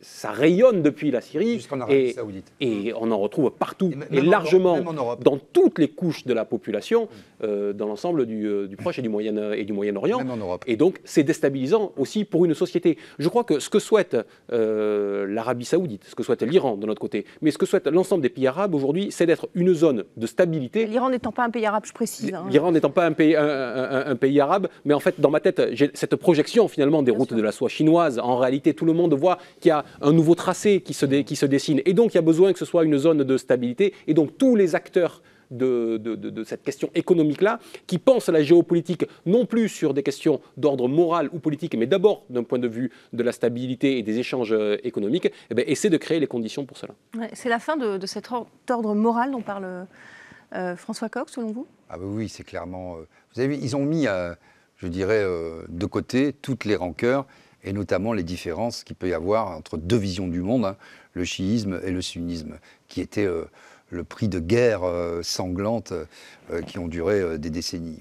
Euh, 0.00 0.02
ça 0.02 0.30
rayonne 0.30 0.82
depuis 0.82 1.10
la 1.10 1.20
Syrie 1.20 1.54
Jusqu'en 1.56 1.80
Arabie 1.80 1.94
et, 1.94 2.12
Saoudite. 2.12 2.52
et 2.60 2.92
on 2.98 3.10
en 3.10 3.18
retrouve 3.18 3.50
partout 3.50 3.90
Et 3.92 3.96
même 3.96 4.08
et 4.10 4.18
en 4.18 4.22
Europe- 4.22 4.30
largement 4.32 4.76
même 4.76 4.88
en 4.88 4.92
Europe. 4.94 5.22
dans 5.24 5.38
toutes 5.38 5.78
les 5.78 5.88
couches 5.88 6.24
de 6.24 6.32
la 6.32 6.44
population 6.44 7.08
euh, 7.42 7.72
dans 7.72 7.86
l'ensemble 7.86 8.26
du, 8.26 8.46
euh, 8.46 8.66
du 8.66 8.76
Proche 8.76 8.98
et 8.98 9.02
du 9.02 9.08
Moyen 9.08 9.52
et 9.52 9.64
du 9.64 9.72
Moyen-Orient. 9.72 10.18
Même 10.18 10.30
en 10.30 10.36
Europe. 10.36 10.64
Et 10.66 10.76
donc, 10.76 11.00
c'est 11.04 11.22
déstabilisant 11.22 11.92
aussi 11.96 12.24
pour 12.24 12.44
une 12.44 12.54
société. 12.54 12.96
Je 13.18 13.28
crois 13.28 13.44
que 13.44 13.58
ce 13.58 13.68
que 13.70 13.78
souhaite 13.78 14.16
euh, 14.52 15.26
l'Arabie 15.28 15.64
saoudite, 15.64 16.04
ce 16.04 16.14
que 16.14 16.22
souhaite 16.22 16.42
l'Iran 16.42 16.76
de 16.76 16.86
notre 16.86 17.00
côté, 17.00 17.24
mais 17.42 17.50
ce 17.50 17.58
que 17.58 17.66
souhaite 17.66 17.86
l'ensemble 17.86 18.22
des 18.22 18.28
pays 18.30 18.46
arabes 18.46 18.74
aujourd'hui, 18.74 19.08
c'est 19.10 19.26
d'être 19.26 19.48
une 19.54 19.72
zone 19.74 20.04
de 20.16 20.26
stabilité. 20.26 20.86
L'Iran 20.86 21.10
n'étant 21.10 21.32
pas 21.32 21.44
un 21.44 21.50
pays 21.50 21.66
arabe, 21.66 21.84
je 21.86 21.92
précise. 21.92 22.32
hein. 22.34 22.44
L'Iran 22.50 22.72
n'étant 22.72 22.90
pas 22.90 23.04
un 23.06 23.12
pays, 23.12 23.36
un, 23.36 23.44
un- 23.46 24.06
un 24.06 24.16
pays 24.16 24.40
arabe, 24.40 24.68
mais 24.84 24.94
en 24.94 25.00
fait, 25.00 25.20
dans 25.20 25.30
ma 25.30 25.40
tête, 25.40 25.60
j'ai 25.72 25.90
cette 25.94 26.16
projection 26.16 26.68
finalement 26.68 27.02
des 27.02 27.10
Bien 27.12 27.18
routes 27.18 27.28
sûr. 27.28 27.36
de 27.36 27.42
la 27.42 27.52
soie 27.52 27.68
chinoise. 27.68 28.18
En 28.18 28.36
réalité, 28.36 28.74
tout 28.74 28.84
le 28.84 28.92
monde 28.92 29.14
voit 29.14 29.38
qu'il 29.60 29.68
y 29.68 29.72
a 29.72 29.84
un 30.00 30.12
nouveau 30.12 30.34
tracé 30.34 30.80
qui 30.80 30.94
se, 30.94 31.06
dé- 31.06 31.24
qui 31.24 31.36
se 31.36 31.46
dessine. 31.46 31.80
Et 31.84 31.92
donc, 31.94 32.14
il 32.14 32.16
y 32.16 32.18
a 32.18 32.22
besoin 32.22 32.52
que 32.52 32.58
ce 32.58 32.64
soit 32.64 32.84
une 32.84 32.98
zone 32.98 33.24
de 33.24 33.36
stabilité. 33.36 33.94
Et 34.06 34.14
donc, 34.14 34.36
tous 34.38 34.56
les 34.56 34.74
acteurs 34.74 35.22
de, 35.50 35.96
de- 35.96 36.14
de- 36.14 36.30
de 36.30 36.44
cette 36.44 36.62
question 36.62 36.90
économique-là, 36.94 37.58
qui 37.88 37.98
pensent 37.98 38.28
à 38.28 38.32
la 38.32 38.42
géopolitique 38.42 39.04
non 39.26 39.46
plus 39.46 39.68
sur 39.68 39.94
des 39.94 40.02
questions 40.04 40.40
d'ordre 40.56 40.86
moral 40.86 41.28
ou 41.32 41.40
politique, 41.40 41.74
mais 41.76 41.86
d'abord 41.86 42.24
d'un 42.30 42.44
point 42.44 42.60
de 42.60 42.68
vue 42.68 42.92
de 43.12 43.22
la 43.24 43.32
stabilité 43.32 43.98
et 43.98 44.02
des 44.02 44.18
échanges 44.18 44.52
euh, 44.52 44.76
économiques, 44.84 45.32
eh 45.50 45.54
ben, 45.54 45.64
essaient 45.66 45.90
de 45.90 45.96
créer 45.96 46.20
les 46.20 46.28
conditions 46.28 46.64
pour 46.66 46.76
cela. 46.76 46.94
Ouais, 47.18 47.30
c'est 47.32 47.48
la 47.48 47.58
fin 47.58 47.76
de, 47.76 47.98
de 47.98 48.06
cet 48.06 48.30
or- 48.30 48.48
ordre 48.70 48.94
moral 48.94 49.32
dont 49.32 49.42
parle 49.42 49.86
Euh, 50.52 50.74
François 50.74 51.08
Coq, 51.08 51.28
selon 51.30 51.52
vous? 51.52 51.66
Ah 51.88 51.96
bah 51.96 52.04
oui, 52.04 52.28
c'est 52.28 52.42
clairement... 52.42 52.96
euh, 52.96 53.06
vous 53.32 53.40
avez 53.40 53.54
vu, 53.54 53.62
ils 53.62 53.76
ont 53.76 53.84
mis, 53.84 54.08
euh, 54.08 54.34
je 54.78 54.88
dirais, 54.88 55.22
euh, 55.22 55.62
de 55.68 55.86
côté 55.86 56.32
toutes 56.32 56.64
les 56.64 56.74
rancœurs 56.74 57.24
et 57.64 57.72
notamment 57.72 58.12
les 58.12 58.22
différences 58.22 58.84
qu'il 58.84 58.96
peut 58.96 59.08
y 59.08 59.14
avoir 59.14 59.48
entre 59.48 59.76
deux 59.76 59.96
visions 59.96 60.28
du 60.28 60.40
monde, 60.40 60.64
hein, 60.64 60.76
le 61.14 61.24
chiisme 61.24 61.80
et 61.84 61.90
le 61.90 62.00
sunnisme, 62.00 62.58
qui 62.88 63.00
étaient 63.00 63.26
euh, 63.26 63.44
le 63.90 64.04
prix 64.04 64.28
de 64.28 64.38
guerres 64.38 64.84
euh, 64.84 65.22
sanglantes 65.22 65.92
euh, 65.92 66.62
qui 66.62 66.78
ont 66.78 66.88
duré 66.88 67.38
des 67.38 67.50
décennies. 67.50 67.98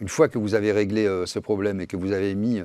Une 0.00 0.08
fois 0.08 0.28
que 0.28 0.38
vous 0.38 0.54
avez 0.54 0.72
réglé 0.72 1.06
ce 1.26 1.38
problème 1.38 1.80
et 1.80 1.86
que 1.86 1.96
vous 1.96 2.12
avez 2.12 2.34
mis 2.34 2.62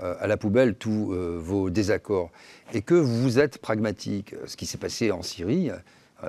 à 0.00 0.28
la 0.28 0.36
poubelle 0.36 0.76
tous 0.76 1.12
vos 1.38 1.70
désaccords 1.70 2.30
et 2.72 2.82
que 2.82 2.94
vous 2.94 3.40
êtes 3.40 3.58
pragmatique, 3.58 4.36
ce 4.46 4.56
qui 4.56 4.64
s'est 4.64 4.78
passé 4.78 5.10
en 5.10 5.22
Syrie, 5.22 5.72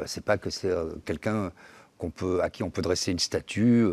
c'est 0.07 0.25
pas 0.25 0.39
que 0.39 0.49
c'est 0.49 0.73
quelqu'un 1.05 1.51
à 2.41 2.49
qui 2.49 2.63
on 2.63 2.71
peut 2.71 2.81
dresser 2.81 3.11
une 3.11 3.19
statue 3.19 3.85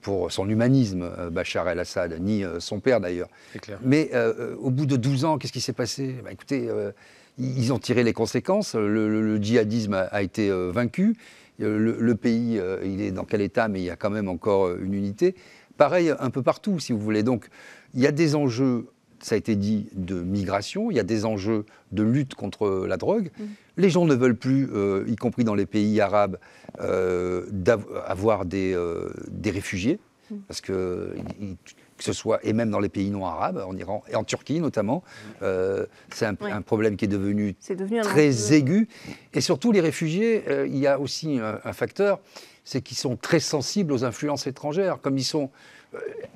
pour 0.00 0.30
son 0.30 0.48
humanisme, 0.48 1.02
euh, 1.02 1.30
Bachar 1.30 1.68
el-Assad, 1.68 2.16
ni 2.20 2.44
euh, 2.44 2.60
son 2.60 2.80
père 2.80 3.00
d'ailleurs. 3.00 3.28
Mais 3.82 4.10
euh, 4.14 4.54
au 4.60 4.70
bout 4.70 4.86
de 4.86 4.96
12 4.96 5.24
ans, 5.24 5.38
qu'est-ce 5.38 5.52
qui 5.52 5.60
s'est 5.60 5.72
passé? 5.72 6.14
Bah, 6.24 6.30
Écoutez, 6.32 6.68
euh, 6.68 6.92
ils 7.38 7.72
ont 7.72 7.78
tiré 7.78 8.04
les 8.04 8.12
conséquences. 8.12 8.74
Le, 8.74 9.08
le- 9.08 9.22
le 9.22 9.36
djihadisme 9.42 9.94
a, 9.94 10.00
a 10.02 10.22
été 10.22 10.50
euh, 10.50 10.70
vaincu. 10.72 11.16
Le, 11.58 11.76
le 11.98 12.14
pays, 12.14 12.58
euh, 12.58 12.78
il 12.84 13.00
est 13.00 13.10
dans 13.10 13.24
quel 13.24 13.40
état, 13.40 13.66
mais 13.66 13.80
il 13.80 13.84
y 13.84 13.90
a 13.90 13.96
quand 13.96 14.10
même 14.10 14.28
encore 14.28 14.72
une 14.76 14.94
unité. 14.94 15.34
Pareil 15.76 16.12
un 16.18 16.30
peu 16.30 16.42
partout, 16.42 16.78
si 16.78 16.92
vous 16.92 17.00
voulez. 17.00 17.22
Donc, 17.24 17.48
il 17.94 18.00
y 18.00 18.06
a 18.06 18.12
des 18.12 18.36
enjeux, 18.36 18.86
ça 19.20 19.34
a 19.34 19.38
été 19.38 19.56
dit, 19.56 19.88
de 19.94 20.20
migration. 20.20 20.90
Il 20.92 20.96
y 20.96 21.00
a 21.00 21.04
des 21.04 21.24
enjeux 21.24 21.64
de 21.90 22.02
lutte 22.04 22.34
contre 22.36 22.86
la 22.86 22.96
drogue. 22.96 23.30
Les 23.78 23.90
gens 23.90 24.04
ne 24.04 24.14
veulent 24.14 24.36
plus, 24.36 24.68
euh, 24.74 25.04
y 25.06 25.14
compris 25.16 25.44
dans 25.44 25.54
les 25.54 25.64
pays 25.66 26.00
arabes, 26.00 26.38
euh, 26.80 27.46
avoir 28.06 28.44
des, 28.44 28.74
euh, 28.74 29.08
des 29.30 29.50
réfugiés, 29.50 30.00
parce 30.48 30.60
que, 30.60 31.14
ce 32.00 32.12
soit, 32.12 32.38
et 32.44 32.52
même 32.52 32.70
dans 32.70 32.80
les 32.80 32.88
pays 32.90 33.10
non 33.10 33.24
arabes, 33.24 33.64
en 33.66 33.74
Iran 33.76 34.02
et 34.10 34.14
en 34.16 34.24
Turquie 34.24 34.60
notamment, 34.60 35.02
c'est 35.40 36.26
un, 36.26 36.34
Ouais. 36.40 36.50
un 36.50 36.60
problème 36.60 36.96
qui 36.96 37.06
est 37.06 37.08
devenu 37.08 37.54
très 38.02 38.52
aigu. 38.52 38.88
Et 39.32 39.40
surtout, 39.40 39.72
les 39.72 39.80
réfugiés, 39.80 40.44
il 40.66 40.76
y 40.76 40.86
a 40.86 40.98
aussi 41.00 41.38
un, 41.38 41.58
un 41.64 41.72
facteur, 41.72 42.20
c'est 42.64 42.82
qu'ils 42.82 42.98
sont 42.98 43.16
très 43.16 43.40
sensibles 43.40 43.92
aux 43.92 44.04
influences 44.04 44.46
étrangères. 44.46 45.00
Comme 45.00 45.16
ils 45.16 45.24
sont 45.24 45.50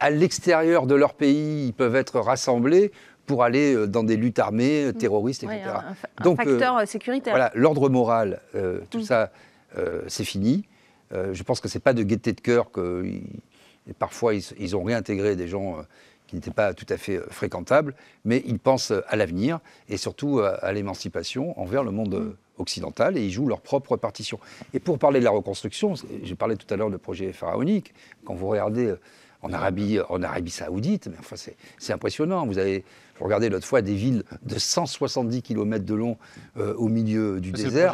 à 0.01 0.09
l'extérieur 0.09 0.87
de 0.87 0.95
leur 0.95 1.13
pays, 1.13 1.67
ils 1.67 1.75
peuvent 1.75 1.97
être 1.97 2.19
rassemblés 2.19 2.91
pour 3.27 3.45
aller 3.45 3.75
euh, 3.75 3.87
dans 3.87 4.03
des 4.05 4.17
luttes 4.17 4.39
armées, 4.39 4.85
euh, 4.87 4.93
terroristes, 4.93 5.43
Ouais, 5.45 5.57
etc. 5.59 5.71
un, 5.75 5.91
un 5.91 5.95
fa- 5.95 6.09
un 6.19 6.25
Donc, 6.25 6.41
euh, 6.41 6.45
facteur 6.45 6.77
euh, 6.79 6.85
sécuritaire. 6.87 7.33
Voilà, 7.33 7.51
l'ordre 7.55 7.89
moral, 7.89 8.41
euh, 8.55 8.81
tout 8.91 8.99
Mm. 8.99 9.05
ça, 9.05 9.33
euh, 9.79 10.03
c'est 10.09 10.25
fini. 10.25 10.65
Euh, 11.13 11.33
je 11.35 11.43
pense 11.43 11.61
que 11.61 11.69
c'est 11.69 11.79
pas 11.81 11.93
de 11.95 12.03
gaieté 12.03 12.33
de 12.33 12.41
cœur 12.41 12.71
que 12.71 13.05
ils- 13.05 13.95
parfois 13.99 14.35
ils, 14.35 14.45
ils 14.59 14.77
ont 14.77 14.83
réintégré 14.83 15.37
des 15.37 15.49
gens 15.49 15.79
euh, 15.79 15.83
qui 16.27 16.37
n'étaient 16.37 16.51
pas 16.51 16.73
tout 16.73 16.87
à 16.89 16.97
fait 16.97 17.17
euh, 17.19 17.27
fréquentables, 17.31 17.95
mais 18.25 18.43
ils 18.47 18.59
pensent 18.59 18.91
euh, 18.93 19.03
à 19.09 19.17
l'avenir 19.17 19.61
et 19.89 19.97
surtout 19.97 20.39
euh, 20.41 20.57
à 20.63 20.73
l'émancipation 20.73 21.59
envers 21.61 21.85
le 21.85 21.91
monde 21.91 22.15
euh, 22.15 22.37
occidental 22.59 23.17
et 23.19 23.25
ils 23.25 23.31
jouent 23.31 23.49
leur 23.49 23.61
propre 23.61 23.97
partition. 23.97 24.39
Et 24.75 24.79
pour 24.81 24.99
parler 24.99 25.21
de 25.21 25.25
la 25.25 25.31
reconstruction, 25.31 25.95
j'ai 26.23 26.35
parlé 26.35 26.57
tout 26.57 26.73
à 26.73 26.77
l'heure 26.77 26.91
de 26.91 26.97
projet 26.97 27.33
pharaonique. 27.33 27.93
Quand 28.25 28.35
vous 28.35 28.47
regardez 28.49 28.87
euh, 28.87 29.01
en 29.43 29.53
Arabie, 29.53 29.99
en 30.09 30.23
Arabie 30.23 30.51
Saoudite, 30.53 31.09
mais 31.09 31.17
enfin 31.19 31.35
c'est 31.37 31.57
c'est 31.79 31.93
impressionnant. 31.93 32.47
Vous 32.47 32.59
avez 32.59 32.85
regardé 33.23 33.49
l'autre 33.49 33.67
fois 33.67 33.83
des 33.83 33.95
villes 33.95 34.23
de 34.45 34.59
170 34.59 35.43
km 35.43 35.85
de 35.85 35.95
long 35.95 36.17
euh, 36.59 36.75
au 36.75 36.89
milieu 36.89 37.41
du 37.41 37.51
désert, 37.65 37.93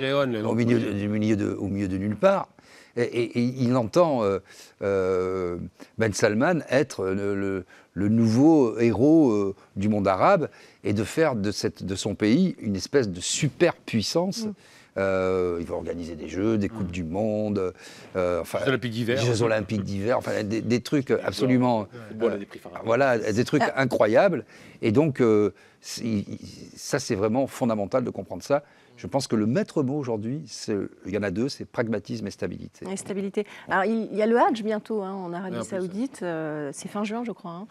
au 0.51 0.55
milieu, 0.55 0.79
de, 0.79 0.93
du 0.99 1.09
milieu 1.09 1.37
de- 1.37 1.53
au 1.55 1.69
milieu 1.69 1.89
de 1.89 1.99
nulle 1.99 2.17
part. 2.17 2.49
Et, 2.97 3.03
et- 3.03 3.39
et 3.39 3.43
il 3.61 3.77
entend 3.77 4.25
euh, 4.25 4.39
euh, 4.83 5.57
Ben 5.99 6.13
Salman 6.13 6.61
être 6.69 7.07
le, 7.07 7.35
le- 7.35 7.65
le 7.95 8.09
nouveau 8.09 8.79
héros 8.79 9.31
euh, 9.31 9.55
du 9.77 9.89
monde 9.89 10.07
arabe 10.09 10.49
et 10.85 10.93
de 10.93 11.05
faire 11.05 11.35
de, 11.37 11.51
cette, 11.51 11.85
de 11.85 11.95
son 11.95 12.15
pays 12.15 12.57
une 12.61 12.77
espèce 12.77 13.09
de 13.09 13.21
superpuissance. 13.21 14.45
Euh, 14.47 14.53
il 14.99 15.67
va 15.67 15.75
organiser 15.75 16.15
des 16.17 16.29
jeux, 16.29 16.59
des 16.59 16.69
coupes 16.69 16.91
du 16.91 17.05
monde, 17.05 17.73
euh, 18.17 18.41
enfin, 18.41 18.59
Jeux 18.61 18.69
olympiques 18.69 18.93
d'hiver. 18.93 19.21
des 19.21 19.27
Jeux 19.27 19.43
olympiques 19.43 19.85
d'hiver, 19.85 20.19
enfin 20.19 20.43
des, 20.43 20.61
des 20.61 20.81
trucs 20.81 21.11
absolument 21.11 21.87
des 22.13 22.19
pharaoniques. 22.59 22.85
voilà, 22.85 23.19
des 23.19 23.45
trucs 23.45 23.63
incroyables. 23.77 24.45
Et 24.83 24.93
donc, 24.93 25.21
euh, 25.21 25.53
ça, 25.81 26.99
c'est 26.99 27.15
vraiment 27.15 27.47
fondamental 27.47 28.05
de 28.05 28.11
comprendre 28.11 28.43
ça. 28.43 28.63
Je 28.97 29.07
pense 29.07 29.29
que 29.29 29.37
le 29.37 29.47
maître 29.47 29.85
mot 29.85 29.97
aujourd'hui, 29.97 30.43
il 31.07 31.13
y 31.15 31.19
en 31.19 31.23
a 31.23 31.31
deux, 31.31 31.49
c'est 31.49 31.65
pragmatisme 31.65 32.27
et 32.27 32.31
stabilité. 32.33 32.85
Et 32.91 32.97
stabilité. 32.97 33.47
Alors, 33.69 33.85
il 33.85 34.13
y 34.15 34.23
a 34.23 34.27
le 34.27 34.37
Hadj 34.37 34.63
bientôt 34.65 35.03
hein, 35.03 35.13
en 35.13 35.33
Arabie 35.33 35.65
Saoudite. 35.65 36.21
euh, 36.23 36.71
c'est 36.73 36.89
fin 36.89 37.05
juin, 37.05 37.23
je 37.25 37.31
crois. 37.31 37.53
hein. 37.53 37.67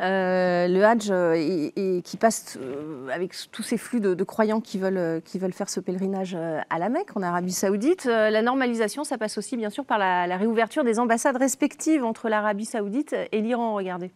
Euh, 0.00 0.68
le 0.68 0.84
Hajj, 0.84 1.10
euh, 1.10 1.34
et, 1.34 2.02
qui 2.02 2.16
passe 2.16 2.56
euh, 2.60 3.08
avec 3.12 3.32
tous 3.50 3.64
ces 3.64 3.76
flux 3.76 4.00
de, 4.00 4.24
croyants 4.24 4.60
qui 4.60 4.78
veulent, 4.78 5.20
qui 5.24 5.38
veulent 5.38 5.52
faire 5.52 5.68
ce 5.68 5.80
pèlerinage 5.80 6.36
à 6.70 6.78
la 6.78 6.88
Mecque, 6.88 7.16
en 7.16 7.22
Arabie 7.22 7.52
Saoudite. 7.52 8.04
La 8.04 8.42
normalisation, 8.42 9.04
ça 9.04 9.18
passe 9.18 9.38
aussi, 9.38 9.56
bien 9.56 9.70
sûr, 9.70 9.84
par 9.84 9.98
la, 9.98 10.26
la 10.26 10.36
réouverture 10.36 10.84
des 10.84 10.98
ambassades 10.98 11.36
respectives 11.36 12.04
entre 12.04 12.28
l'Arabie 12.28 12.64
Saoudite 12.64 13.16
et 13.32 13.40
l'Iran. 13.40 13.74
Regardez. 13.74 14.10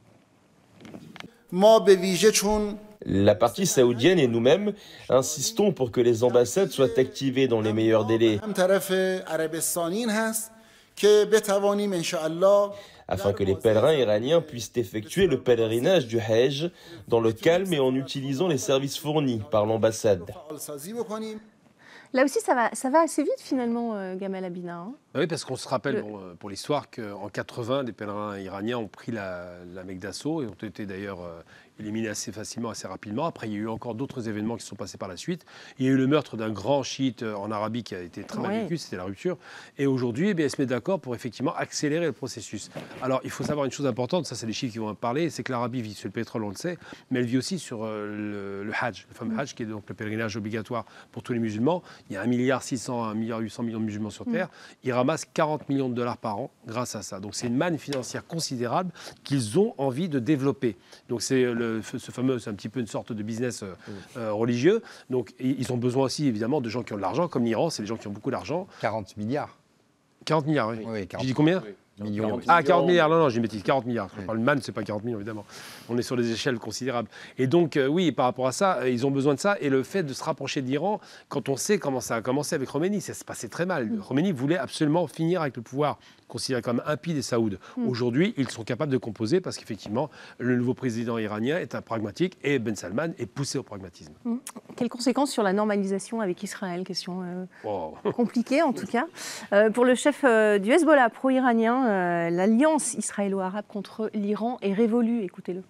La 3.05 3.35
partie 3.35 3.67
saoudienne 3.67 4.21
et 4.21 4.29
nous-mêmes 4.29 4.75
insistons 5.09 5.73
pour 5.73 5.91
que 5.91 6.01
les 6.01 6.23
ambassades 6.23 6.71
soient 6.71 6.99
activées 6.99 7.49
dans 7.49 7.61
les 7.61 7.73
meilleurs 7.73 8.05
délais 8.05 8.39
afin 13.13 13.33
que 13.33 13.45
les 13.45 13.55
pèlerins 13.55 13.95
iraniens 13.95 14.41
puissent 14.41 14.73
effectuer 14.77 15.27
le 15.27 15.41
pèlerinage 15.41 16.07
du 16.07 16.19
Hajj 16.19 16.71
dans 17.09 17.21
le 17.21 17.33
calme 17.33 17.73
et 17.73 17.79
en 17.79 17.95
utilisant 17.95 18.49
les 18.49 18.59
services 18.59 18.99
fournis 18.99 19.43
par 19.51 19.67
l'ambassade. 19.67 20.33
Là 22.15 22.25
aussi, 22.25 22.41
ça 22.41 22.55
va, 22.55 22.71
ça 22.75 22.91
va 22.91 23.01
assez 23.01 23.23
vite 23.23 23.41
finalement, 23.41 23.95
euh, 23.97 24.17
Gamal 24.17 24.45
Abina. 24.45 24.81
Hein. 24.81 24.93
Ah 25.15 25.21
oui, 25.21 25.27
parce 25.27 25.45
qu'on 25.45 25.57
se 25.57 25.67
rappelle 25.67 25.97
euh, 25.97 26.35
pour 26.39 26.51
l'histoire 26.51 26.91
qu'en 26.91 27.29
80, 27.29 27.85
des 27.85 27.93
pèlerins 27.93 28.39
iraniens 28.39 28.77
ont 28.77 28.89
pris 28.89 29.13
la, 29.13 29.47
la 29.73 29.83
Mecque 29.83 29.99
d'assaut 29.99 30.43
et 30.43 30.47
ont 30.47 30.67
été 30.67 30.85
d'ailleurs, 30.85 31.23
euh, 31.23 31.41
éliminés 31.83 32.09
assez 32.09 32.33
facilement, 32.33 32.71
assez 32.71 32.87
rapidement. 32.87 33.27
Après, 33.27 33.49
il 33.49 33.53
y 33.53 33.57
a 33.57 33.61
eu 33.61 33.69
encore 33.69 33.95
d'autres 33.95 34.29
événements 34.29 34.57
qui 34.57 34.65
sont 34.65 34.77
passés 34.77 34.99
par 34.99 35.09
la 35.09 35.17
suite. 35.17 35.45
Il 35.79 35.87
y 35.87 35.89
a 35.89 35.93
eu 35.93 35.97
le 35.97 36.07
meurtre 36.07 36.37
d'un 36.37 36.51
grand 36.51 36.83
chiite 36.83 37.23
euh, 37.23 37.35
en 37.35 37.51
Arabie 37.51 37.83
qui 37.83 37.95
a 37.95 38.01
été 38.01 38.25
très 38.25 38.41
mal 38.41 38.63
vécu, 38.63 38.79
c'était 38.79 38.97
la 38.97 39.05
rupture. 39.05 39.37
Et 39.79 39.87
aujourd'hui, 39.87 40.31
eh 40.31 40.35
bien, 40.35 40.47
elle 40.47 40.51
se 40.51 40.61
met 40.61 40.67
d'accord 40.67 41.01
pour 41.01 41.15
effectivement 41.15 41.55
accélérer 41.55 42.07
le 42.07 42.13
processus. 42.13 42.71
Alors, 43.03 43.21
il 43.25 43.31
faut 43.31 43.45
savoir 43.45 43.67
une 43.67 43.73
chose 43.73 43.87
importante, 43.87 44.27
ça 44.27 44.35
c'est 44.35 44.47
les 44.47 44.53
chiffres 44.53 44.73
qui 44.73 44.79
vont 44.79 44.89
en 44.89 44.95
parler, 44.95 45.31
c'est 45.31 45.43
que 45.43 45.53
l'Arabie 45.53 45.83
vit 45.83 45.95
sur 45.95 46.09
le 46.09 46.13
pétrole, 46.13 46.45
on 46.45 46.49
le 46.49 46.55
sait, 46.55 46.79
mais 47.11 47.21
elle 47.21 47.27
vit 47.27 47.39
aussi 47.39 47.59
sur 47.59 47.85
euh, 47.85 48.07
le, 48.07 48.65
le 48.65 48.73
Hajj, 48.81 49.07
le 49.09 49.15
fameux 49.15 49.39
Hajj 49.39 49.55
qui 49.55 49.65
est 49.65 49.67
donc 49.67 49.85
le 49.89 49.95
pèlerinage 49.95 50.37
obligatoire 50.37 50.85
pour 51.11 51.23
tous 51.23 51.33
les 51.33 51.39
musulmans. 51.39 51.83
Il 52.09 52.15
y 52.15 52.17
a 52.17 52.23
1 52.23 52.27
milliard 52.27 52.63
600, 52.63 53.05
1 53.05 53.15
milliard 53.15 53.41
800 53.41 53.63
millions 53.65 53.81
de 53.81 53.85
musulmans 53.85 54.11
sur 54.11 54.25
Terre. 54.25 54.49
Ils 54.85 54.93
ramassent 54.93 55.27
40 55.33 55.69
millions 55.69 55.89
de 55.89 55.95
dollars 55.95 56.19
par 56.19 56.39
an 56.39 56.51
grâce 56.67 56.95
à 56.95 57.03
ça. 57.03 57.21
Donc 57.21 57.35
c'est 57.35 57.47
une 57.47 57.57
manne 57.57 57.79
financière 57.79 58.27
considérable 58.27 58.93
qu'ils 59.25 59.59
ont 59.59 59.75
envie 59.79 60.09
de 60.09 60.19
développer. 60.19 60.77
Donc 61.09 61.23
c'est 61.23 61.43
le, 61.43 61.72
ce 61.83 62.11
fameux, 62.11 62.39
c'est 62.39 62.51
un 62.51 62.55
petit 62.55 62.69
peu 62.69 62.81
une 62.81 62.87
sorte 62.87 63.13
de 63.13 63.23
business 63.23 63.63
euh, 63.63 63.75
euh, 64.17 64.33
religieux. 64.33 64.83
Donc 65.11 65.33
ils 65.41 65.73
ont 65.73 65.77
besoin 65.77 66.05
aussi 66.05 66.27
évidemment 66.27 66.61
de 66.61 66.69
gens 66.69 66.83
qui 66.83 66.93
ont 66.93 66.97
de 66.97 67.03
l'argent, 67.03 67.29
comme 67.29 67.45
l'Iran, 67.45 67.71
c'est 67.71 67.83
les 67.83 67.89
gens 67.89 67.97
qui 67.97 68.09
ont 68.09 68.13
beaucoup 68.13 68.31
d'argent. 68.31 68.67
40 68.81 69.17
milliards. 69.17 69.57
40 70.25 70.47
milliards, 70.47 70.69
oui. 70.69 70.79
Oui, 70.87 71.07
40 71.07 71.23
J'ai 71.23 71.29
dit 71.29 71.35
combien 71.35 71.63
millions. 72.01 72.29
40 72.29 72.45
ah, 72.49 72.63
40 72.63 72.87
milliards, 72.87 73.09
non, 73.09 73.19
non, 73.19 73.29
j'ai 73.29 73.37
une 73.37 73.43
bêtise, 73.43 73.63
40 73.63 73.87
milliards. 73.87 74.09
Quand 74.09 74.17
Oui. 74.19 74.25
on 74.25 74.45
parle 74.45 74.59
de 74.59 74.63
c'est 74.63 74.73
pas 74.73 74.83
40 74.83 75.05
millions, 75.05 75.19
évidemment. 75.19 75.45
On 75.89 75.99
est 75.99 76.03
sur 76.03 76.17
des 76.17 76.33
échelles 76.33 76.59
considérables. 76.59 77.09
Et 77.39 77.47
donc, 77.47 77.77
euh, 77.77 77.87
oui, 77.87 78.13
par 78.13 78.27
rapport 78.27 78.47
à 78.47 78.53
ça, 78.53 78.79
euh, 78.79 78.91
ils 78.91 79.07
ont 79.07 79.11
besoin 79.11 79.35
de 79.35 79.41
ça. 79.41 79.57
Et 79.61 79.69
le 79.69 79.83
fait 79.83 80.03
de 80.03 80.13
se 80.13 80.23
rapprocher 80.23 80.63
d'Iran, 80.63 81.01
quand 81.29 81.49
on 81.49 81.57
sait 81.57 81.79
comment 81.79 82.01
ça 82.01 82.17
a 82.17 82.23
commencé 82.23 82.55
avec 82.55 82.69
Khomeini, 82.69 83.01
ça 83.01 83.15
se 83.15 83.25
passait 83.25 83.49
très 83.49 83.67
mal. 83.67 83.91
Khomeini 84.07 84.33
voulait 84.33 84.59
absolument 84.59 85.07
finir 85.07 85.43
avec 85.43 85.57
le 85.57 85.63
pouvoir 85.63 85.99
considérés 86.33 86.63
comme 86.63 86.83
impies 86.87 87.13
des 87.13 87.21
Saouds. 87.21 87.59
Mm. 87.77 87.89
Aujourd'hui, 87.89 88.35
ils 88.39 88.51
sont 88.51 88.65
capables 88.65 88.91
de 88.91 88.97
composer 88.97 89.43
parce 89.43 89.59
qu'effectivement, 89.59 90.09
le 90.39 90.57
nouveau 90.57 90.73
président 90.73 91.19
iranien 91.19 91.59
est 91.59 91.75
un 91.75 91.83
pragmatique 91.83 92.39
et 92.43 92.59
Ben 92.59 92.75
Salman 92.75 93.13
est 93.19 93.27
poussé 93.27 93.59
au 93.59 93.63
pragmatisme. 93.63 94.15
Mm. 94.25 94.37
Quelles 94.75 94.89
conséquences 94.89 95.31
sur 95.31 95.43
la 95.43 95.53
normalisation 95.53 96.23
avec 96.23 96.43
Israël? 96.43 96.85
Question 96.85 97.23
euh, 97.67 98.11
compliquée 98.13 98.63
en 98.63 98.73
tout 98.73 98.87
cas. 98.87 99.07
Euh, 99.53 99.71
pour 99.71 99.85
le 99.85 99.95
chef 99.95 100.25
euh, 100.25 100.59
du 100.59 100.73
Hezbollah 100.73 101.11
pro-iranien, 101.11 102.31
l'alliance 102.31 102.95
israélo-arabe 102.95 103.67
contre 103.69 104.11
l'Iran 104.15 104.57
est 104.63 104.73
révolue. 104.73 105.23
Écoutez-le. 105.23 105.63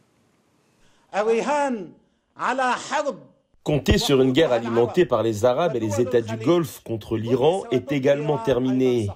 Compter 3.64 3.98
sur 3.98 4.20
une 4.20 4.32
guerre 4.32 4.52
alimentée 4.52 5.06
par 5.06 5.22
les 5.22 5.44
Arabes 5.44 5.76
et 5.76 5.80
les 5.80 6.00
États 6.00 6.20
du 6.20 6.36
Golfe 6.36 6.82
contre 6.84 7.16
l'Iran 7.16 7.64
est 7.70 7.90
également 7.90 8.38
terminé. 8.38 9.08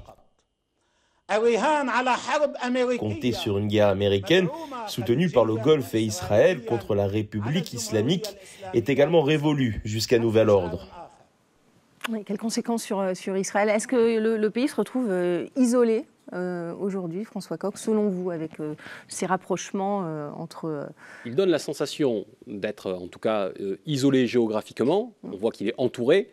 Compter 2.99 3.32
sur 3.32 3.59
une 3.59 3.68
guerre 3.68 3.89
américaine 3.89 4.49
soutenue 4.89 5.30
par 5.30 5.45
le 5.45 5.55
Golfe 5.55 5.95
et 5.95 6.03
Israël 6.03 6.64
contre 6.64 6.95
la 6.95 7.07
République 7.07 7.72
islamique 7.72 8.37
est 8.74 8.89
également 8.89 9.22
révolue 9.22 9.80
jusqu'à 9.84 10.18
nouvel 10.18 10.49
ordre. 10.49 10.87
Oui, 12.09 12.22
quelles 12.24 12.39
conséquences 12.39 12.84
sur, 12.84 13.01
euh, 13.01 13.14
sur 13.14 13.37
Israël? 13.37 13.68
Est-ce 13.68 13.89
que 13.89 14.18
le, 14.20 14.37
le 14.37 14.51
pays 14.51 14.68
se 14.68 14.76
retrouve 14.76 15.09
euh, 15.11 15.47
isolé 15.57 16.05
euh, 16.32 16.72
aujourd'hui, 16.78 17.24
François 17.24 17.57
Coq, 17.59 17.76
selon 17.78 18.09
vous, 18.09 18.30
avec 18.30 18.61
euh, 18.61 18.74
ces 19.09 19.26
rapprochements 19.26 20.03
euh, 20.05 20.30
entre... 20.37 20.66
euh, 20.66 20.84
Il 21.24 21.34
donne 21.34 21.51
la 21.51 21.59
sensation 21.59 22.24
d'être, 22.47 22.93
en 22.93 23.09
tout 23.09 23.18
cas, 23.18 23.51
euh, 23.61 23.78
isolé 23.87 24.28
géographiquement. 24.28 25.14
On 25.24 25.37
voit 25.37 25.51
qu'il 25.51 25.68
est 25.68 25.74
entouré. 25.78 26.30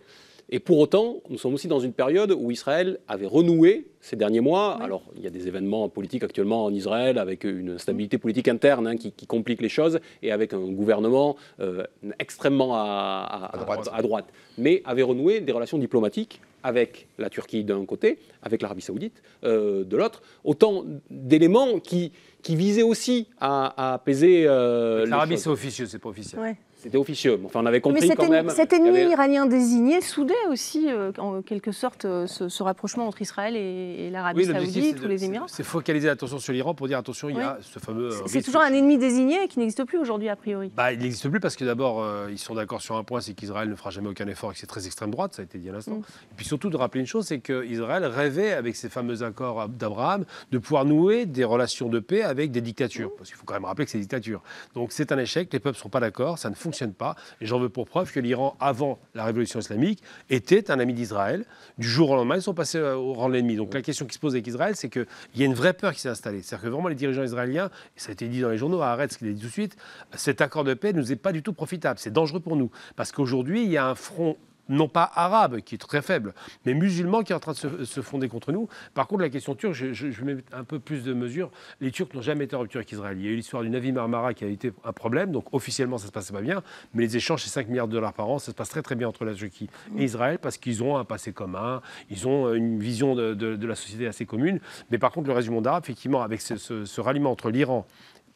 Et 0.50 0.60
pour 0.60 0.78
autant, 0.80 1.22
nous 1.30 1.38
sommes 1.38 1.54
aussi 1.56 1.68
dans 1.68 1.80
une 1.80 1.94
période 1.94 2.32
où 2.32 2.52
Israël 2.52 3.00
avait 3.08 3.26
renoué 3.26 3.88
ces 4.02 4.16
derniers 4.16 4.42
mois. 4.42 4.78
Alors, 4.82 5.04
il 5.16 5.24
y 5.24 5.28
a 5.28 5.30
des 5.30 5.48
événements 5.48 5.90
politiques 5.90 6.24
actuellement 6.24 6.66
en 6.66 6.74
Israël 6.74 7.18
avec 7.18 7.44
une 7.44 7.80
stabilité 7.80 8.18
politique 8.18 8.48
interne 8.48 8.86
hein, 8.88 8.96
qui, 8.98 9.12
qui 9.14 9.26
complique 9.26 9.62
les 9.62 9.70
choses 9.70 10.00
et 10.22 10.32
avec 10.32 10.54
un 10.54 10.60
gouvernement 10.60 11.38
euh, 11.60 11.84
extrêmement 12.20 12.76
à, 12.76 13.50
à- 13.52 13.56
À 13.56 13.58
droite. 13.58 13.90
à 13.94 14.02
droite. 14.02 14.26
Mais 14.58 14.82
avait 14.86 15.02
renoué 15.04 15.40
des 15.42 15.52
relations 15.54 15.78
diplomatiques 15.80 16.40
avec 16.62 17.08
la 17.18 17.30
Turquie 17.30 17.64
d'un 17.64 17.84
côté, 17.86 18.20
avec 18.42 18.62
l'Arabie 18.62 18.82
saoudite 18.82 19.22
euh, 19.44 19.84
de 19.84 19.98
l'autre. 19.98 20.22
Autant 20.44 20.84
d'éléments 21.10 21.80
qui, 21.80 22.12
qui 22.42 22.56
visaient 22.56 22.84
aussi 22.84 23.28
à, 23.40 23.74
à 23.92 23.94
apaiser 23.96 24.46
euh, 24.48 25.06
L'Arabie, 25.06 25.38
c'est 25.38 25.50
officieux, 25.50 25.88
c'est 25.88 26.00
pas 26.00 26.10
officiel. 26.10 26.40
ouais. 26.42 26.56
C'était 26.84 26.98
officieux. 26.98 27.40
Enfin, 27.46 27.62
on 27.62 27.66
avait 27.66 27.78
Mais 27.78 27.82
compris 27.82 28.08
cet, 28.08 28.18
quand 28.18 28.24
ennemi- 28.26 28.30
même. 28.32 28.50
cet 28.50 28.74
ennemi 28.74 28.90
avait- 29.00 29.10
iranien 29.12 29.46
désigné 29.46 30.02
soudait 30.02 30.34
aussi, 30.52 30.88
euh, 30.92 31.12
en 31.18 31.42
quelque 31.42 31.72
sorte, 31.72 32.04
euh, 32.04 32.28
ce, 32.28 32.50
ce 32.50 32.62
rapprochement 32.62 33.08
entre 33.08 33.22
Israël 33.22 33.56
et, 33.56 34.08
et 34.08 34.10
l'Arabie 34.10 34.42
Oui, 34.46 34.54
saoudite 34.54 35.02
ou 35.02 35.08
les 35.08 35.24
Émirats. 35.24 35.46
C'est 35.48 35.64
focaliser 35.64 36.08
l'attention 36.08 36.40
sur 36.40 36.52
l'Iran 36.52 36.74
pour 36.74 36.88
dire 36.90 36.98
attention, 36.98 37.30
il 37.30 37.38
y 37.38 37.40
a 37.40 37.58
ce 37.62 37.80
fameux. 37.80 38.10
euh, 38.12 38.24
C'est- 38.28 38.42
toujours 38.42 38.62
un 38.62 38.74
ennemi 38.74 38.98
désigné 38.98 39.48
qui 39.48 39.60
n'existe 39.60 39.86
plus 39.86 39.98
aujourd'hui, 39.98 40.28
a 40.28 40.36
priori. 40.36 40.72
Bah, 40.76 40.92
il 40.92 41.00
n'existe 41.00 41.30
plus 41.30 41.40
parce 41.40 41.56
que 41.56 41.64
d'abord, 41.64 42.04
euh, 42.04 42.28
ils 42.30 42.38
sont 42.38 42.54
d'accord 42.56 42.82
sur 42.82 42.98
un 42.98 43.04
point, 43.06 43.22
c'est 43.22 43.34
qu'Israël 43.34 43.70
ne 43.70 43.76
fera 43.76 43.90
jamais 43.90 44.10
aucun 44.10 44.28
effort 44.28 44.52
et 44.52 44.54
que 44.56 44.60
c'est 44.60 44.68
très 44.68 44.86
extrême 44.86 45.10
droite, 45.12 45.34
ça 45.36 45.42
a 45.42 45.46
été 45.46 45.58
dit 45.60 45.70
à 45.70 45.72
l'instant. 45.72 45.96
Mm. 45.96 46.04
Et 46.32 46.36
puis 46.36 46.46
surtout 46.46 46.70
de 46.70 46.76
rappeler 46.76 47.00
une 47.00 47.08
chose, 47.08 47.26
c'est 47.28 47.40
qu'Israël 47.40 48.04
rêvait, 48.06 48.52
avec 48.52 48.76
ces 48.76 48.90
fameux 48.90 49.24
accords 49.24 49.70
d'Abraham, 49.70 50.26
de 50.52 50.58
pouvoir 50.58 50.84
nouer 50.84 51.26
des 51.26 51.46
relations 51.46 51.88
de 51.88 52.00
paix 52.00 52.24
avec 52.24 52.52
des 52.52 52.60
dictatures. 52.62 53.08
Mm. 53.08 53.18
Parce 53.18 53.30
qu'il 53.30 53.38
faut 53.38 53.46
quand 53.46 53.54
même 53.54 53.64
rappeler 53.64 53.86
que 53.86 53.92
c'est 53.92 54.00
des 54.00 54.04
dictatures. 54.04 54.42
Donc 54.76 54.92
c'est 54.92 55.14
un 55.14 55.18
échec, 55.18 55.48
les 55.54 55.60
peuples 55.60 55.78
ne 55.78 55.82
sont 55.82 55.88
pas 55.88 56.02
d'accord, 56.02 56.38
ça 56.38 56.50
ne 56.50 56.56
fonctionne 56.56 56.73
pas. 56.74 57.16
Et 57.42 57.46
j'en 57.46 57.60
veux 57.60 57.70
pour 57.70 57.86
preuve 57.86 58.12
que 58.12 58.20
l'Iran, 58.20 58.56
avant 58.60 59.00
la 59.14 59.26
révolution 59.26 59.60
islamique, 59.60 60.02
était 60.30 60.72
un 60.72 60.80
ami 60.80 60.94
d'Israël. 60.94 61.46
Du 61.78 61.88
jour 61.88 62.10
au 62.10 62.16
lendemain, 62.16 62.36
ils 62.36 62.42
sont 62.42 62.54
passés 62.54 62.80
euh, 62.80 62.96
au 62.96 63.14
rang 63.14 63.30
de 63.30 63.34
l'ennemi. 63.34 63.56
Donc 63.56 63.74
la 63.74 63.82
question 63.82 64.06
qui 64.06 64.14
se 64.14 64.20
pose 64.20 64.34
avec 64.34 64.48
Israël, 64.48 64.76
c'est 64.76 64.90
qu'il 64.90 65.06
y 65.36 65.44
a 65.44 65.46
une 65.46 65.54
vraie 65.54 65.74
peur 65.74 65.94
qui 65.94 66.02
s'est 66.02 66.10
installée. 66.10 66.42
C'est-à-dire 66.42 66.66
que 66.66 66.70
vraiment 66.70 66.88
les 66.88 66.96
dirigeants 66.96 67.24
israéliens, 67.24 67.70
et 67.96 68.00
ça 68.00 68.10
a 68.10 68.14
été 68.14 68.28
dit 68.28 68.42
dans 68.42 68.50
les 68.50 68.58
journaux, 68.58 68.82
arrête 68.82 69.12
ce 69.12 69.18
qu'il 69.18 69.28
a 69.30 69.32
dit 69.32 69.42
tout 69.42 69.48
de 69.48 69.52
suite, 69.52 69.76
cet 70.16 70.42
accord 70.42 70.64
de 70.64 70.74
paix 70.74 70.94
ne 70.94 71.00
nous 71.00 71.12
est 71.12 71.18
pas 71.18 71.32
du 71.32 71.44
tout 71.44 71.54
profitable. 71.54 72.00
C'est 72.00 72.14
dangereux 72.14 72.40
pour 72.40 72.56
nous. 72.56 72.72
Parce 72.96 73.12
qu'aujourd'hui, 73.12 73.64
il 73.64 73.72
y 73.72 73.78
a 73.78 73.88
un 73.88 73.96
front 73.96 74.38
non 74.70 74.88
pas 74.88 75.10
arabe, 75.14 75.60
qui 75.62 75.76
est 75.76 75.78
très 75.78 76.02
faible, 76.02 76.34
mais 76.66 76.74
musulman 76.74 77.24
qui 77.24 77.34
est 77.34 77.36
en 77.36 77.40
train 77.40 77.54
de 77.54 77.84
se, 77.84 78.02
fonder 78.02 78.30
contre 78.30 78.52
nous. 78.52 78.68
Par 78.94 79.08
contre, 79.08 79.22
la 79.22 79.30
question 79.30 79.56
turque, 79.56 79.74
je, 79.74 80.24
mets 80.24 80.38
un 80.52 80.64
peu 80.64 80.80
plus 80.80 81.04
de 81.04 81.14
mesures. 81.14 81.52
Les 81.82 81.92
Turcs 81.92 82.10
n'ont 82.14 82.22
jamais 82.22 82.46
été 82.46 82.56
en 82.56 82.60
rupture 82.60 82.80
avec 82.80 82.92
Israël. 82.92 83.18
Il 83.20 83.26
y 83.26 83.28
a 83.28 83.32
eu 83.32 83.36
l'histoire 83.36 83.64
du 83.64 83.70
Navi 83.70 83.92
Marmara 83.92 84.34
qui 84.34 84.44
a 84.44 84.48
été 84.48 84.74
un 84.84 84.94
problème, 84.94 85.32
donc 85.32 85.54
officiellement 85.54 85.98
ça 85.98 86.08
se 86.08 86.12
passait 86.12 86.34
pas 86.34 86.42
bien, 86.42 86.64
mais 86.94 87.04
les 87.04 87.18
échanges, 87.18 87.44
c'est 87.44 87.50
5 87.50 87.68
milliards 87.68 87.88
de 87.88 87.94
dollars 87.94 88.14
par 88.14 88.30
an, 88.30 88.40
ça 88.40 88.52
se 88.52 88.56
passe 88.56 88.70
très 88.70 88.82
très 88.82 88.96
bien 88.96 89.08
entre 89.08 89.26
la 89.26 89.34
Turquie 89.34 89.70
et 89.98 90.04
Israël 90.04 90.40
parce 90.40 90.58
qu'ils 90.58 90.84
ont 90.84 90.98
un 90.98 91.06
passé 91.06 91.34
commun, 91.34 91.82
ils 92.10 92.28
ont 92.28 92.54
une 92.54 92.80
vision 92.80 93.16
de, 93.16 93.66
la 93.66 93.76
société 93.76 94.08
assez 94.08 94.26
commune. 94.26 94.60
Mais 94.92 94.98
par 94.98 95.12
contre, 95.12 95.28
le 95.28 95.34
reste 95.34 95.48
du 95.48 95.54
monde 95.54 95.68
arabe, 95.68 95.84
effectivement, 95.84 96.22
avec 96.22 96.42
ce 96.42 97.02
ralliement 97.02 97.32
entre 97.32 97.50
l'Iran 97.50 97.86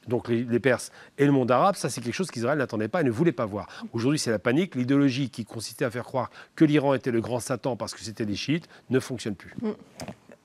donc 0.07 0.27
les, 0.29 0.59
Perses 0.59 0.91
et 1.17 1.25
le 1.25 1.31
monde 1.31 1.51
arabe, 1.51 1.75
ça 1.75 1.89
c'est 1.89 2.01
quelque 2.01 2.13
chose 2.13 2.31
qu'Israël 2.31 2.57
n'attendait 2.57 2.87
pas 2.87 3.01
et 3.01 3.03
ne 3.03 3.11
voulait 3.11 3.31
pas 3.31 3.45
voir. 3.45 3.67
Aujourd'hui 3.93 4.19
c'est 4.19 4.31
la 4.31 4.39
panique, 4.39 4.75
l'idéologie 4.75 5.29
qui 5.29 5.45
consistait 5.45 5.85
à 5.85 5.91
faire 5.91 6.03
croire 6.05 6.29
que 6.55 6.65
l'Iran 6.65 6.93
était 6.93 7.11
le 7.11 7.21
grand 7.21 7.39
Satan 7.39 7.75
parce 7.75 7.93
que 7.93 8.01
c'était 8.01 8.25
des 8.25 8.35
chiites 8.35 8.67
ne 8.89 8.99
fonctionne 8.99 9.35
plus. 9.35 9.53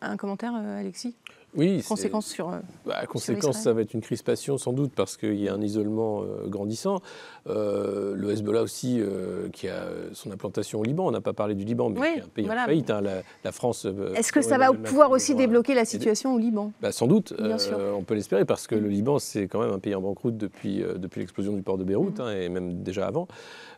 Un 0.00 0.16
commentaire, 0.16 0.52
euh, 0.56 0.80
Alexis? 0.80 1.14
Oui, 1.54 1.82
Conséquences 1.86 2.26
sur... 2.28 2.48
euh, 2.48 2.58
Bah, 2.86 3.04
conséquence, 3.06 3.58
ça 3.58 3.72
va 3.74 3.82
être 3.82 3.92
une 3.92 4.00
crispation 4.00 4.56
sans 4.56 4.72
doute 4.72 4.92
parce 4.96 5.18
qu'il 5.18 5.38
y 5.38 5.48
a 5.50 5.54
un 5.54 5.60
isolement 5.60 6.22
euh, 6.22 6.46
grandissant. 6.48 7.00
Euh, 7.48 8.14
le 8.16 8.30
Hezbollah 8.30 8.62
aussi, 8.62 8.98
euh, 9.00 9.48
qui 9.52 9.68
a 9.68 9.82
son 10.14 10.30
implantation 10.30 10.80
au 10.80 10.82
Liban, 10.82 11.06
on 11.06 11.10
n'a 11.10 11.20
pas 11.20 11.34
parlé 11.34 11.54
du 11.54 11.64
Liban, 11.64 11.90
mais 11.90 12.00
Oui, 12.00 12.06
qui 12.14 12.18
est 12.18 12.22
un 12.22 12.28
pays 12.28 12.44
voilà. 12.46 12.62
en 12.62 12.66
faillite. 12.66 12.90
hein. 12.90 13.02
la, 13.02 13.22
la 13.44 13.52
France. 13.52 13.86
Est-ce 14.14 14.32
que 14.32 14.40
ça 14.40 14.56
va 14.56 14.72
pouvoir 14.72 15.10
aussi 15.10 15.34
débloquer 15.34 15.74
la 15.74 15.84
situation 15.84 16.34
au 16.34 16.38
Liban? 16.38 16.72
Bah, 16.80 16.90
sans 16.90 17.06
doute, 17.06 17.34
Bien 17.38 17.58
sûr. 17.58 17.78
on 17.98 18.02
peut 18.02 18.14
l'espérer, 18.14 18.46
parce 18.46 18.66
que 18.66 18.74
le 18.74 18.88
Liban, 18.88 19.18
c'est 19.18 19.46
quand 19.46 19.60
même 19.60 19.72
un 19.72 19.78
pays 19.78 19.94
en 19.94 20.00
banqueroute 20.00 20.38
depuis, 20.38 20.82
depuis 20.96 21.20
l'explosion 21.20 21.52
du 21.52 21.62
port 21.62 21.76
de 21.76 21.84
Beyrouth, 21.84 22.18
Mm. 22.18 22.22
hein, 22.22 22.32
et 22.34 22.48
même 22.48 22.82
déjà 22.82 23.06
avant. 23.06 23.28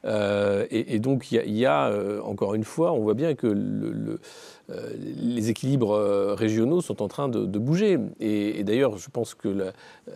Et, 0.06 0.94
et 0.94 0.98
donc, 1.00 1.32
il 1.32 1.36
y 1.36 1.38
a, 1.38 1.44
il 1.44 1.56
y 1.56 1.66
a, 1.66 1.90
encore 2.22 2.54
une 2.54 2.64
fois, 2.64 2.92
on 2.92 3.00
voit 3.00 3.14
bien 3.14 3.34
que 3.34 3.46
le- 3.48 3.90
le- 3.92 4.20
les 4.68 5.50
équilibres 5.50 5.92
euh, 5.92 6.34
régionaux 6.34 6.80
sont 6.80 7.02
en 7.02 7.08
train 7.08 7.28
de, 7.28 7.44
de 7.44 7.58
bouger. 7.58 7.98
Et, 8.20 8.60
et 8.60 8.64
d'ailleurs, 8.64 8.96
je 8.96 9.10
pense 9.10 9.34
que 9.34 9.48
la, 9.48 9.64
euh, 10.08 10.12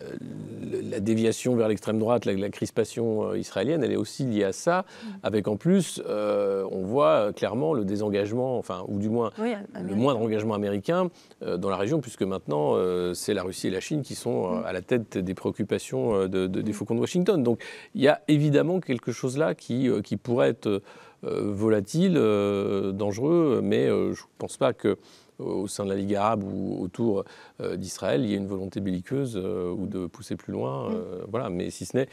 la 0.89 0.99
déviation 0.99 1.55
vers 1.55 1.67
l'extrême 1.67 1.99
droite, 1.99 2.25
la, 2.25 2.33
la 2.33 2.49
crispation 2.49 3.29
euh, 3.29 3.37
israélienne, 3.37 3.83
elle 3.83 3.91
est 3.91 3.95
aussi 3.97 4.23
liée 4.25 4.43
à 4.43 4.51
ça, 4.53 4.85
avec 5.23 5.47
en 5.47 5.55
plus, 5.55 6.01
euh, 6.07 6.65
on 6.71 6.81
voit 6.81 7.07
euh, 7.27 7.31
clairement 7.31 7.73
le 7.73 7.85
désengagement, 7.85 8.57
enfin, 8.57 8.83
ou 8.87 8.97
du 8.99 9.09
moins 9.09 9.31
Oui, 9.39 9.53
le 9.79 9.95
moindre 9.95 10.19
engagement 10.21 10.53
américain 10.55 11.09
euh, 11.43 11.57
dans 11.57 11.69
la 11.69 11.77
région, 11.77 11.99
puisque 12.01 12.23
maintenant, 12.23 12.73
euh, 12.75 13.13
c'est 13.13 13.33
la 13.33 13.43
Russie 13.43 13.67
et 13.67 13.71
la 13.71 13.79
Chine 13.81 14.01
qui 14.01 14.15
sont 14.15 14.55
euh, 14.57 14.61
à 14.65 14.73
la 14.73 14.81
tête 14.81 15.17
des 15.17 15.33
préoccupations 15.33 16.15
euh, 16.15 16.27
de- 16.27 16.47
de- 16.47 16.61
des 16.61 16.73
faucons 16.73 16.95
de 16.95 16.99
Washington. 16.99 17.43
Donc 17.43 17.61
il 17.95 18.01
y 18.01 18.07
a 18.07 18.21
évidemment 18.27 18.79
quelque 18.79 19.11
chose 19.11 19.37
là 19.37 19.53
qui, 19.55 19.87
euh, 19.89 20.01
qui 20.01 20.17
pourrait 20.17 20.49
être 20.49 20.67
euh, 20.67 20.79
volatile, 21.23 22.15
euh, 22.17 22.91
dangereux, 22.91 23.61
mais 23.63 23.87
euh, 23.87 24.13
je 24.13 24.23
ne 24.23 24.27
pense 24.37 24.57
pas 24.57 24.73
que 24.73 24.97
au 25.39 25.67
sein 25.67 25.85
de 25.85 25.89
la 25.89 25.95
Ligue 25.95 26.15
arabe 26.15 26.43
ou 26.43 26.83
autour 26.83 27.23
euh, 27.61 27.77
d'Israël, 27.77 28.23
il 28.23 28.29
y 28.29 28.33
ait 28.33 28.37
une 28.37 28.47
volonté 28.47 28.81
belliqueuse 28.81 29.39
euh, 29.41 29.71
ou 29.71 29.87
de 29.87 30.05
pousser 30.05 30.35
plus 30.35 30.51
loin. 30.51 30.91
euh, 30.91 31.23
Voilà, 31.29 31.49
mais 31.49 31.69
si 31.69 31.85
ce 31.85 31.95
n'est 31.95 32.09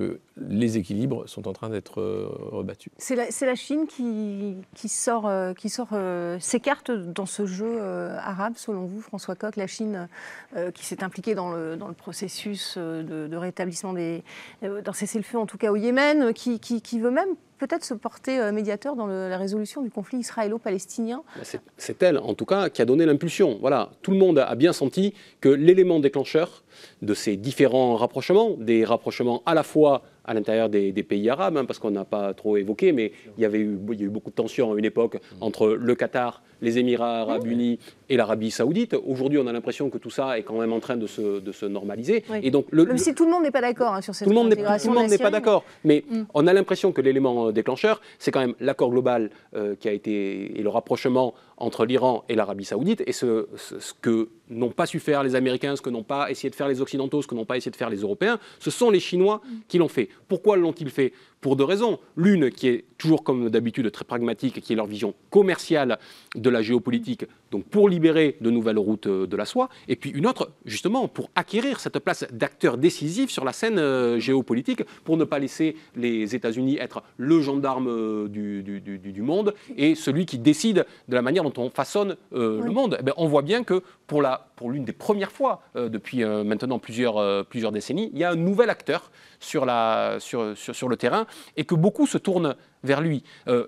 que 0.00 0.18
les 0.40 0.78
équilibres 0.78 1.28
sont 1.28 1.46
en 1.46 1.52
train 1.52 1.68
d'être 1.68 2.00
euh, 2.00 2.26
rebattus. 2.52 2.90
C'est 2.96 3.14
la, 3.16 3.54
Chine 3.54 3.86
qui, 3.86 4.56
qui 4.74 4.88
sort, 4.88 5.26
euh, 5.26 5.52
qui 5.52 5.68
sort 5.68 5.88
euh, 5.92 6.38
ses 6.40 6.58
cartes 6.58 6.90
dans 6.90 7.26
ce 7.26 7.44
jeu 7.44 7.66
euh, 7.68 8.16
arabe, 8.18 8.54
selon 8.56 8.86
vous, 8.86 9.02
François 9.02 9.34
Coq. 9.34 9.56
La 9.56 9.66
Chine 9.66 10.08
euh, 10.56 10.70
qui 10.70 10.86
s'est 10.86 11.04
impliquée 11.04 11.34
dans 11.34 11.52
le, 11.52 11.76
dans 11.76 11.88
le 11.88 11.92
processus 11.94 12.76
euh, 12.78 13.02
de, 13.02 13.28
de 13.28 13.36
rétablissement 13.36 13.92
des, 13.92 14.22
euh, 14.62 14.80
d'un 14.80 14.94
cessez-le-feu, 14.94 15.36
en 15.38 15.44
tout 15.46 15.58
cas 15.58 15.70
au 15.70 15.76
Yémen, 15.76 16.22
euh, 16.22 16.32
qui, 16.32 16.60
qui- 16.60 16.80
qui 16.80 16.98
veut 16.98 17.10
même 17.10 17.28
peut-être 17.58 17.84
se 17.84 17.92
porter 17.92 18.40
euh, 18.40 18.52
médiateur 18.52 18.96
dans 18.96 19.06
le- 19.06 19.28
la 19.28 19.36
résolution 19.36 19.82
du 19.82 19.90
conflit 19.90 20.20
israélo-palestinien. 20.20 21.22
Bah, 21.36 21.42
C'est- 21.44 21.60
C'est 21.76 22.02
elle, 22.02 22.16
en 22.16 22.32
tout 22.32 22.46
cas, 22.46 22.70
qui 22.70 22.80
a 22.80 22.86
donné 22.86 23.04
l'impulsion. 23.04 23.58
Voilà, 23.60 23.90
tout 24.00 24.12
le 24.12 24.16
monde 24.16 24.38
a 24.38 24.54
bien 24.54 24.72
senti 24.72 25.12
que 25.42 25.50
l'élément 25.50 26.00
déclencheur 26.00 26.64
de 27.02 27.14
ces 27.14 27.36
différents 27.36 27.96
rapprochements, 27.96 28.56
des 28.58 28.84
rapprochements 28.84 29.42
à 29.46 29.54
la 29.54 29.62
fois 29.62 30.02
à 30.24 30.34
l'intérieur 30.34 30.68
des, 30.68 30.92
pays 31.02 31.28
arabes, 31.28 31.56
hein, 31.56 31.64
parce 31.64 31.78
qu'on 31.78 31.90
n'a 31.90 32.04
pas 32.04 32.34
trop 32.34 32.56
évoqué, 32.56 32.92
mais 32.92 33.12
il 33.36 33.42
y 33.42 33.44
avait 33.44 33.60
il 33.60 34.00
y 34.00 34.02
a 34.02 34.06
eu 34.06 34.10
beaucoup 34.10 34.30
de 34.30 34.34
tensions 34.34 34.72
à 34.72 34.78
une 34.78 34.84
époque 34.84 35.18
entre 35.40 35.68
le 35.68 35.94
Qatar, 35.94 36.42
les 36.60 36.78
Émirats 36.78 37.20
arabes 37.20 37.46
unis 37.46 37.78
et 38.08 38.16
l'Arabie 38.16 38.50
saoudite. 38.50 38.96
Aujourd'hui, 39.06 39.38
on 39.38 39.46
a 39.46 39.52
l'impression 39.52 39.88
que 39.90 39.98
tout 39.98 40.10
ça 40.10 40.38
est 40.38 40.42
quand 40.42 40.58
même 40.58 40.72
en 40.72 40.80
train 40.80 40.96
de 40.96 41.06
se, 41.06 41.40
de 41.40 41.52
se 41.52 41.66
normaliser. 41.66 42.24
Oui. 42.30 42.38
Et 42.42 42.50
donc, 42.50 42.66
le, 42.70 42.84
Même 42.84 42.92
le- 42.92 42.98
si 42.98 43.14
tout 43.14 43.24
le 43.24 43.30
monde 43.30 43.42
n'est 43.44 43.50
pas 43.50 43.60
d'accord 43.60 43.94
hein, 43.94 44.00
sur 44.00 44.14
cette 44.14 44.26
tout 44.26 44.30
le 44.30 44.34
monde 44.38 44.48
n'est 44.48 44.54
intégration 44.54 44.88
tout 44.88 44.94
le 44.94 44.96
de 44.98 45.02
monde 45.02 45.10
la 45.10 45.16
n'est 45.16 45.22
pas 45.22 45.30
d'accord, 45.30 45.64
mais 45.84 46.04
Mm. 46.10 46.22
on 46.34 46.46
a 46.46 46.52
l'impression 46.52 46.92
que 46.92 47.00
l'élément 47.00 47.48
euh, 47.48 47.52
déclencheur, 47.52 48.00
c'est 48.18 48.30
quand 48.30 48.40
même 48.40 48.54
l'accord 48.60 48.90
global 48.90 49.30
euh, 49.54 49.74
qui 49.78 49.88
a 49.88 49.92
été 49.92 50.58
et 50.58 50.62
le 50.62 50.68
rapprochement 50.68 51.34
entre 51.56 51.84
l'Iran 51.84 52.24
et 52.28 52.34
l'Arabie 52.34 52.64
Saoudite 52.64 53.02
et 53.06 53.12
ce, 53.12 53.46
ce- 53.56 53.78
ce 53.78 53.92
que 54.00 54.28
n'ont 54.48 54.70
pas 54.70 54.86
su 54.86 54.98
faire 54.98 55.22
les 55.22 55.36
Américains, 55.36 55.76
ce 55.76 55.82
que 55.82 55.90
n'ont 55.90 56.02
pas 56.02 56.30
essayé 56.30 56.50
de 56.50 56.54
faire 56.56 56.66
les 56.68 56.80
Occidentaux, 56.80 57.22
ce 57.22 57.26
que 57.28 57.34
n'ont 57.34 57.44
pas 57.44 57.56
essayé 57.56 57.70
de 57.70 57.76
faire 57.76 57.90
les 57.90 57.98
Européens, 58.00 58.38
ce 58.58 58.70
sont 58.70 58.90
les 58.90 58.98
Chinois 59.00 59.40
qui 59.68 59.78
l'ont 59.78 59.88
fait. 59.88 60.08
Pourquoi 60.26 60.56
l'ont-ils 60.56 60.90
fait? 60.90 61.12
Pour 61.40 61.56
deux 61.56 61.64
raisons. 61.64 61.98
L'une 62.16 62.50
qui 62.50 62.68
est 62.68 62.84
toujours 62.98 63.24
comme 63.24 63.48
d'habitude 63.48 63.90
très 63.90 64.04
pragmatique, 64.04 64.60
qui 64.60 64.74
est 64.74 64.76
leur 64.76 64.84
vision 64.86 65.14
commerciale 65.30 65.98
de 66.36 66.50
la 66.50 66.60
géopolitique, 66.60 67.24
donc 67.50 67.64
pour 67.64 67.88
libérer 67.88 68.36
de 68.42 68.50
nouvelles 68.50 68.78
routes 68.78 69.06
euh, 69.06 69.26
de 69.26 69.36
la 69.38 69.46
soie, 69.46 69.70
et 69.88 69.96
puis 69.96 70.10
une 70.10 70.26
autre 70.26 70.50
justement 70.66 71.08
pour 71.08 71.30
acquérir 71.34 71.80
cette 71.80 71.98
place 72.00 72.26
d'acteur 72.30 72.76
décisif 72.76 73.30
sur 73.30 73.46
la 73.46 73.54
scène 73.54 73.78
euh, 73.78 74.18
géopolitique, 74.18 74.82
pour 75.04 75.16
ne 75.16 75.24
pas 75.24 75.38
laisser 75.38 75.76
les 75.96 76.34
États-Unis 76.34 76.76
être 76.78 77.02
le 77.16 77.40
gendarme 77.40 77.88
euh, 77.88 78.28
du, 78.28 78.62
du- 78.62 78.80
du- 78.82 78.98
du 78.98 79.22
monde 79.22 79.54
et 79.78 79.94
celui 79.94 80.26
qui 80.26 80.38
décide 80.38 80.84
de 81.08 81.14
la 81.14 81.22
manière 81.22 81.42
dont 81.42 81.54
on 81.56 81.70
façonne 81.70 82.16
euh, 82.34 82.62
le 82.62 82.70
monde. 82.70 82.98
Eh 83.00 83.02
ben, 83.02 83.14
on 83.16 83.26
voit 83.26 83.42
bien 83.42 83.64
que 83.64 83.82
pour 84.06 84.20
la 84.20 84.46
pour 84.56 84.70
l'une 84.70 84.84
des 84.84 84.92
premières 84.92 85.32
fois 85.32 85.62
euh, 85.76 85.88
depuis 85.88 86.22
euh, 86.22 86.44
maintenant 86.44 86.78
plusieurs, 86.78 87.46
plusieurs 87.46 87.72
décennies, 87.72 88.10
il 88.12 88.18
y 88.18 88.24
a 88.24 88.30
un 88.30 88.36
nouvel 88.36 88.68
acteur 88.68 89.10
sur, 89.40 89.64
la, 89.66 90.16
sur, 90.20 90.56
sur, 90.56 90.74
sur 90.74 90.88
le 90.88 90.96
terrain 90.96 91.26
et 91.56 91.64
que 91.64 91.74
beaucoup 91.74 92.06
se 92.06 92.18
tournent 92.18 92.54
vers 92.84 93.00
lui. 93.00 93.24
Euh, 93.48 93.66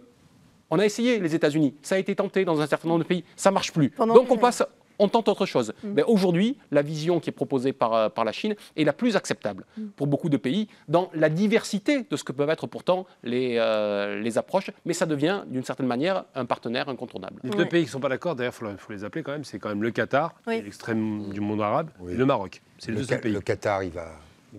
on 0.71 0.79
a 0.79 0.85
essayé 0.87 1.19
les 1.19 1.35
États-Unis, 1.35 1.75
ça 1.83 1.97
a 1.97 1.99
été 1.99 2.15
tenté 2.15 2.45
dans 2.45 2.61
un 2.61 2.67
certain 2.67 2.89
nombre 2.89 3.01
de 3.03 3.09
pays, 3.09 3.25
ça 3.37 3.51
marche 3.51 3.73
plus. 3.73 3.91
Pendant 3.91 4.15
Donc 4.15 4.31
on 4.31 4.39
passe, 4.39 4.63
on 4.99 5.09
tente 5.09 5.29
autre 5.29 5.45
chose. 5.45 5.73
Mm. 5.83 5.89
Mais 5.97 6.03
aujourd'hui, 6.05 6.57
la 6.71 6.81
vision 6.81 7.21
qui 7.21 7.29
est 7.31 7.33
proposée 7.33 7.73
par, 7.75 7.93
euh, 7.95 8.09
par 8.09 8.25
la 8.25 8.33
Chine 8.33 8.55
est 8.77 8.85
la 8.85 8.93
plus 8.95 9.17
acceptable 9.17 9.65
Mm. 9.77 9.87
pour 9.97 10.07
beaucoup 10.07 10.29
de 10.31 10.37
pays 10.39 10.69
dans 10.89 11.11
la 11.15 11.29
diversité 11.29 12.07
de 12.09 12.17
ce 12.17 12.25
que 12.25 12.33
peuvent 12.33 12.49
être 12.51 12.67
pourtant 12.67 13.07
les, 13.23 13.57
euh, 13.59 14.21
les 14.21 14.39
approches. 14.39 14.71
Mais 14.87 14.95
ça 14.95 15.05
devient, 15.05 15.43
d'une 15.47 15.65
certaine 15.65 15.87
manière, 15.87 16.25
un 16.35 16.45
partenaire 16.47 16.89
incontournable. 16.89 17.41
Les 17.43 17.51
Ouais. 17.51 17.57
deux 17.57 17.67
pays 17.69 17.83
qui 17.83 17.89
ne 17.89 17.93
sont 17.93 18.01
pas 18.01 18.09
d'accord, 18.09 18.35
d'ailleurs, 18.37 18.55
il 18.61 18.77
faut, 18.79 18.93
les 18.93 19.05
appeler 19.05 19.23
quand 19.23 19.33
même, 19.33 19.45
c'est 19.45 19.59
quand 19.59 19.69
même 19.71 19.83
le 19.83 19.91
Qatar, 19.91 20.35
Oui. 20.47 20.63
l'extrême 20.63 21.29
du 21.31 21.41
monde 21.41 21.61
arabe, 21.61 21.91
Oui. 22.01 22.13
et 22.13 22.17
le 22.17 22.25
Maroc. 22.25 22.63
C'est 22.79 22.93
Le, 22.93 22.99
deux 22.99 23.03
seuls 23.03 23.17
Ca- 23.17 23.23
pays. 23.23 23.33
le 23.33 23.41
Qatar, 23.41 23.83
il 23.83 23.91
va. 23.91 24.07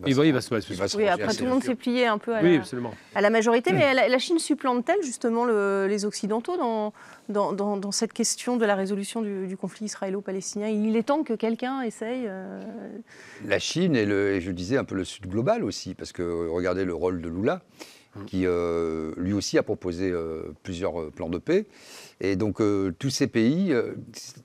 Il 0.08 0.16
va- 0.16 0.26
il 0.26 0.34
va 0.34 0.42
se- 0.42 0.56
il 0.72 0.76
va 0.76 0.88
se 0.88 0.98
Oui, 0.98 1.08
après 1.08 1.36
tout 1.36 1.44
le 1.44 1.52
monde 1.52 1.64
s'est 1.64 1.76
plié 1.76 2.08
un 2.08 2.18
peu 2.18 2.36
à 2.36 2.42
Oui, 2.42 2.54
la, 2.56 2.60
absolument. 2.62 2.96
à 3.14 3.22
la 3.22 3.30
majorité, 3.30 3.72
mais 3.74 3.94
la, 3.94 4.08
la 4.08 4.18
Chine 4.18 4.40
supplante-t-elle 4.40 5.04
justement 5.04 5.46
le- 5.46 5.86
les 5.88 6.06
Occidentaux 6.06 6.58
dans, 6.58 6.94
dans, 7.30 7.54
dans- 7.54 7.78
dans 7.78 7.92
cette 7.92 8.12
question 8.12 8.58
de 8.58 8.66
la 8.66 8.74
résolution 8.76 9.22
du, 9.22 9.46
du 9.46 9.56
conflit 9.56 9.86
israélo-palestinien? 9.86 10.68
Il 10.70 10.96
est 10.96 11.04
temps 11.04 11.22
que 11.24 11.34
quelqu'un 11.34 11.82
essaye. 11.82 12.24
euh, 12.28 12.60
La 13.46 13.60
Chine 13.60 13.96
et, 13.96 14.06
le, 14.08 14.32
et 14.34 14.42
je 14.42 14.52
disais 14.52 14.78
un 14.78 14.84
peu 14.84 14.96
le 14.96 15.04
Sud 15.06 15.28
global 15.28 15.64
aussi, 15.64 15.94
parce 15.94 16.12
que 16.12 16.24
euh, 16.24 16.50
regardez 16.50 16.86
le 16.86 16.96
rôle 16.96 17.22
de 17.22 17.30
Lula, 17.30 17.62
qui 18.28 18.46
euh, 18.46 19.12
lui 19.18 19.34
aussi 19.34 19.58
a 19.60 19.64
proposé 19.64 20.10
euh, 20.12 20.44
plusieurs 20.64 21.12
plans 21.12 21.30
de 21.30 21.38
paix. 21.38 21.66
Et 22.24 22.38
donc 22.38 22.62
euh, 22.62 22.92
tous 22.98 23.10
ces 23.10 23.28
pays, 23.28 23.72
euh, 23.74 23.94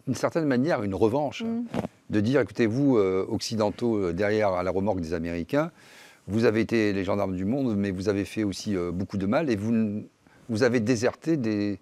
d'une 0.06 0.16
certaine 0.16 0.44
manière, 0.44 0.82
une 0.82 0.94
revanche, 0.96 1.42
Mm. 1.44 1.62
de 2.10 2.20
dire, 2.20 2.40
écoutez, 2.40 2.66
vous, 2.66 2.98
euh, 2.98 3.24
occidentaux, 3.28 3.96
euh, 3.96 4.12
derrière 4.12 4.52
à 4.52 4.62
la 4.62 4.70
remorque 4.70 5.00
des 5.00 5.14
Américains, 5.14 5.70
vous 6.26 6.44
avez 6.44 6.60
été 6.60 6.92
les 6.92 7.04
gendarmes 7.04 7.36
du 7.36 7.44
monde, 7.44 7.76
mais 7.76 7.90
vous 7.90 8.08
avez 8.08 8.24
fait 8.24 8.42
aussi 8.44 8.76
beaucoup 8.92 9.16
de 9.16 9.24
mal, 9.24 9.48
et 9.48 9.56
vous, 9.56 10.02
vous 10.50 10.62
avez 10.62 10.78
déserté 10.80 11.38
des... 11.38 11.78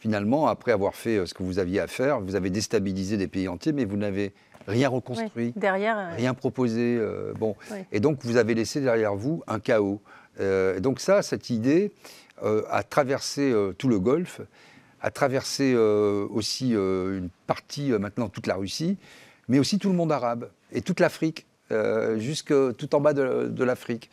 Finalement, 0.00 0.48
après 0.48 0.72
avoir 0.72 0.94
fait 0.94 1.24
ce 1.26 1.32
que 1.32 1.42
vous 1.42 1.58
aviez 1.58 1.80
à 1.80 1.86
faire, 1.86 2.20
vous 2.20 2.34
avez 2.36 2.50
déstabilisé 2.50 3.16
des 3.16 3.26
pays 3.26 3.48
entiers, 3.48 3.72
mais 3.72 3.86
vous 3.86 3.96
n'avez 3.96 4.34
rien 4.68 4.90
reconstruit 4.90 5.54
derrière. 5.56 6.10
rien 6.14 6.34
proposé. 6.34 7.00
bon. 7.40 7.56
Et 7.90 7.98
donc, 8.00 8.18
vous 8.22 8.36
avez 8.36 8.54
laissé 8.54 8.82
derrière 8.82 9.14
vous 9.16 9.42
un 9.46 9.58
chaos. 9.60 10.02
Donc, 10.80 11.00
ça, 11.00 11.22
cette 11.22 11.48
idée 11.48 11.92
a 12.42 12.82
traversé 12.82 13.54
tout 13.78 13.88
le 13.88 13.98
Golfe, 13.98 14.42
a 15.06 15.10
traversé 15.12 15.72
euh, 15.72 16.26
aussi 16.30 16.74
euh, 16.74 17.18
une 17.18 17.28
partie, 17.46 17.92
euh, 17.92 17.98
maintenant 18.00 18.28
toute 18.28 18.48
la 18.48 18.56
Russie, 18.56 18.98
mais 19.46 19.60
aussi 19.60 19.78
tout 19.78 19.88
le 19.88 19.94
monde 19.94 20.10
arabe 20.10 20.50
et 20.72 20.82
toute 20.82 20.98
l'Afrique, 20.98 21.46
jusque 22.16 22.52
tout 22.76 22.94
en 22.94 23.00
bas 23.00 23.12
de, 23.12 23.48
de 23.48 23.64
l'Afrique. 23.64 24.10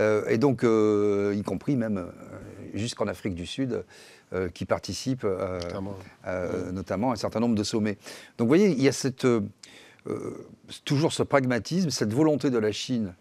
Et 0.00 0.38
donc, 0.38 0.62
y 0.62 1.42
compris 1.42 1.76
même 1.76 2.06
jusqu'en 2.74 3.06
Afrique 3.06 3.34
du 3.34 3.46
Sud, 3.46 3.84
qui 4.54 4.64
participe 4.66 5.26
notamment 6.72 7.10
à 7.10 7.12
un 7.14 7.16
certain 7.16 7.40
nombre 7.40 7.54
de 7.54 7.62
sommets. 7.62 7.96
Donc 8.36 8.46
vous 8.46 8.48
voyez, 8.48 8.68
il 8.68 8.82
y 8.82 8.88
a 8.88 8.92
cette, 8.92 9.26
toujours 10.84 11.12
ce 11.12 11.22
pragmatisme, 11.22 11.90
cette 11.90 12.12
volonté 12.12 12.50
de 12.50 12.58
la 12.58 12.72
Chine 12.72 13.14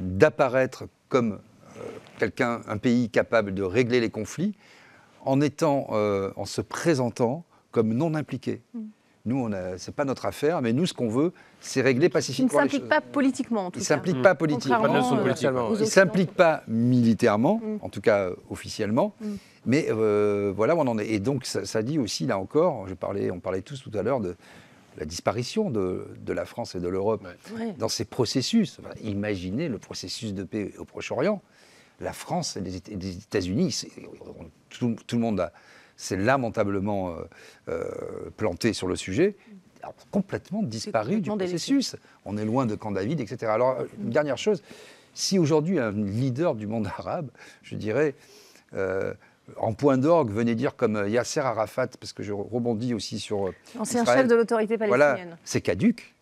d'apparaître 0.00 0.84
comme 1.08 1.38
quelqu'un, 2.18 2.60
un 2.68 2.78
pays 2.78 3.08
capable 3.10 3.54
de 3.54 3.62
régler 3.62 4.00
les 4.00 4.10
conflits, 4.10 4.54
en 5.26 5.40
étant, 5.40 5.88
euh, 5.92 6.30
en 6.36 6.44
se 6.46 6.60
présentant 6.60 7.44
comme 7.72 7.92
non 7.92 8.14
impliqué. 8.14 8.62
Nous, 9.26 9.36
on 9.36 9.50
a- 9.52 9.76
c'est 9.76 9.94
pas 9.94 10.04
notre 10.04 10.24
affaire, 10.24 10.62
mais 10.62 10.72
nous, 10.72 10.86
ce 10.86 10.94
qu'on 10.94 11.08
veut, 11.08 11.32
c'est 11.60 11.80
régler 11.82 12.06
ne 12.06 12.12
pacifiquement 12.12 12.60
les 12.60 12.66
s'implique 12.68 12.80
choses. 12.82 12.88
pas 12.88 13.00
politiquement 13.00 13.66
en 13.66 13.70
tout 13.72 13.80
Il 13.80 13.82
cas. 13.82 13.88
s'implique 13.88 14.22
pas 14.22 14.34
politiquement. 14.36 14.76
Contrairement, 14.76 14.94
Pas 14.94 15.00
de 15.00 15.04
leçon 15.04 15.18
euh, 15.20 15.22
politique, 15.24 15.48
aux 15.48 15.52
ouais. 15.52 15.54
Il 15.56 15.64
ne 15.64 15.70
Occidentaux. 15.72 15.90
s'implique 15.90 16.32
pas 16.32 16.62
militairement, 16.68 17.60
Mm. 17.62 17.78
en 17.82 17.88
tout 17.88 18.00
cas 18.00 18.18
euh, 18.28 18.36
officiellement, 18.50 19.14
Mm. 19.20 19.26
mais 19.66 19.86
euh, 19.90 20.52
voilà 20.54 20.76
où 20.76 20.78
on 20.80 20.86
en 20.86 20.96
est. 20.98 21.08
Et 21.08 21.18
donc 21.18 21.44
ça, 21.44 21.64
ça 21.64 21.82
dit 21.82 21.98
aussi, 21.98 22.26
là 22.26 22.38
encore, 22.38 22.86
je 22.86 22.94
parlais, 22.94 23.32
on 23.32 23.40
parlait 23.40 23.62
tous 23.62 23.82
tout 23.82 23.90
à 23.98 24.02
l'heure 24.04 24.20
de 24.20 24.36
la 24.96 25.04
disparition 25.04 25.70
de, 25.70 26.06
de 26.24 26.32
la 26.32 26.44
France 26.46 26.74
et 26.76 26.80
de 26.80 26.88
l'Europe 26.88 27.26
Ouais. 27.58 27.74
dans 27.78 27.88
ces 27.88 28.04
processus. 28.04 28.78
Enfin, 28.80 28.94
imaginez 29.02 29.68
le 29.68 29.78
processus 29.78 30.32
de 30.34 30.44
paix 30.44 30.72
au 30.78 30.84
Proche-Orient. 30.84 31.42
La 32.00 32.12
France 32.12 32.56
et 32.56 32.60
les, 32.60 32.78
Éta- 32.78 32.98
les 32.98 33.16
États-Unis, 33.16 33.86
tout, 34.70 34.96
tout 35.06 35.16
le 35.16 35.22
monde 35.22 35.40
a- 35.40 35.52
s'est 35.96 36.16
lamentablement 36.16 37.10
euh, 37.10 37.14
euh, 37.68 38.30
planté 38.36 38.72
sur 38.72 38.86
le 38.86 38.96
sujet, 38.96 39.36
a 39.82 39.92
complètement 40.10 40.62
disparu 40.62 41.14
complètement 41.16 41.36
du 41.36 41.44
processus. 41.44 41.96
On 42.24 42.36
est 42.36 42.44
loin 42.44 42.66
de 42.66 42.74
Camp 42.74 42.90
David, 42.92 43.20
etc. 43.20 43.46
Alors, 43.52 43.78
une 44.02 44.10
dernière 44.10 44.36
chose, 44.36 44.62
si 45.14 45.38
aujourd'hui 45.38 45.78
un 45.78 45.92
leader 45.92 46.54
du 46.54 46.66
monde 46.66 46.86
arabe, 46.86 47.30
je 47.62 47.76
dirais, 47.76 48.14
euh, 48.74 49.14
en 49.56 49.72
point 49.72 49.96
d'orgue, 49.96 50.30
venait 50.30 50.54
dire 50.56 50.76
comme 50.76 50.96
euh, 50.96 51.08
Yasser 51.08 51.40
Arafat, 51.40 51.86
parce 52.00 52.12
que 52.12 52.22
je 52.22 52.32
rebondis 52.32 52.92
aussi 52.94 53.18
sur 53.20 53.46
euh, 53.46 53.54
Ancien 53.78 54.02
Israël. 54.02 54.20
chef 54.22 54.28
de 54.28 54.34
l'autorité 54.34 54.76
voilà, 54.76 55.12
palestinienne. 55.12 55.38
c'est 55.44 55.60
caduque. 55.62 56.12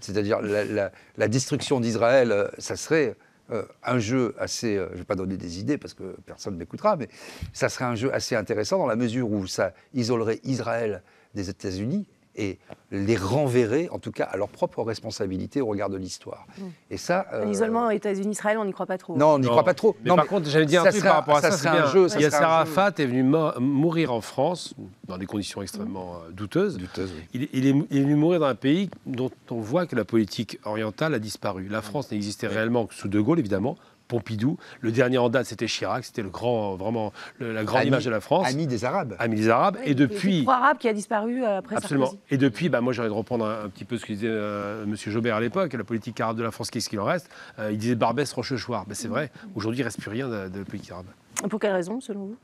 C'est-à-dire 0.00 0.42
la, 0.42 0.64
la- 0.64 0.92
la 1.16 1.28
destruction 1.28 1.80
d'Israël, 1.80 2.30
euh, 2.32 2.48
ça 2.58 2.76
serait 2.76 3.14
euh, 3.52 3.64
un 3.84 3.98
jeu 3.98 4.34
assez, 4.38 4.76
euh, 4.76 4.86
je 4.88 4.94
ne 4.94 4.98
vais 4.98 5.04
pas 5.04 5.14
donner 5.14 5.36
des 5.36 5.60
idées 5.60 5.78
parce 5.78 5.94
que 5.94 6.16
personne 6.26 6.54
ne 6.54 6.58
m'écoutera, 6.58 6.96
mais 6.96 7.08
ça 7.52 7.68
serait 7.68 7.84
un 7.84 7.94
jeu 7.94 8.12
assez 8.14 8.34
intéressant 8.34 8.78
dans 8.78 8.86
la 8.86 8.96
mesure 8.96 9.30
où 9.30 9.46
ça 9.46 9.72
isolerait 9.94 10.40
Israël 10.44 11.02
des 11.34 11.50
États-Unis 11.50 12.06
et 12.34 12.58
les 12.90 13.16
renverrait, 13.16 13.88
en 13.90 13.98
tout 13.98 14.10
cas, 14.12 14.24
à 14.24 14.36
leur 14.36 14.48
propre 14.48 14.82
responsabilité 14.82 15.60
au 15.60 15.66
regard 15.66 15.90
de 15.90 15.96
l'histoire. 15.96 16.46
Et 16.90 16.96
ça, 16.96 17.26
euh, 17.32 17.44
L'isolement 17.44 17.90
États-Unis-Israël, 17.90 18.56
on 18.58 18.64
n'y 18.64 18.72
croit 18.72 18.86
pas 18.86 18.98
trop. 18.98 19.16
non, 19.16 19.34
on 19.34 19.38
n'y 19.38 19.46
croit 19.48 19.64
pas 19.64 19.74
trop. 19.74 19.96
Mais 20.02 20.08
non, 20.10 20.16
par 20.16 20.26
contre, 20.26 20.48
j'allais 20.48 20.66
dire 20.66 20.80
un 20.80 20.84
ça 20.84 20.90
truc 20.90 21.00
serait 21.00 21.10
par 21.10 21.18
rapport 21.18 21.36
à 21.36 21.40
ça, 21.42 21.50
serait 21.52 21.68
un 21.78 21.86
jeu. 21.86 22.08
ça 22.08 22.18
Yasser 22.18 22.36
serait 22.36 22.44
un 22.44 22.48
jeu 22.48 22.52
Arafat 22.54 22.92
est 22.98 23.06
venu 23.06 23.22
mo- 23.22 23.58
mourir 23.60 24.12
en 24.12 24.20
France 24.20 24.74
dans 25.06 25.18
des 25.18 25.26
conditions 25.26 25.60
extrêmement 25.62 26.16
euh, 26.26 26.30
douteuses. 26.32 26.78
douteuse, 26.78 27.12
oui. 27.14 27.22
Il, 27.34 27.48
il 27.52 27.66
est, 27.66 27.74
il 27.90 27.98
est 27.98 28.02
venu 28.02 28.14
mourir 28.16 28.40
dans 28.40 28.46
un 28.46 28.54
pays 28.54 28.88
dont 29.06 29.30
on 29.50 29.60
voit 29.60 29.86
que 29.86 29.96
la 29.96 30.04
politique 30.04 30.58
orientale 30.64 31.14
a 31.14 31.18
disparu. 31.18 31.68
La 31.68 31.82
France 31.82 32.10
n'existait 32.12 32.46
réellement 32.46 32.86
que 32.86 32.94
sous 32.94 33.08
De 33.08 33.20
Gaulle, 33.20 33.38
évidemment. 33.40 33.76
Pompidou. 34.12 34.58
Le 34.82 34.92
dernier 34.92 35.16
en 35.16 35.30
date, 35.30 35.46
c'était 35.46 35.66
Chirac. 35.66 36.04
C'était 36.04 36.20
le 36.22 36.28
grand, 36.28 36.76
vraiment 36.76 37.14
le- 37.38 37.54
la 37.54 37.64
grande 37.64 37.80
Ami- 37.80 37.88
image 37.88 38.04
de 38.04 38.10
la 38.10 38.20
France. 38.20 38.46
Ami 38.46 38.66
des 38.66 38.84
Arabes. 38.84 39.16
Ami 39.18 39.36
des 39.36 39.48
Arabes. 39.48 39.78
Et 39.84 39.88
le 39.90 39.94
depuis, 39.94 40.42
pro-arabe 40.42 40.76
qui 40.76 40.86
a 40.88 40.92
disparu 40.92 41.42
euh, 41.42 41.58
après 41.58 41.76
Absolument. 41.76 42.06
Sarkozy. 42.06 42.22
Et 42.30 42.36
depuis, 42.36 42.68
bah, 42.68 42.82
moi 42.82 42.92
j'ai 42.92 43.00
envie 43.00 43.08
de 43.10 43.14
reprendre 43.14 43.46
un, 43.46 43.64
un 43.64 43.68
petit 43.70 43.86
peu 43.86 43.96
ce 43.96 44.04
que 44.04 44.12
disait 44.12 44.26
euh, 44.28 44.84
M. 44.84 44.94
Jobert 44.96 45.36
à 45.36 45.40
l'époque, 45.40 45.72
la 45.72 45.84
politique 45.84 46.20
arabe 46.20 46.36
de 46.36 46.42
la 46.42 46.50
France, 46.50 46.70
qu'est-ce 46.70 46.90
qu'il 46.90 47.00
en 47.00 47.04
reste? 47.04 47.30
Euh, 47.58 47.70
Il 47.72 47.78
disait 47.78 47.94
Barbès, 47.94 48.30
Rochechouart. 48.32 48.84
Ben, 48.86 48.94
c'est 48.94 49.08
vrai, 49.08 49.30
aujourd'hui 49.54 49.78
il 49.78 49.82
ne 49.82 49.86
reste 49.86 50.00
plus 50.00 50.10
rien 50.10 50.28
de, 50.28 50.48
de 50.48 50.58
la 50.58 50.64
politique 50.66 50.90
arabe. 50.92 51.06
Pour 51.48 51.60
quelle 51.60 51.72
raison, 51.72 52.00
selon 52.00 52.20
vous? 52.26 52.36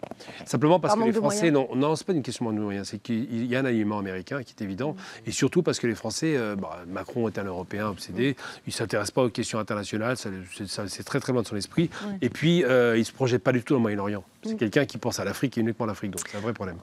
Simplement 0.44 0.80
parce 0.80 0.94
Par 0.94 1.02
que 1.04 1.08
les 1.08 1.14
Français, 1.14 1.50
non, 1.50 1.68
non 1.74 1.96
c'est 1.96 2.06
pas 2.06 2.12
une 2.12 2.22
question 2.22 2.50
de 2.52 2.58
moyens, 2.58 2.88
c'est 2.88 2.98
qu'il 2.98 3.46
y 3.46 3.54
a 3.56 3.60
un 3.60 3.64
alignement 3.64 3.98
américain 3.98 4.42
qui 4.42 4.54
est 4.58 4.62
évident, 4.64 4.96
et 5.26 5.30
surtout 5.30 5.62
parce 5.62 5.78
que 5.78 5.86
les 5.86 5.94
Français, 5.94 6.36
euh, 6.36 6.56
bah, 6.56 6.78
Macron 6.86 7.28
est 7.28 7.38
un 7.38 7.44
Européen 7.44 7.88
obsédé, 7.88 8.36
il 8.66 8.70
ne 8.70 8.72
s'intéresse 8.72 9.10
pas 9.10 9.22
aux 9.24 9.28
questions 9.30 9.58
internationales, 9.58 10.16
c'est 10.16 11.04
très 11.04 11.20
très 11.20 11.32
loin 11.32 11.42
de 11.42 11.46
son 11.46 11.56
esprit, 11.56 11.90
Ouais. 12.06 12.18
et 12.22 12.28
puis 12.28 12.64
euh, 12.64 12.96
il 12.96 13.00
ne 13.00 13.04
se 13.04 13.12
projette 13.12 13.42
pas 13.42 13.52
du 13.52 13.62
tout 13.62 13.74
dans 13.74 13.78
le 13.78 13.82
Moyen-Orient. 13.82 14.24
C'est 14.44 14.54
Mm. 14.54 14.56
quelqu'un 14.56 14.84
qui 14.86 14.98
pense 14.98 15.18
à 15.18 15.24
l'Afrique 15.24 15.58
et 15.58 15.60
uniquement 15.60 15.84
à 15.84 15.88
l'Afrique, 15.88 16.12
donc 16.12 16.20
c'est 16.28 16.36
un 16.36 16.40
vrai 16.40 16.52
problème. 16.52 16.76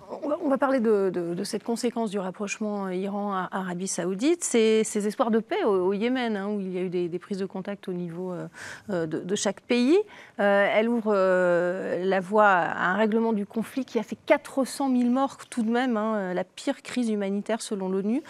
On 0.46 0.50
va, 0.50 0.60
parler 0.60 0.80
de, 0.80 1.44
cette 1.44 1.64
conséquence 1.64 2.12
du 2.12 2.20
rapprochement 2.20 2.90
Iran-Arabie 2.90 3.88
Saoudite, 3.88 4.44
ces, 4.44 5.08
espoirs 5.08 5.32
de 5.32 5.40
paix 5.40 5.64
au, 5.64 5.92
Yémen, 5.92 6.38
hein, 6.38 6.50
où 6.50 6.60
il 6.60 6.72
y 6.72 6.78
a 6.78 6.82
eu 6.82 6.90
des, 6.90 7.20
prises 7.20 7.40
de 7.40 7.48
contact 7.48 7.88
au 7.88 7.94
niveau 7.94 8.32
euh, 8.32 8.48
euh, 8.92 9.08
de, 9.08 9.36
chaque 9.36 9.62
pays. 9.62 9.98
Euh, 10.40 10.68
elle 10.72 10.88
ouvre 10.88 11.12
euh, 11.16 12.06
la 12.06 12.20
voie 12.20 12.46
à 12.46 12.92
un 12.92 12.96
règlement 12.96 13.34
du 13.34 13.48
conflit 13.48 13.86
qui 13.86 13.98
a 13.98 14.04
fait 14.04 14.18
400 14.28 14.96
000 14.96 15.10
morts 15.10 15.38
tout 15.50 15.64
de 15.64 15.72
même, 15.72 15.98
hein, 15.98 16.36
la 16.36 16.44
pire 16.44 16.84
crise 16.84 17.10
humanitaire 17.10 17.64
selon 17.64 17.90
l'ONU. 17.90 18.22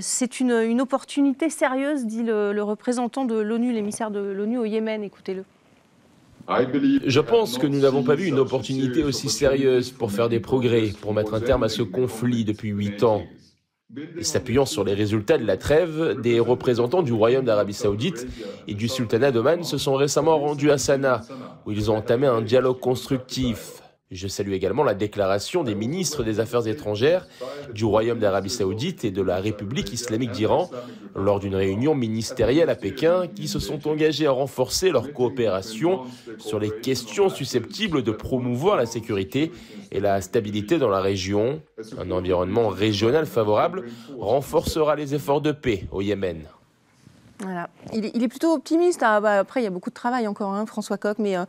C'est 0.00 0.40
une, 0.40 0.52
une 0.52 0.80
opportunité 0.80 1.50
sérieuse, 1.50 2.06
dit 2.06 2.22
le, 2.22 2.54
le 2.54 2.62
représentant 2.62 3.26
de 3.26 3.38
l'ONU, 3.38 3.72
l'émissaire 3.72 4.10
de 4.10 4.20
l'ONU 4.20 4.56
au 4.56 4.64
Yémen. 4.64 5.04
Écoutez-le. 5.04 5.44
Je 6.48 7.20
pense 7.20 7.58
que 7.58 7.66
nous 7.66 7.80
n'avons 7.80 8.02
pas 8.02 8.14
vu 8.14 8.26
une 8.26 8.38
opportunité 8.38 9.02
aussi 9.02 9.28
sérieuse 9.28 9.90
pour 9.90 10.12
faire 10.12 10.28
des 10.28 10.40
progrès, 10.40 10.92
pour 11.00 11.12
mettre 11.12 11.34
un 11.34 11.40
terme 11.40 11.64
à 11.64 11.68
ce 11.68 11.82
conflit 11.82 12.44
depuis 12.44 12.70
huit 12.70 13.02
ans. 13.02 13.22
Et 14.18 14.24
s'appuyant 14.24 14.66
sur 14.66 14.84
les 14.84 14.94
résultats 14.94 15.38
de 15.38 15.46
la 15.46 15.56
trêve, 15.56 16.20
des 16.20 16.40
représentants 16.40 17.02
du 17.02 17.12
Royaume 17.12 17.44
d'Arabie 17.44 17.72
Saoudite 17.72 18.26
et 18.66 18.74
du 18.74 18.88
Sultanat 18.88 19.30
d'Oman 19.30 19.62
se 19.62 19.78
sont 19.78 19.94
récemment 19.94 20.38
rendus 20.38 20.70
à 20.70 20.78
Sanaa, 20.78 21.22
où 21.66 21.72
ils 21.72 21.90
ont 21.90 21.96
entamé 21.96 22.26
un 22.26 22.42
dialogue 22.42 22.80
constructif. 22.80 23.82
Je 24.12 24.28
salue 24.28 24.52
également 24.52 24.84
la 24.84 24.94
déclaration 24.94 25.64
des 25.64 25.74
ministres 25.74 26.22
des 26.22 26.38
Affaires 26.38 26.68
étrangères 26.68 27.26
du 27.74 27.84
Royaume 27.84 28.20
d'Arabie 28.20 28.50
Saoudite 28.50 29.04
et 29.04 29.10
de 29.10 29.20
la 29.20 29.40
République 29.40 29.92
islamique 29.92 30.30
d'Iran 30.30 30.70
lors 31.16 31.40
d'une 31.40 31.56
réunion 31.56 31.96
ministérielle 31.96 32.70
à 32.70 32.76
Pékin 32.76 33.26
qui 33.26 33.48
se 33.48 33.58
sont 33.58 33.88
engagés 33.88 34.26
à 34.26 34.30
renforcer 34.30 34.90
leur 34.90 35.12
coopération 35.12 36.02
sur 36.38 36.60
les 36.60 36.70
questions 36.70 37.28
susceptibles 37.28 38.04
de 38.04 38.12
promouvoir 38.12 38.76
la 38.76 38.86
sécurité 38.86 39.50
et 39.90 39.98
la 39.98 40.20
stabilité 40.20 40.78
dans 40.78 40.88
la 40.88 41.00
région. 41.00 41.60
Un 41.98 42.12
environnement 42.12 42.68
régional 42.68 43.26
favorable 43.26 43.86
renforcera 44.20 44.94
les 44.94 45.16
efforts 45.16 45.40
de 45.40 45.50
paix 45.50 45.88
au 45.90 46.00
Yémen. 46.00 46.44
Il, 47.92 48.22
est, 48.22 48.28
plutôt 48.28 48.52
optimiste. 48.52 49.02
Ah, 49.02 49.20
bah, 49.20 49.40
après, 49.40 49.60
il 49.60 49.64
y 49.64 49.66
a 49.66 49.70
beaucoup 49.70 49.90
de 49.90 49.94
travail 49.94 50.26
encore, 50.26 50.52
hein, 50.52 50.66
François 50.66 50.98
Coq. 50.98 51.18
Mais 51.18 51.36
euh, 51.36 51.44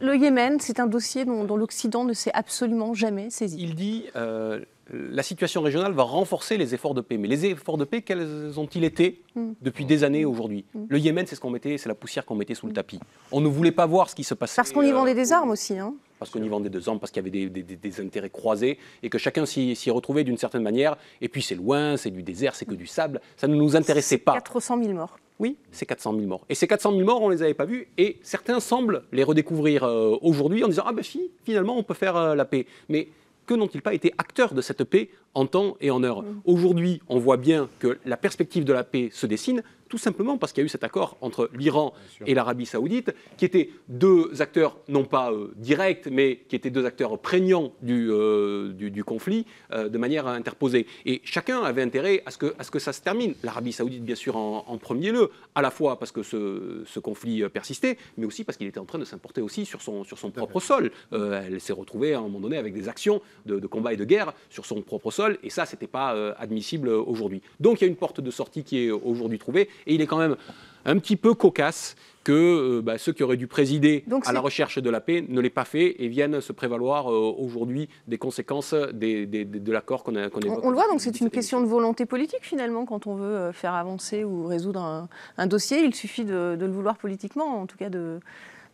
le 0.00 0.16
Yémen, 0.16 0.60
c'est 0.60 0.80
un 0.80 0.86
dossier 0.86 1.24
dont, 1.24 1.44
dont 1.44 1.56
l'Occident 1.56 2.04
ne 2.04 2.12
s'est 2.12 2.32
absolument 2.34 2.94
jamais 2.94 3.30
saisi. 3.30 3.56
Il 3.58 3.74
dit, 3.74 4.04
euh, 4.16 4.60
la 4.92 5.22
situation 5.22 5.62
régionale 5.62 5.92
va 5.92 6.02
renforcer 6.02 6.56
les 6.58 6.74
efforts 6.74 6.94
de 6.94 7.00
paix. 7.00 7.16
Mais 7.16 7.28
les 7.28 7.46
efforts 7.46 7.78
de 7.78 7.84
paix, 7.84 8.02
quels 8.02 8.58
ont-ils 8.58 8.84
été 8.84 9.22
Mm. 9.34 9.52
depuis 9.62 9.86
des 9.86 10.04
années 10.04 10.26
aujourd'hui 10.26 10.66
Le 10.88 10.98
Yémen, 10.98 11.26
c'est 11.26 11.34
ce 11.36 11.40
qu'on 11.40 11.48
mettait, 11.48 11.78
c'est 11.78 11.88
la 11.88 11.94
poussière 11.94 12.26
qu'on 12.26 12.34
mettait 12.34 12.54
sous 12.54 12.66
le 12.66 12.74
tapis. 12.74 13.00
On 13.30 13.40
ne 13.40 13.48
voulait 13.48 13.72
pas 13.72 13.86
voir 13.86 14.10
ce 14.10 14.14
qui 14.14 14.24
se 14.24 14.34
passait. 14.34 14.56
Parce 14.56 14.72
qu'on 14.72 14.82
y 14.82 14.90
euh, 14.90 14.94
vendait 14.94 15.14
des 15.14 15.32
armes 15.32 15.50
aussi. 15.50 15.78
Hein. 15.78 15.94
parce 16.18 16.30
qu'on 16.30 16.42
y 16.42 16.48
vendait 16.48 16.68
deux 16.68 16.86
armes, 16.88 17.00
parce 17.00 17.10
qu'il 17.10 17.20
y 17.20 17.24
avait 17.26 17.30
des, 17.30 17.48
des- 17.48 17.62
des- 17.62 17.76
des 17.76 18.00
intérêts 18.00 18.28
croisés 18.30 18.78
et 19.02 19.08
que 19.08 19.16
chacun 19.18 19.46
s'y 19.46 19.74
s'y 19.74 19.90
retrouvait 19.90 20.22
d'une 20.24 20.36
certaine 20.36 20.62
manière. 20.62 20.96
Et 21.22 21.28
puis 21.28 21.40
c'est 21.42 21.54
loin, 21.54 21.96
c'est 21.96 22.10
du 22.10 22.22
désert, 22.22 22.54
c'est 22.54 22.66
que 22.66 22.74
du 22.74 22.86
sable. 22.86 23.20
Ça 23.38 23.48
ne 23.48 23.54
nous 23.54 23.74
intéressait 23.74 24.18
pas. 24.18 24.34
400 24.34 24.82
000 24.82 24.92
morts. 24.94 25.18
Oui, 25.40 25.56
c'est 25.72 25.86
400 25.86 26.12
000 26.12 26.26
morts. 26.26 26.44
Et 26.50 26.54
ces 26.54 26.68
400 26.68 26.92
000 26.92 27.04
morts, 27.04 27.22
on 27.22 27.30
ne 27.30 27.34
les 27.34 27.42
avait 27.42 27.54
pas 27.54 27.64
vus. 27.64 27.88
Et 27.98 28.18
certains 28.22 28.60
semblent 28.60 29.02
les 29.12 29.24
redécouvrir 29.24 29.82
euh, 29.84 30.16
aujourd'hui 30.22 30.62
en 30.62 30.68
disant 30.68 30.84
Ah 30.86 30.92
ben 30.92 31.02
si, 31.02 31.30
finalement, 31.44 31.76
on 31.76 31.82
peut 31.82 31.94
faire 31.94 32.16
euh, 32.16 32.34
la 32.36 32.44
paix. 32.44 32.66
Mais 32.90 33.08
que 33.46 33.54
n'ont-ils 33.54 33.82
pas 33.82 33.94
été 33.94 34.12
acteurs 34.18 34.54
de 34.54 34.60
cette 34.60 34.84
paix 34.84 35.10
en 35.34 35.46
temps 35.46 35.76
et 35.80 35.90
en 35.90 36.02
heure? 36.02 36.24
Aujourd'hui, 36.44 37.00
on 37.08 37.18
voit 37.18 37.36
bien 37.36 37.68
que 37.78 37.98
la 38.04 38.16
perspective 38.16 38.64
de 38.64 38.72
la 38.72 38.84
paix 38.84 39.08
se 39.12 39.26
dessine, 39.26 39.62
tout 39.92 39.98
simplement 39.98 40.38
parce 40.38 40.54
qu'il 40.54 40.62
y 40.62 40.64
a 40.64 40.68
eu 40.68 40.70
cet 40.70 40.84
accord 40.84 41.18
entre 41.20 41.50
l'Iran 41.52 41.92
et 42.24 42.32
l'Arabie 42.32 42.64
saoudite, 42.64 43.14
qui 43.36 43.44
étaient 43.44 43.68
deux 43.88 44.40
acteurs, 44.40 44.78
non 44.88 45.04
pas 45.04 45.30
euh, 45.30 45.52
directs, 45.56 46.08
mais 46.10 46.38
qui 46.48 46.56
étaient 46.56 46.70
deux 46.70 46.86
acteurs 46.86 47.18
prégnants 47.18 47.74
du, 47.82 48.10
euh, 48.10 48.72
du, 48.72 48.90
du 48.90 49.04
conflit, 49.04 49.44
euh, 49.70 49.90
de 49.90 49.98
manière 49.98 50.26
interposée. 50.26 50.86
Et 51.04 51.20
chacun 51.24 51.60
avait 51.60 51.82
intérêt 51.82 52.22
à 52.24 52.30
ce 52.30 52.38
que, 52.38 52.54
à 52.58 52.64
ce 52.64 52.70
que 52.70 52.78
ça 52.78 52.94
se 52.94 53.02
termine. 53.02 53.34
L'Arabie 53.42 53.72
saoudite, 53.72 54.02
bien 54.02 54.14
sûr, 54.14 54.34
en, 54.34 54.64
en 54.66 54.78
premier 54.78 55.12
lieu, 55.12 55.28
à 55.54 55.60
la 55.60 55.70
fois 55.70 55.98
parce 55.98 56.10
que 56.10 56.22
ce, 56.22 56.84
ce 56.86 56.98
conflit 56.98 57.46
persistait, 57.50 57.98
mais 58.16 58.24
aussi 58.24 58.44
parce 58.44 58.56
qu'il 58.56 58.68
était 58.68 58.80
en 58.80 58.86
train 58.86 58.98
de 58.98 59.04
s'importer 59.04 59.42
aussi 59.42 59.66
sur 59.66 59.82
son, 59.82 60.04
sur 60.04 60.18
son 60.18 60.30
propre 60.30 60.58
sol. 60.58 60.90
Elle 61.12 61.60
s'est 61.60 61.74
retrouvée 61.74 62.14
à 62.14 62.20
un 62.20 62.22
moment 62.22 62.40
donné 62.40 62.56
avec 62.56 62.72
des 62.72 62.88
actions 62.88 63.20
de, 63.44 63.58
de 63.58 63.66
combat 63.66 63.92
et 63.92 63.98
de 63.98 64.06
guerre 64.06 64.32
sur 64.48 64.64
son 64.64 64.80
propre 64.80 65.10
sol, 65.10 65.36
et 65.42 65.50
ça, 65.50 65.66
c'était 65.66 65.86
pas 65.86 66.32
admissible 66.38 66.88
aujourd'hui. 66.88 67.42
Donc 67.60 67.82
il 67.82 67.84
y 67.84 67.86
a 67.86 67.90
une 67.90 67.96
porte 67.96 68.22
de 68.22 68.30
sortie 68.30 68.64
qui 68.64 68.86
est 68.86 68.90
aujourd'hui 68.90 69.38
trouvée, 69.38 69.68
et 69.86 69.94
il 69.94 70.00
est 70.00 70.06
quand 70.06 70.18
même 70.18 70.36
un 70.84 70.98
petit 70.98 71.16
peu 71.16 71.34
cocasse 71.34 71.94
que 72.24 72.32
euh, 72.78 72.82
bah, 72.82 72.98
ceux 72.98 73.12
qui 73.12 73.22
auraient 73.24 73.36
dû 73.36 73.46
présider 73.48 74.04
Donc 74.06 74.28
à 74.28 74.32
la 74.32 74.38
recherche 74.40 74.78
de 74.78 74.90
la 74.90 75.00
paix 75.00 75.24
ne 75.28 75.40
l'aient 75.40 75.50
pas 75.50 75.64
fait 75.64 76.02
et 76.02 76.08
viennent 76.08 76.40
se 76.40 76.52
prévaloir 76.52 77.10
euh, 77.10 77.34
aujourd'hui 77.36 77.88
des 78.06 78.16
conséquences 78.18 78.74
des- 78.92 79.26
des- 79.26 79.44
des- 79.44 79.58
de 79.60 79.72
l'accord 79.72 80.04
qu'on 80.04 80.14
a- 80.14 80.28
qu'on 80.30 80.38
On, 80.40 80.46
évoque. 80.46 80.64
on 80.64 80.70
le 80.70 80.76
voit, 80.76 80.86
donc 80.88 81.00
c'est 81.00 81.20
une 81.20 81.30
question 81.30 81.60
de 81.60 81.66
volonté 81.66 82.06
politique 82.06 82.42
finalement. 82.42 82.84
Quand 82.84 83.06
on 83.08 83.14
veut 83.16 83.24
euh, 83.24 83.52
faire 83.52 83.74
avancer 83.74 84.22
ou 84.24 84.46
résoudre 84.46 84.80
un, 84.80 85.08
un 85.36 85.46
dossier, 85.48 85.82
il 85.84 85.94
suffit 85.94 86.24
de, 86.24 86.56
de 86.58 86.64
le 86.66 86.72
vouloir 86.72 86.96
politiquement, 86.96 87.60
en 87.60 87.66
tout 87.66 87.76
cas 87.76 87.88
de, 87.90 88.20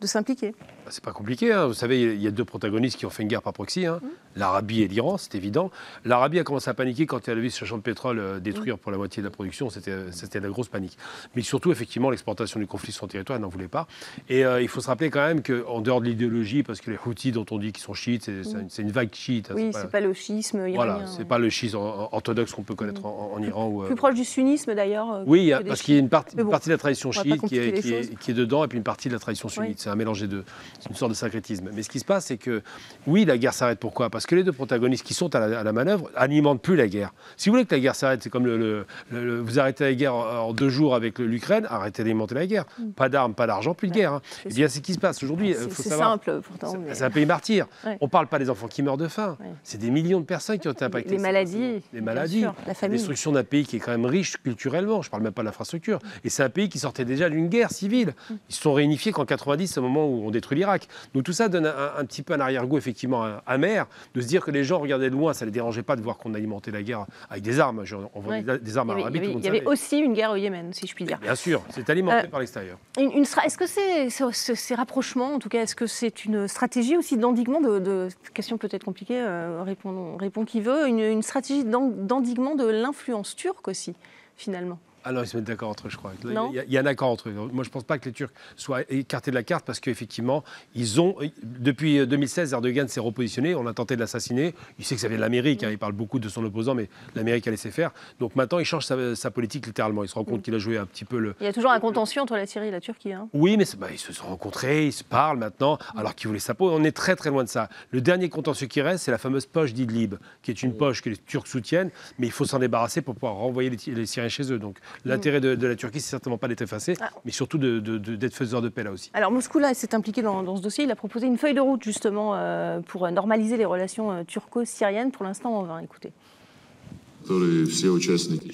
de 0.01 0.07
s'impliquer. 0.07 0.53
Bah, 0.61 0.91
C'est 0.91 1.03
pas 1.05 1.13
compliqué. 1.13 1.53
hein. 1.53 1.67
Vous 1.67 1.75
savez, 1.75 2.01
il 2.15 2.23
y 2.23 2.27
a 2.27 2.31
deux 2.31 2.45
protagonistes 2.45 2.97
qui 2.99 3.07
ont 3.07 3.11
fait 3.11 3.23
une 3.23 3.29
guerre 3.29 3.43
par 3.43 3.53
proxy 3.53 3.87
hein. 3.87 4.01
l'Arabie 4.37 4.83
et 4.83 4.89
l'Iran, 4.89 5.19
c'est 5.19 5.35
évident. 5.35 5.71
L'Arabie 6.05 6.39
a 6.39 6.45
commencé 6.45 6.71
à 6.71 6.75
paniquer 6.75 7.07
quand 7.07 7.27
elle 7.29 7.39
a 7.39 7.41
vu 7.41 7.51
ce 7.51 7.65
champ 7.65 7.77
de 7.77 7.83
pétrole 7.83 8.19
euh, 8.19 8.39
détruire 8.41 8.79
pour 8.79 8.93
la 8.93 8.99
moitié 8.99 9.23
de 9.23 9.27
la 9.27 9.33
production. 9.33 9.71
C'était 9.71 10.13
c'était 10.13 10.39
la 10.41 10.49
grosse 10.49 10.69
panique. 10.69 10.97
Mais 11.35 11.43
surtout, 11.43 11.73
effectivement, 11.73 12.11
l'exportation 12.11 12.61
du 12.61 12.67
conflit 12.67 12.93
sur 12.93 13.01
son 13.01 13.07
territoire, 13.09 13.37
elle 13.37 13.43
n'en 13.43 13.49
voulait 13.49 13.69
pas. 13.69 13.87
Et 14.29 14.45
euh, 14.45 14.63
il 14.63 14.69
faut 14.69 14.81
se 14.81 14.87
rappeler 14.87 15.11
quand 15.11 15.27
même 15.27 15.43
qu'en 15.43 15.81
dehors 15.81 16.01
de 16.01 16.07
l'idéologie, 16.07 16.63
parce 16.63 16.81
que 16.81 16.91
les 16.91 16.99
Houthis 17.05 17.33
dont 17.33 17.47
on 17.51 17.59
dit 17.59 17.73
qu'ils 17.73 17.83
sont 17.85 17.95
chiites, 17.95 18.25
c'est 18.25 18.43
c'est 18.69 18.83
une, 18.83 18.91
vague 18.93 19.13
chiite. 19.15 19.51
hein, 19.51 19.55
oui, 19.57 19.71
c'est 19.73 19.83
pas- 19.83 19.89
pas 19.89 20.01
le 20.01 20.13
schisme 20.15 20.59
iranien. 20.59 20.75
Voilà, 20.75 21.07
c'est 21.07 21.25
pas 21.27 21.39
le 21.39 21.51
schisme 21.51 21.77
orthodoxe 21.79 22.53
qu'on 22.53 22.63
peut 22.63 22.75
connaître 22.75 23.05
en, 23.05 23.33
en 23.35 23.43
Iran. 23.43 23.67
Ou, 23.69 23.83
euh, 23.83 23.87
Plus 23.87 23.97
proche 23.97 24.15
du 24.15 24.25
sunnisme 24.25 24.75
d'ailleurs. 24.75 25.13
euh, 25.13 25.25
oui, 25.27 25.53
parce 25.67 25.83
qu'il 25.83 25.95
y 25.95 25.97
a 25.97 26.01
une, 26.01 26.09
partie- 26.09 26.37
Mais 26.37 26.43
une 26.43 26.47
bon, 26.47 26.53
partie 26.53 26.69
de 26.69 26.75
la 26.75 26.79
tradition 26.79 27.11
chiite 27.13 27.43
qui 27.47 27.57
est, 27.59 27.71
les 27.73 27.81
qui, 27.81 27.93
est, 27.93 28.03
choses. 28.05 28.13
qui 28.21 28.31
est 28.31 28.35
dedans 28.35 28.65
et 28.65 28.69
puis 28.69 28.79
une 28.79 28.85
partie 28.85 29.09
de 29.09 29.15
la 29.15 29.19
tradition 29.19 29.49
sunnite. 29.49 29.83
Oui. 29.87 29.88
C'est 29.89 29.93
un 29.93 29.97
mélange 29.97 30.21
des 30.21 30.29
deux. 30.29 30.45
C'est 30.81 30.91
une 30.91 30.97
sorte 30.97 31.13
de 31.13 31.17
syncrétisme. 31.17 31.71
Mais 31.73 31.83
ce 31.83 31.89
qui 31.89 31.99
se 31.99 32.05
passe, 32.05 32.27
c'est 32.27 32.37
que 32.37 32.63
oui, 33.07 33.25
la 33.25 33.39
guerre 33.39 33.55
s'arrête. 33.55 33.79
Pourquoi? 33.79 34.11
Parce 34.11 34.27
que 34.27 34.35
les 34.35 34.45
deux 34.45 34.53
protagonistes 34.53 35.03
qui 35.07 35.15
sont 35.15 35.35
à 35.35 35.41
la, 35.41 35.61
à 35.61 35.63
la 35.65 35.73
manœuvre 35.73 36.11
alimentent 36.15 36.61
plus 36.61 36.77
la 36.77 36.87
guerre. 36.89 37.13
Si 37.39 37.49
vous 37.49 37.55
voulez 37.55 37.65
que 37.65 37.75
la 37.75 37.81
guerre 37.81 37.95
s'arrête, 37.95 38.23
c'est 38.23 38.29
comme 38.29 38.45
le, 38.45 38.59
le- 38.59 38.87
le- 39.11 39.25
le- 39.25 39.41
vous 39.41 39.59
arrêtez 39.59 39.85
la 39.85 39.95
guerre 39.95 40.15
en, 40.15 40.49
en 40.49 40.53
deux 40.53 40.69
jours 40.69 40.95
avec 40.95 41.19
l'Ukraine, 41.19 41.67
arrêtez 41.71 42.03
d'alimenter 42.03 42.35
la 42.35 42.47
guerre. 42.47 42.65
Pas 42.97 43.09
d'armes, 43.09 43.33
pas 43.35 43.47
d'argent, 43.47 43.73
plus 43.75 43.89
de 43.89 43.95
guerre. 43.95 44.13
hein. 44.15 44.23
Eh 44.45 44.51
bien, 44.51 44.69
c'est 44.69 44.77
ce 44.79 44.83
qui 44.83 44.93
se 44.93 44.99
passe 44.99 45.23
aujourd'hui. 45.23 45.55
C'est 45.71 45.89
simple 45.89 46.41
pourtant. 46.43 46.73
C'est- 46.73 46.79
mais- 46.79 46.95
C'est 46.95 47.05
un 47.05 47.11
pays 47.11 47.27
martyr. 47.27 47.67
Ouais. 47.87 47.97
On 48.03 48.07
ne 48.07 48.11
parle 48.11 48.27
pas 48.27 48.39
des 48.39 48.51
enfants 48.51 48.69
qui 48.69 48.83
meurent 48.83 48.97
de 48.99 49.09
faim. 49.09 49.37
Ouais. 49.41 49.47
C'est 49.63 49.79
des 49.79 49.91
millions 49.91 50.21
de 50.21 50.27
personnes 50.27 50.59
qui 50.59 50.69
ont 50.69 50.73
été 50.73 50.85
impactées. 50.85 51.11
Les 51.17 51.19
maladies, 51.19 51.83
Les 51.95 52.01
maladies. 52.03 52.41
sûr, 52.41 52.55
la. 52.67 52.75
Destruction 52.89 53.33
d'un 53.33 53.45
pays 53.45 53.65
qui 53.65 53.77
est 53.77 53.81
quand 53.81 53.93
même 53.93 54.07
riche 54.07 54.37
culturellement. 54.43 55.01
Je 55.03 55.09
ne 55.09 55.11
parle 55.11 55.23
même 55.23 55.33
pas 55.33 55.43
de 55.43 55.47
l'infrastructure. 55.47 55.99
Et 56.25 56.29
c'est 56.29 56.43
un 56.43 56.51
pays 56.51 56.69
qui 56.69 56.79
sortait 56.79 57.05
déjà 57.05 57.31
d'une 57.31 57.49
guerre 57.49 57.71
civile. 57.71 58.15
Ils 58.49 58.55
se 58.55 58.61
sont 58.63 58.73
réunifiés 58.73 59.13
qu'en 59.13 59.25
90, 59.25 59.78
au 59.79 59.83
moment 59.83 60.07
où 60.07 60.27
on 60.27 60.31
détruit 60.31 60.57
l'Irak. 60.59 60.89
Donc 61.15 61.25
tout 61.25 61.33
ça 61.33 61.49
donne 61.49 61.67
un, 61.67 61.93
un 61.99 62.05
petit 62.05 62.23
peu 62.23 62.35
un 62.35 62.41
arrière-goût 62.41 62.79
effectivement 62.79 63.25
amer 63.47 63.87
de 64.15 64.21
se 64.21 64.27
dire 64.27 64.45
que 64.45 64.51
les 64.51 64.65
gens 64.65 64.79
regardaient 64.79 65.11
de 65.11 65.15
loin. 65.15 65.33
Ça 65.33 65.45
ne 65.45 65.51
les 65.51 65.53
dérangeait 65.55 65.83
pas 65.83 65.97
de 65.97 66.03
voir 66.03 66.19
qu'on 66.19 66.35
alimentait 66.35 66.71
la 66.71 66.83
guerre 66.83 67.07
avec 67.31 67.43
des 67.43 67.61
armes. 67.61 67.85
On 68.15 68.21
vendait 68.21 68.45
Ouais. 68.53 68.59
des 68.59 68.77
armes 68.79 68.89
Il 68.97 69.01
y 69.01 69.05
à 69.05 69.07
avait, 69.07 69.19
l'Arabie, 69.19 69.19
il 69.19 69.23
y 69.23 69.27
avait- 69.27 69.39
il 69.39 69.45
y 69.45 69.49
avait 69.49 69.67
aussi 69.67 69.99
une 69.99 70.13
guerre 70.15 70.31
au 70.33 70.37
Yémen, 70.37 70.73
si 70.73 70.87
je 70.87 70.95
puis 70.95 71.05
dire. 71.05 71.19
Bien 71.19 71.35
sûr, 71.35 71.63
c'est 71.71 71.89
alimenté 71.91 72.27
Euh, 72.27 72.31
par 72.31 72.41
l'extérieur. 72.41 72.79
Une, 72.99 73.11
Est-ce 73.23 73.57
que 73.59 73.67
c'est, 73.67 74.11
ce- 74.11 74.31
ce- 74.33 74.55
ces 74.55 74.75
rapprochements, 74.75 75.35
en 75.35 75.39
tout 75.39 75.49
cas, 75.49 75.63
est-ce 75.63 75.75
que 75.77 75.87
c'est 75.87 76.25
une 76.25 76.49
stratégie 76.49 76.97
aussi 76.97 77.17
d'endiguement 77.17 77.61
de, 77.61 77.79
de- 77.79 78.09
question 78.35 78.59
peut-être 78.59 78.85
compliquée, 78.85 79.21
euh, 79.21 79.63
répond, 79.65 80.17
répond 80.17 80.45
qui 80.45 80.61
veut, 80.61 80.87
une, 80.89 80.99
une 81.01 81.23
stratégie 81.23 81.65
d'en- 81.65 81.89
d'endiguement 81.89 82.55
de 82.55 82.67
l'influence 82.67 83.37
turque 83.37 83.69
aussi, 83.69 83.95
finalement? 84.37 84.79
Ah 85.09 85.13
non, 85.13 85.23
ils 85.23 85.27
se 85.27 85.37
mettent 85.37 85.47
d'accord 85.47 85.71
entre 85.71 85.87
eux, 85.87 85.91
je 85.91 85.97
crois. 85.97 86.13
Il 86.23 86.29
y 86.29 86.31
a- 86.31 86.35
Non 86.35 86.51
il 86.53 86.57
y, 86.57 86.59
a- 86.61 86.65
il 86.65 86.73
y 86.73 86.77
a 86.77 86.81
un 86.83 86.87
accord 86.87 87.09
entre 87.09 87.29
eux. 87.31 87.33
Moi, 87.33 87.65
je 87.65 87.69
ne 87.69 87.73
pense 87.73 87.85
pas 87.85 87.99
que 87.99 88.05
les 88.05 88.13
Turcs 88.13 88.31
soient 88.57 88.83
écartés 88.91 89.31
de 89.31 89.37
la 89.37 89.43
carte 89.43 89.65
parce 89.65 89.81
qu'effectivement, 89.81 90.45
ils 90.75 91.01
ont. 91.01 91.17
Depuis 91.43 92.07
2016, 92.07 92.53
Erdogan 92.53 92.89
s'est 92.89 93.01
repositionné. 93.01 93.55
On 93.55 93.67
a 93.67 93.73
tenté 93.73 93.95
de 93.97 94.01
l'assassiner. 94.01 94.55
Il 94.79 94.85
sait 94.85 94.95
que 94.95 95.01
ça 95.01 95.09
vient 95.09 95.17
de 95.17 95.23
l'Amérique. 95.23 95.65
hein, 95.65 95.71
il 95.71 95.79
parle 95.79 95.93
beaucoup 95.93 96.19
de 96.19 96.29
son 96.29 96.45
opposant, 96.45 96.75
mais 96.75 96.89
l'Amérique 97.15 97.47
a 97.49 97.51
laissé 97.51 97.71
faire. 97.71 97.91
Donc 98.21 98.37
maintenant, 98.37 98.59
il 98.59 98.65
change 98.65 98.85
sa, 98.85 99.17
sa 99.17 99.31
politique 99.31 99.67
littéralement. 99.67 100.03
Il 100.05 100.09
se 100.09 100.15
rend 100.15 100.25
compte 100.25 100.43
qu'il 100.43 100.55
a 100.55 100.59
joué 100.59 100.77
un 100.79 100.87
petit 100.87 101.05
peu 101.05 101.19
le. 101.19 101.35
Il 101.41 101.45
y 101.45 101.49
a 101.49 101.53
toujours 101.53 101.71
un 101.71 101.81
contentieux 101.81 102.21
entre 102.21 102.35
la 102.37 102.47
Syrie 102.47 102.69
et 102.69 102.71
la 102.71 102.81
Turquie. 102.81 103.13
hein. 103.13 103.29
Oui, 103.33 103.57
mais 103.57 103.65
bah, 103.79 103.89
ils 103.91 103.99
se 103.99 104.13
sont 104.13 104.27
rencontrés, 104.27 104.87
ils 104.87 104.93
se 104.93 105.05
parlent 105.05 105.39
maintenant, 105.39 105.79
alors 105.97 106.15
qu'ils 106.15 106.29
voulaient 106.29 106.39
sa 106.41 106.55
peau. 106.55 106.71
On 106.71 106.85
est 106.85 106.93
très 106.93 107.17
très 107.17 107.31
loin 107.31 107.45
de 107.45 107.49
ça. 107.49 107.69
Le 107.91 108.01
dernier 108.01 108.29
contentieux 108.29 108.67
qui 108.67 108.81
reste, 108.83 109.05
c'est 109.05 109.11
la 109.11 109.19
fameuse 109.19 109.47
poche 109.47 109.73
d'Idlib, 109.73 110.17
qui 110.43 110.51
est 110.51 110.63
une 110.63 110.75
poche 110.77 111.03
que 111.03 111.09
les 111.11 111.17
Turcs 111.17 111.47
soutiennent, 111.47 111.91
mais 112.19 112.27
il 112.27 112.33
faut 112.33 112.45
s'en 112.45 112.59
débarrasser 112.59 113.01
pour 113.03 113.15
pouvoir 113.15 113.35
renvoyer 113.35 113.71
les, 113.71 113.93
les 113.95 114.07
Syriens 114.07 114.29
chez 114.29 114.53
eux. 114.53 114.59
Donc 114.59 114.79
l'intérêt 115.05 115.41
de, 115.41 115.55
de 115.55 115.67
la 115.67 115.77
Turquie, 115.77 116.01
c'est 116.01 116.11
certainement 116.11 116.39
pas 116.39 116.49
d'être 116.49 116.63
effacé, 116.63 116.95
Ah. 117.01 117.11
mais 117.25 117.31
surtout 117.33 117.59
de- 117.59 117.79
de- 117.81 117.99
de- 117.99 118.17
d'être 118.17 118.35
faiseur 118.35 118.63
de 118.63 118.69
paix 118.69 118.83
là 118.85 118.93
aussi. 118.93 119.11
Alors 119.15 119.31
Moscou 119.31 119.59
là 119.59 119.75
s'est 119.75 119.95
impliqué 119.95 120.23
dans, 120.23 120.43
dans 120.43 120.57
ce 120.57 120.63
dossier. 120.63 120.85
Il 120.85 120.91
a 120.91 120.97
proposé 120.97 121.27
une 121.27 121.39
feuille 121.39 121.55
de 121.55 121.61
route 121.61 121.83
justement 121.85 122.33
euh, 122.35 122.81
pour 122.81 123.07
euh, 123.07 123.11
normaliser 123.11 123.57
les 123.57 123.65
relations 123.65 124.11
euh, 124.13 124.23
turco-syriennes. 124.27 125.11
Pour 125.11 125.25
l'instant, 125.25 125.59
on 125.59 125.63
va 125.63 125.83
écouter. 125.83 126.11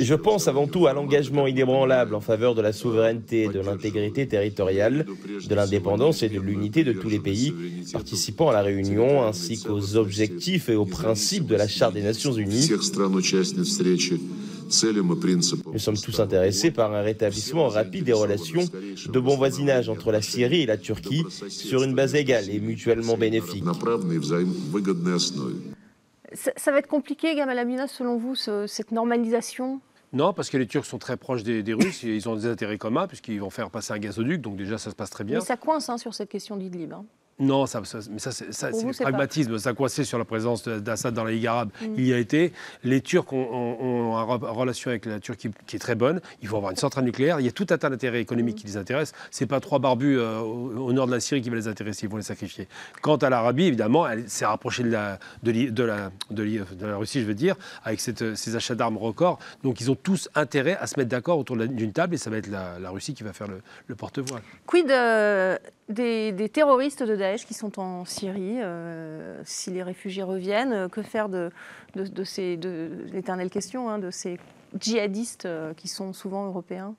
Je 0.01 0.15
pense 0.15 0.49
avant 0.49 0.67
tout 0.67 0.87
à 0.87 0.93
l'engagement 0.95 1.47
inébranlable 1.47 2.15
en 2.15 2.21
faveur 2.21 2.55
de 2.57 2.63
la 2.63 2.73
souveraineté, 2.73 3.47
de 3.49 3.61
l'intégrité 3.61 4.27
territoriale, 4.27 5.07
de 5.49 5.55
l'indépendance 5.55 6.23
et 6.25 6.29
de 6.29 6.41
l'unité 6.41 6.83
de 6.83 6.93
tous 6.93 7.09
les 7.09 7.21
pays 7.21 7.55
participant 7.93 8.49
à 8.49 8.53
la 8.53 8.63
réunion, 8.63 9.23
ainsi 9.23 9.63
qu'aux 9.63 9.97
objectifs 9.97 10.69
et 10.71 10.75
aux 10.75 10.87
principes 10.87 11.47
de 11.47 11.55
la 11.55 11.69
Charte 11.69 11.95
des 11.95 12.03
Nations 12.03 12.33
Unies. 12.33 12.67
Nous 15.73 15.79
sommes 15.79 15.97
tous 15.97 16.21
intéressés 16.21 16.71
par 16.71 16.93
un 16.93 17.03
rétablissement 17.03 17.69
rapide 17.69 18.05
des 18.05 18.13
relations 18.13 18.63
de 18.63 19.19
bon 19.21 19.37
voisinage 19.37 19.89
entre 19.89 20.13
la 20.13 20.23
Syrie 20.23 20.63
et 20.63 20.67
la 20.67 20.77
Turquie 20.77 21.25
sur 21.49 21.83
une 21.83 21.95
base 21.95 22.15
égale 22.15 22.49
et 22.51 22.61
mutuellement 22.61 23.17
bénéfique. 23.17 23.65
Ça, 26.33 26.51
ça 26.57 26.73
va 26.73 26.79
être 26.79 26.89
compliqué, 26.89 27.35
Gamal 27.37 27.59
Amina, 27.59 27.87
selon 27.87 28.17
vous, 28.17 28.35
ce- 28.35 28.67
cette 28.67 28.91
normalisation? 28.91 29.81
Non, 30.13 30.33
parce 30.33 30.51
que 30.51 30.57
les 30.57 30.67
Turcs 30.67 30.85
sont 30.87 30.99
très 30.99 31.17
proches 31.17 31.43
des, 31.45 31.63
des 31.63 31.75
Russes, 31.75 32.03
et 32.05 32.09
ils 32.15 32.29
ont 32.29 32.35
des 32.35 32.47
intérêts 32.47 32.79
communs, 32.79 33.07
puisqu'ils 33.07 33.41
vont 33.41 33.51
faire 33.51 33.71
passer 33.71 33.93
un 33.93 33.99
gazoduc, 33.99 34.41
donc 34.41 34.57
déjà 34.57 34.79
ça 34.79 34.91
se 34.91 34.97
passe 34.97 35.11
très 35.11 35.23
bien. 35.25 35.39
Mais 35.39 35.45
ça 35.45 35.57
coince 35.57 35.89
hein, 35.89 35.99
sur 35.99 36.13
cette 36.15 36.29
question 36.29 36.57
d'Idlib. 36.57 36.93
hein. 36.93 37.05
Non, 37.41 37.67
ça, 37.67 37.83
ça- 37.85 37.99
mais 38.11 38.21
ça, 38.21 38.31
c'est 38.31 38.53
ça, 38.53 38.71
le 38.71 38.93
pas- 38.97 39.03
pragmatisme. 39.05 39.59
Ça 39.59 39.73
coincé 39.73 40.05
sur 40.05 40.19
la 40.19 40.25
présence 40.25 40.69
d'Assad 40.69 41.13
dans 41.15 41.25
la 41.25 41.33
Ligue 41.33 41.47
arabe. 41.49 41.71
Mm. 41.83 41.87
Il 41.97 42.07
y 42.07 42.13
a 42.13 42.19
été. 42.19 42.53
Les 42.85 43.01
Turcs 43.01 43.33
ont, 43.33 43.37
ont- 43.51 43.77
ont 43.81 44.17
une 44.17 44.29
re- 44.31 44.51
relation 44.53 44.91
avec 44.91 45.05
la 45.07 45.19
Turquie 45.19 45.51
qui 45.67 45.75
est 45.75 45.81
très 45.81 45.97
bonne. 45.97 46.21
Ils 46.43 46.49
vont 46.49 46.59
avoir 46.59 46.71
une 46.71 46.77
centrale 46.77 47.05
nucléaire. 47.05 47.41
Il 47.41 47.47
y 47.47 47.49
a 47.49 47.53
tout 47.53 47.67
un 47.71 47.79
tas 47.79 47.91
d'intérêts 47.91 48.21
économiques 48.21 48.59
Mm. 48.59 48.61
qui 48.61 48.67
les 48.69 48.77
intéressent. 48.77 49.19
C'est 49.33 49.47
pas 49.47 49.59
trois 49.59 49.81
barbus 49.81 50.17
euh, 50.19 50.39
au, 50.39 50.77
au 50.89 50.93
nord 50.93 51.07
de 51.09 51.13
la 51.13 51.19
Syrie 51.21 51.43
qui 51.43 51.51
va 51.51 51.57
les 51.57 51.67
intéresser. 51.67 52.07
Ils 52.07 52.09
vont 52.11 52.19
les 52.19 52.23
sacrifier. 52.23 52.69
Quant 53.03 53.17
à 53.17 53.29
l'Arabie, 53.31 53.65
évidemment, 53.65 54.07
elle 54.09 54.29
s'est 54.31 54.47
rapprochée 54.47 54.85
de 54.85 54.91
la, 54.91 55.19
de, 55.43 55.51
l'I- 55.51 55.73
de 55.73 55.83
la, 55.83 56.13
de 56.31 56.43
l'I- 56.45 56.61
de 56.79 56.87
la 56.87 56.97
Russie, 56.97 57.21
je 57.21 57.27
veux 57.27 57.35
dire, 57.35 57.57
avec 57.83 58.01
cette- 58.01 58.37
ces 58.37 58.55
achats 58.55 58.77
d'armes 58.77 58.97
records. 58.99 59.41
Donc 59.65 59.81
ils 59.81 59.91
ont 59.91 59.97
tous 59.97 60.29
intérêt 60.37 60.77
à 60.81 60.87
se 60.87 60.99
mettre 61.01 61.11
d'accord 61.11 61.39
autour 61.39 61.57
d'une 61.57 61.93
table 61.93 62.15
et 62.15 62.19
ça 62.19 62.31
va 62.31 62.37
être 62.37 62.47
la, 62.49 62.79
la 62.79 62.91
Russie 62.91 63.13
qui 63.15 63.25
va 63.25 63.33
faire 63.33 63.49
le, 63.49 63.61
le 63.89 63.95
porte-voix. 63.97 64.41
Quid 64.67 64.89
euh, 64.91 65.57
des, 65.89 66.49
terroristes 66.53 67.03
de 67.03 67.17
Daesh 67.17 67.47
qui 67.47 67.55
sont 67.55 67.79
en 67.79 68.05
Syrie 68.05 68.61
euh, 68.63 69.41
Si 69.45 69.71
les 69.71 69.83
réfugiés 69.83 70.23
reviennent, 70.23 70.73
euh, 70.73 70.89
que 70.89 71.03
faire 71.03 71.29
de, 71.29 71.51
ces 72.25 72.57
l'éternelle 73.13 73.51
question 73.51 73.89
hein, 73.91 73.99
de 73.99 74.11
ces 74.11 74.39
djihadistes 74.79 75.47
euh, 75.47 75.75
qui 75.75 75.89
sont 75.89 76.13
souvent 76.13 76.47
européens? 76.47 76.95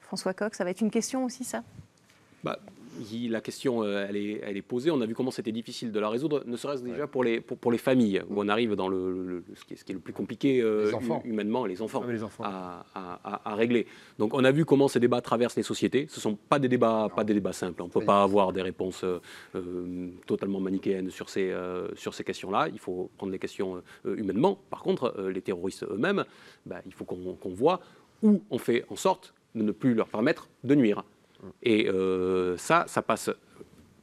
François 0.00 0.34
Coq, 0.34 0.54
ça 0.54 0.64
va 0.64 0.70
être 0.70 0.80
une 0.80 0.90
question 0.90 1.24
aussi, 1.24 1.44
ça? 1.44 1.62
Bah, 2.42 2.58
il- 3.12 3.30
la 3.30 3.40
question, 3.40 3.82
euh, 3.82 4.06
elle 4.08 4.16
est, 4.16 4.40
elle 4.44 4.56
est 4.56 4.62
posée. 4.62 4.90
On 4.90 5.00
a 5.00 5.06
vu 5.06 5.14
comment 5.14 5.30
c'était 5.30 5.52
difficile 5.52 5.92
de 5.92 6.00
la 6.00 6.08
résoudre, 6.08 6.42
ne 6.46 6.56
serait-ce 6.56 6.82
déjà 6.82 7.06
pour 7.06 7.24
les, 7.24 7.40
pour, 7.40 7.56
pour 7.58 7.72
les 7.72 7.78
familles, 7.78 8.22
où 8.28 8.34
on 8.40 8.48
arrive 8.48 8.74
dans 8.74 8.88
le, 8.88 9.12
le- 9.12 9.24
le- 9.24 9.44
ce, 9.54 9.64
qui 9.64 9.74
est, 9.74 9.76
ce 9.76 9.84
qui 9.84 9.92
est 9.92 9.94
le 9.94 10.00
plus 10.00 10.12
compliqué 10.12 10.60
euh, 10.60 10.90
humainement, 11.24 11.64
les 11.66 11.80
enfants, 11.82 12.00
Ah 12.02 12.06
oui, 12.06 12.12
les 12.14 12.22
enfants. 12.22 12.44
À, 12.44 12.84
à- 12.94 13.20
à- 13.24 13.50
à 13.52 13.54
régler. 13.54 13.86
Donc 14.18 14.34
on 14.34 14.44
a 14.44 14.50
vu 14.50 14.64
comment 14.64 14.88
ces 14.88 15.00
débats 15.00 15.20
traversent 15.20 15.56
les 15.56 15.62
sociétés. 15.62 16.06
Ce 16.08 16.16
ne 16.18 16.22
sont 16.22 16.34
pas 16.36 16.58
des 16.58 16.68
débats, 16.68 17.08
pas 17.14 17.24
des 17.24 17.34
débats 17.34 17.52
simples. 17.52 17.82
On 17.82 17.86
ne 17.86 17.90
peut 17.90 18.00
pas 18.06 18.22
avoir 18.22 18.52
des 18.52 18.62
réponses 18.62 19.04
euh, 19.04 19.18
totalement 20.26 20.60
manichéennes 20.60 21.10
sur 21.10 21.28
ces, 21.28 21.50
euh, 21.50 21.88
sur 21.94 22.14
ces 22.14 22.24
questions-là. 22.24 22.68
Il 22.72 22.78
faut 22.78 23.10
prendre 23.16 23.32
les 23.32 23.38
questions 23.38 23.82
humainement. 24.04 24.58
Par 24.70 24.82
contre, 24.82 25.14
les 25.32 25.40
terroristes 25.42 25.84
eux-mêmes, 25.84 26.24
bah, 26.66 26.80
il 26.86 26.92
faut 26.92 27.04
qu'on 27.04 27.34
qu'on 27.34 27.50
voit 27.50 27.80
où 28.22 28.42
on 28.50 28.58
fait 28.58 28.84
en 28.90 28.96
sorte 28.96 29.34
de 29.54 29.62
ne 29.62 29.72
plus 29.72 29.94
leur 29.94 30.08
permettre 30.08 30.48
de 30.64 30.74
nuire. 30.74 31.04
Et 31.62 31.88
euh, 31.88 32.56
ça, 32.56 32.84
ça 32.86 33.02
passe 33.02 33.30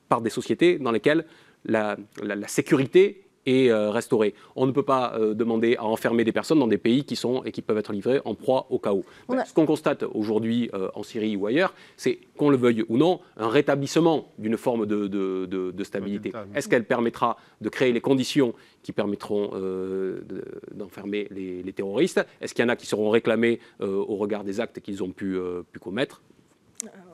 par 0.08 0.22
des 0.22 0.30
sociétés 0.30 0.78
dans 0.80 0.92
lesquelles 0.92 1.26
la, 1.66 1.98
la- 2.24 2.36
la 2.36 2.48
sécurité 2.48 3.24
est 3.46 3.70
euh, 3.72 3.90
restaurée. 3.90 4.34
On 4.56 4.66
ne 4.68 4.72
peut 4.72 4.84
pas 4.84 5.14
euh, 5.16 5.34
demander 5.34 5.76
à 5.78 5.86
enfermer 5.86 6.24
des 6.26 6.34
personnes 6.34 6.60
dans 6.60 6.68
des 6.68 6.78
pays 6.78 7.04
qui 7.06 7.16
sont 7.16 7.42
et 7.46 7.52
qui 7.52 7.62
peuvent 7.62 7.78
être 7.78 7.94
livrés 7.94 8.20
en 8.26 8.36
proie 8.36 8.68
au 8.70 8.80
chaos. 8.80 9.06
Ben, 9.30 9.40
a- 9.40 9.46
Ce 9.46 9.54
qu'on 9.54 9.66
constate 9.66 10.04
aujourd'hui 10.14 10.70
euh, 10.74 10.90
en 10.94 11.04
Syrie 11.04 11.36
ou 11.38 11.48
ailleurs, 11.48 11.74
c'est 11.96 12.20
qu'on 12.38 12.50
le 12.50 12.58
veuille 12.58 12.84
ou 12.90 12.98
non, 12.98 13.22
un 13.38 13.48
rétablissement 13.48 14.30
d'une 14.38 14.58
forme 14.58 14.86
de, 14.86 15.08
de- 15.08 15.46
de- 15.46 15.72
de 15.72 15.84
stabilité. 15.84 16.32
Est-ce 16.54 16.68
qu'elle 16.68 16.84
permettra 16.86 17.38
de 17.62 17.70
créer 17.70 17.94
les 17.94 18.02
conditions 18.02 18.54
qui 18.84 18.92
permettront 18.92 19.52
euh, 19.54 20.20
de- 20.28 20.44
d'enfermer 20.74 21.28
les, 21.32 21.64
les 21.64 21.74
terroristes? 21.74 22.24
Est-ce 22.42 22.54
qu'il 22.54 22.64
y 22.64 22.66
en 22.66 22.70
a 22.70 22.76
qui 22.76 22.86
seront 22.88 23.10
réclamés 23.10 23.60
euh, 23.82 23.88
au 23.96 24.18
regard 24.18 24.44
des 24.44 24.60
actes 24.60 24.80
qu'ils 24.82 25.02
ont 25.02 25.12
pu, 25.12 25.38
euh, 25.38 25.62
pu 25.72 25.80
commettre? 25.80 26.22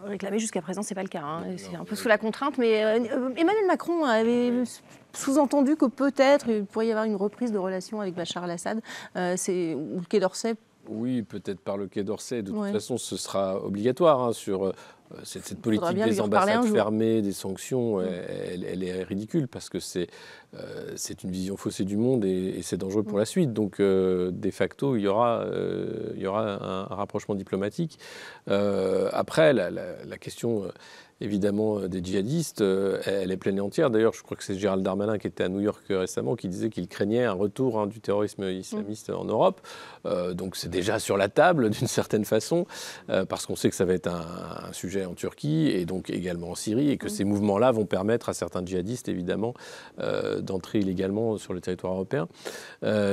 Réclamé 0.04 0.40
jusqu'à 0.40 0.62
présent, 0.62 0.84
c'est 0.84 0.96
pas 0.96 1.02
le 1.04 1.08
cas. 1.10 1.22
hein. 1.24 1.44
C'est 1.58 1.76
un 1.76 1.84
peu 1.86 1.96
sous 1.96 2.08
la 2.08 2.18
contrainte, 2.18 2.58
mais 2.58 2.84
euh, 2.84 3.00
euh, 3.00 3.30
Emmanuel 3.36 3.66
Macron 3.68 4.04
avait 4.06 4.52
sous-entendu 5.14 5.76
que 5.76 5.86
peut-être 5.86 6.48
il 6.50 6.66
pourrait 6.66 6.88
y 6.88 6.92
avoir 6.92 7.06
une 7.06 7.16
reprise 7.16 7.52
de 7.52 7.58
relations 7.58 8.02
avec 8.02 8.14
Bachar 8.16 8.44
al-Assad. 8.44 8.82
Euh, 9.16 9.34
c'est 9.38 9.74
ou 9.74 9.98
le 10.00 10.06
Quai 10.08 10.20
d'Orsay. 10.20 10.56
Oui, 10.88 11.24
peut-être 11.24 11.60
par 11.62 11.78
le 11.78 11.88
Quai 11.88 12.04
d'Orsay. 12.04 12.44
De 12.44 12.52
Ouais. 12.52 12.68
toute 12.72 12.80
façon, 12.80 12.98
ce 12.98 13.18
sera 13.18 13.64
obligatoire 13.64 14.22
hein, 14.22 14.34
sur 14.34 14.68
euh, 14.68 14.74
cette, 15.24 15.46
cette 15.46 15.60
politique 15.62 15.86
des 16.10 16.16
ambassades 16.24 16.48
fermées, 16.74 17.22
des 17.22 17.32
sanctions. 17.32 18.02
Elle, 18.02 18.64
elle 18.64 18.84
est 18.84 19.04
ridicule 19.04 19.48
parce 19.48 19.70
que 19.70 19.80
c'est 19.80 20.08
euh, 20.56 20.92
c'est 20.96 21.24
une 21.24 21.32
vision 21.32 21.58
faussée 21.58 21.84
du 21.84 21.98
monde 21.98 22.24
et, 22.26 22.56
et 22.58 22.62
c'est 22.62 22.78
dangereux 22.78 23.04
pour 23.04 23.18
la 23.18 23.26
suite. 23.26 23.52
Donc, 23.54 23.80
euh, 23.80 24.32
de 24.32 24.52
facto, 24.52 24.96
il 24.96 25.02
y 25.02 25.08
aura, 25.08 25.42
euh, 25.42 26.12
il 26.16 26.22
y 26.22 26.28
aura 26.28 26.42
un, 26.44 26.92
un 26.92 26.96
rapprochement 26.96 27.36
diplomatique. 27.36 28.00
Euh, 28.50 29.10
après, 29.12 29.54
la, 29.54 29.70
la- 29.70 30.04
la 30.06 30.18
question. 30.18 30.64
Évidemment, 31.22 31.80
euh, 31.80 31.88
des 31.88 32.04
djihadistes, 32.04 32.60
euh, 32.60 33.00
elle 33.06 33.32
est 33.32 33.38
pleine 33.38 33.58
et 33.58 33.62
entière. 33.62 33.90
D'ailleurs, 33.90 34.14
je 34.14 34.22
crois 34.22 34.36
que 34.36 34.44
c'est 34.44 34.56
Gérald 34.58 34.84
Darmanin 34.84 35.18
qui 35.18 35.28
était 35.28 35.46
à 35.46 35.50
New 35.50 35.62
York 35.62 35.82
euh, 35.90 36.00
récemment 36.00 36.36
qui 36.36 36.50
disait 36.50 36.70
qu'il 36.70 36.90
craignait 36.90 37.24
un 37.24 37.32
retour 37.32 37.80
hein, 37.80 37.88
du 37.88 38.02
terrorisme 38.02 38.44
islamiste 38.44 39.10
en 39.10 39.24
Europe. 39.24 39.62
Euh, 40.06 40.34
donc 40.34 40.58
c'est 40.58 40.68
déjà 40.70 41.00
sur 41.00 41.16
la 41.16 41.30
table 41.30 41.70
d'une 41.76 41.88
certaine 41.88 42.26
façon, 42.26 42.66
euh, 43.10 43.24
parce 43.26 43.46
qu'on 43.46 43.56
sait 43.56 43.70
que 43.70 43.76
ça 43.76 43.86
va 43.86 43.94
être 43.94 44.08
un, 44.08 44.26
un 44.70 44.74
sujet 44.74 45.06
en 45.06 45.14
Turquie 45.14 45.68
et 45.70 45.86
donc 45.86 46.10
également 46.10 46.50
en 46.52 46.56
Syrie, 46.56 46.90
et 46.90 46.98
que 46.98 47.08
ces 47.08 47.24
mouvements-là 47.24 47.72
vont 47.72 47.86
permettre 47.86 48.28
à 48.28 48.34
certains 48.34 48.66
djihadistes, 48.66 49.08
évidemment, 49.08 49.54
euh, 50.00 50.42
d'entrer 50.42 50.80
illégalement 50.80 51.38
sur 51.38 51.54
le 51.54 51.62
territoire 51.62 51.94
européen. 51.94 52.28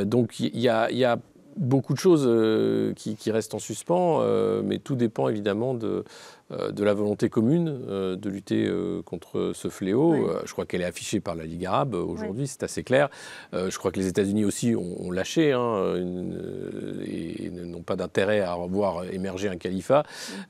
Donc 0.04 0.40
il 0.40 0.58
y, 0.58 0.68
a- 0.68 0.90
il 0.90 0.98
y 0.98 1.04
a 1.04 1.18
beaucoup 1.56 1.92
de 1.92 1.98
choses 1.98 2.24
euh, 2.26 2.94
qui, 2.94 3.14
qui 3.14 3.30
restent 3.30 3.54
en 3.54 3.58
suspens, 3.58 4.20
euh, 4.22 4.62
mais 4.64 4.78
tout 4.78 4.94
dépend 4.96 5.28
évidemment 5.28 5.74
de, 5.74 6.02
de 6.50 6.84
la 6.84 6.92
volonté 6.94 7.28
commune 7.30 7.80
euh, 7.88 8.16
de 8.16 8.28
lutter 8.28 8.66
euh, 8.66 9.00
contre 9.02 9.52
ce 9.54 9.68
fléau. 9.68 10.12
Euh, 10.28 10.42
je 10.44 10.52
crois 10.52 10.66
qu'elle 10.66 10.82
est 10.82 10.84
affichée 10.86 11.20
par 11.20 11.34
la 11.34 11.44
Ligue 11.44 11.64
arabe 11.66 11.94
euh, 11.94 12.02
aujourd'hui, 12.02 12.46
c'est 12.46 12.62
assez 12.62 12.82
clair. 12.82 13.08
Euh, 13.54 13.70
je 13.70 13.78
crois 13.78 13.90
que 13.92 13.98
les 13.98 14.06
États-Unis 14.06 14.44
aussi 14.44 14.74
ont, 14.76 15.10
lâché 15.10 15.52
hein, 15.52 15.94
une- 15.96 16.34
euh, 16.34 17.04
et 17.06 17.50
n'ont 17.50 17.82
pas 17.82 17.96
d'intérêt 17.96 18.40
à 18.40 18.52
revoir 18.54 19.04
émerger 19.04 19.48
un 19.48 19.56
califat. 19.56 20.02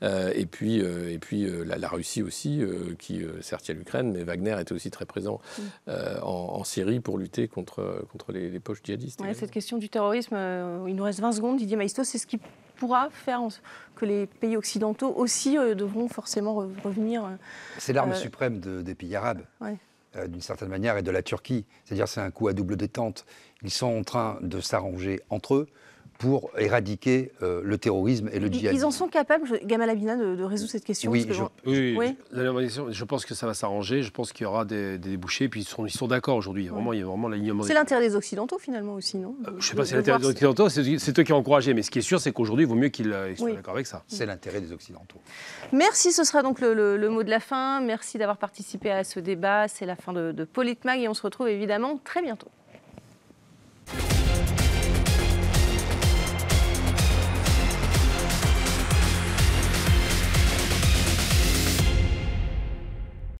Euh, 0.03 0.31
et 0.35 0.45
puis, 0.45 0.81
euh, 0.81 1.11
et 1.11 1.19
puis 1.19 1.45
euh, 1.45 1.63
la, 1.63 1.77
la 1.77 1.87
Russie 1.87 2.21
aussi, 2.23 2.61
euh, 2.61 2.95
qui 2.99 3.23
euh, 3.23 3.41
certes 3.41 3.67
il 3.67 3.71
y 3.71 3.75
a 3.75 3.77
l'Ukraine, 3.77 4.11
mais 4.11 4.23
Wagner 4.23 4.55
était 4.59 4.73
aussi 4.73 4.91
très 4.91 5.05
présent 5.05 5.39
euh, 5.87 6.17
en, 6.21 6.57
en 6.59 6.63
Syrie 6.63 6.99
pour 6.99 7.17
lutter 7.17 7.47
contre, 7.47 8.05
contre 8.11 8.31
les, 8.31 8.49
les 8.49 8.59
poches 8.59 8.81
djihadistes. 8.83 9.21
Cette 9.33 9.51
question 9.51 9.77
du 9.77 9.89
terrorisme, 9.89 10.35
euh, 10.37 10.85
il 10.87 10.95
nous 10.95 11.03
reste 11.03 11.19
20 11.19 11.31
secondes. 11.33 11.57
Didier 11.57 11.75
Maïsto, 11.77 12.03
c'est 12.03 12.17
ce 12.17 12.27
qui 12.27 12.39
pourra 12.83 13.09
faire 13.11 13.41
en- 13.41 13.47
que 13.95 14.05
les 14.05 14.25
pays 14.27 14.57
occidentaux 14.57 15.13
aussi 15.15 15.57
euh, 15.57 15.73
devront 15.73 16.09
forcément 16.09 16.61
re- 16.61 16.81
revenir. 16.83 17.23
euh, 17.23 17.29
C'est 17.77 17.93
l'arme 17.93 18.11
Euh, 18.11 18.15
suprême 18.15 18.59
de- 18.59 18.81
des 18.81 18.93
pays 18.93 19.15
arabes, 19.15 19.41
Ouais. 19.61 19.77
euh, 20.17 20.27
d'une 20.27 20.41
certaine 20.41 20.67
manière, 20.67 20.97
et 20.97 21.01
de 21.01 21.09
la 21.11 21.23
Turquie. 21.23 21.65
C'est-à-dire 21.85 22.09
c'est 22.09 22.19
un 22.19 22.29
coup 22.29 22.49
à 22.49 22.53
double 22.53 22.75
détente. 22.75 23.25
Ils 23.61 23.71
sont 23.71 23.87
en 23.97 24.03
train 24.03 24.37
de 24.41 24.59
s'arranger 24.59 25.21
entre 25.29 25.55
eux 25.55 25.67
pour 26.19 26.51
éradiquer 26.57 27.31
euh, 27.41 27.61
le 27.63 27.77
terrorisme 27.77 28.29
et 28.31 28.39
le 28.39 28.47
djihadisme. 28.47 28.75
ils 28.75 28.85
en 28.85 28.91
sont 28.91 29.07
capables, 29.07 29.59
Gamal 29.65 29.89
Abina, 29.89 30.15
de, 30.15 30.35
de 30.35 30.43
résoudre 30.43 30.71
cette 30.71 30.85
question 30.85 31.11
Oui, 31.11 31.25
que 31.27 31.33
je- 31.33 31.43
Oui, 31.65 31.95
Oui. 31.97 32.15
Je, 32.91 33.03
pense 33.03 33.25
que 33.25 33.33
ça 33.35 33.45
va 33.45 33.53
s'arranger. 33.53 34.03
Je 34.03 34.11
pense 34.11 34.31
qu'il 34.31 34.43
y 34.43 34.47
aura 34.47 34.63
des, 34.65 34.97
des 34.97 35.09
débouchés. 35.09 35.49
Puis 35.49 35.61
ils 35.61 35.65
sont, 35.65 35.85
ils 35.85 35.91
sont 35.91 36.07
d'accord 36.07 36.37
aujourd'hui. 36.37 36.67
Vraiment, 36.67 36.93
il 36.93 36.99
y 36.99 37.01
a 37.01 37.05
vraiment 37.05 37.27
l'alignement. 37.27 37.63
C'est 37.63 37.73
l'intérêt 37.73 38.01
des 38.07 38.15
Occidentaux 38.15 38.57
finalement 38.57 38.93
aussi, 38.93 39.17
non 39.17 39.35
Euh, 39.47 39.51
Je 39.59 39.67
sais 39.67 39.73
De- 39.73 39.77
pas 39.77 39.83
si 39.85 39.89
c'est 39.89 39.95
de 39.95 39.99
l'intérêt 39.99 40.19
des 40.19 40.27
Occidentaux, 40.27 40.69
c'est 40.69 41.19
eux 41.19 41.23
qui 41.23 41.33
ont 41.33 41.37
encouragé. 41.37 41.73
Mais 41.73 41.81
ce 41.81 41.91
qui 41.91 41.99
est 41.99 42.03
sûr, 42.03 42.19
c'est 42.21 42.31
qu'aujourd'hui, 42.31 42.65
il 42.65 42.69
vaut 42.69 42.75
mieux 42.75 42.89
qu'ils 42.89 43.11
euh, 43.11 43.35
soient 43.35 43.47
Oui. 43.47 43.55
d'accord 43.55 43.73
avec 43.73 43.87
ça. 43.87 44.03
C'est 44.07 44.25
l'intérêt 44.25 44.61
des 44.61 44.71
Occidentaux. 44.71 45.17
Merci, 45.71 46.11
ce 46.13 46.23
sera 46.23 46.41
donc 46.43 46.61
le, 46.61 46.73
le- 46.73 46.97
le 46.97 47.09
mot 47.09 47.23
de 47.23 47.29
la 47.29 47.39
fin. 47.39 47.81
Merci 47.81 48.17
d'avoir 48.17 48.37
participé 48.37 48.91
à 48.91 49.03
ce 49.03 49.19
débat. 49.19 49.67
C'est 49.67 49.85
la 49.85 49.95
fin 49.95 50.13
de, 50.13 50.31
de 50.31 50.43
Politmag 50.45 50.99
et 51.01 51.07
on 51.09 51.13
se 51.13 51.21
retrouve 51.21 51.49
évidemment 51.49 51.97
très 52.03 52.21
bientôt. 52.21 52.47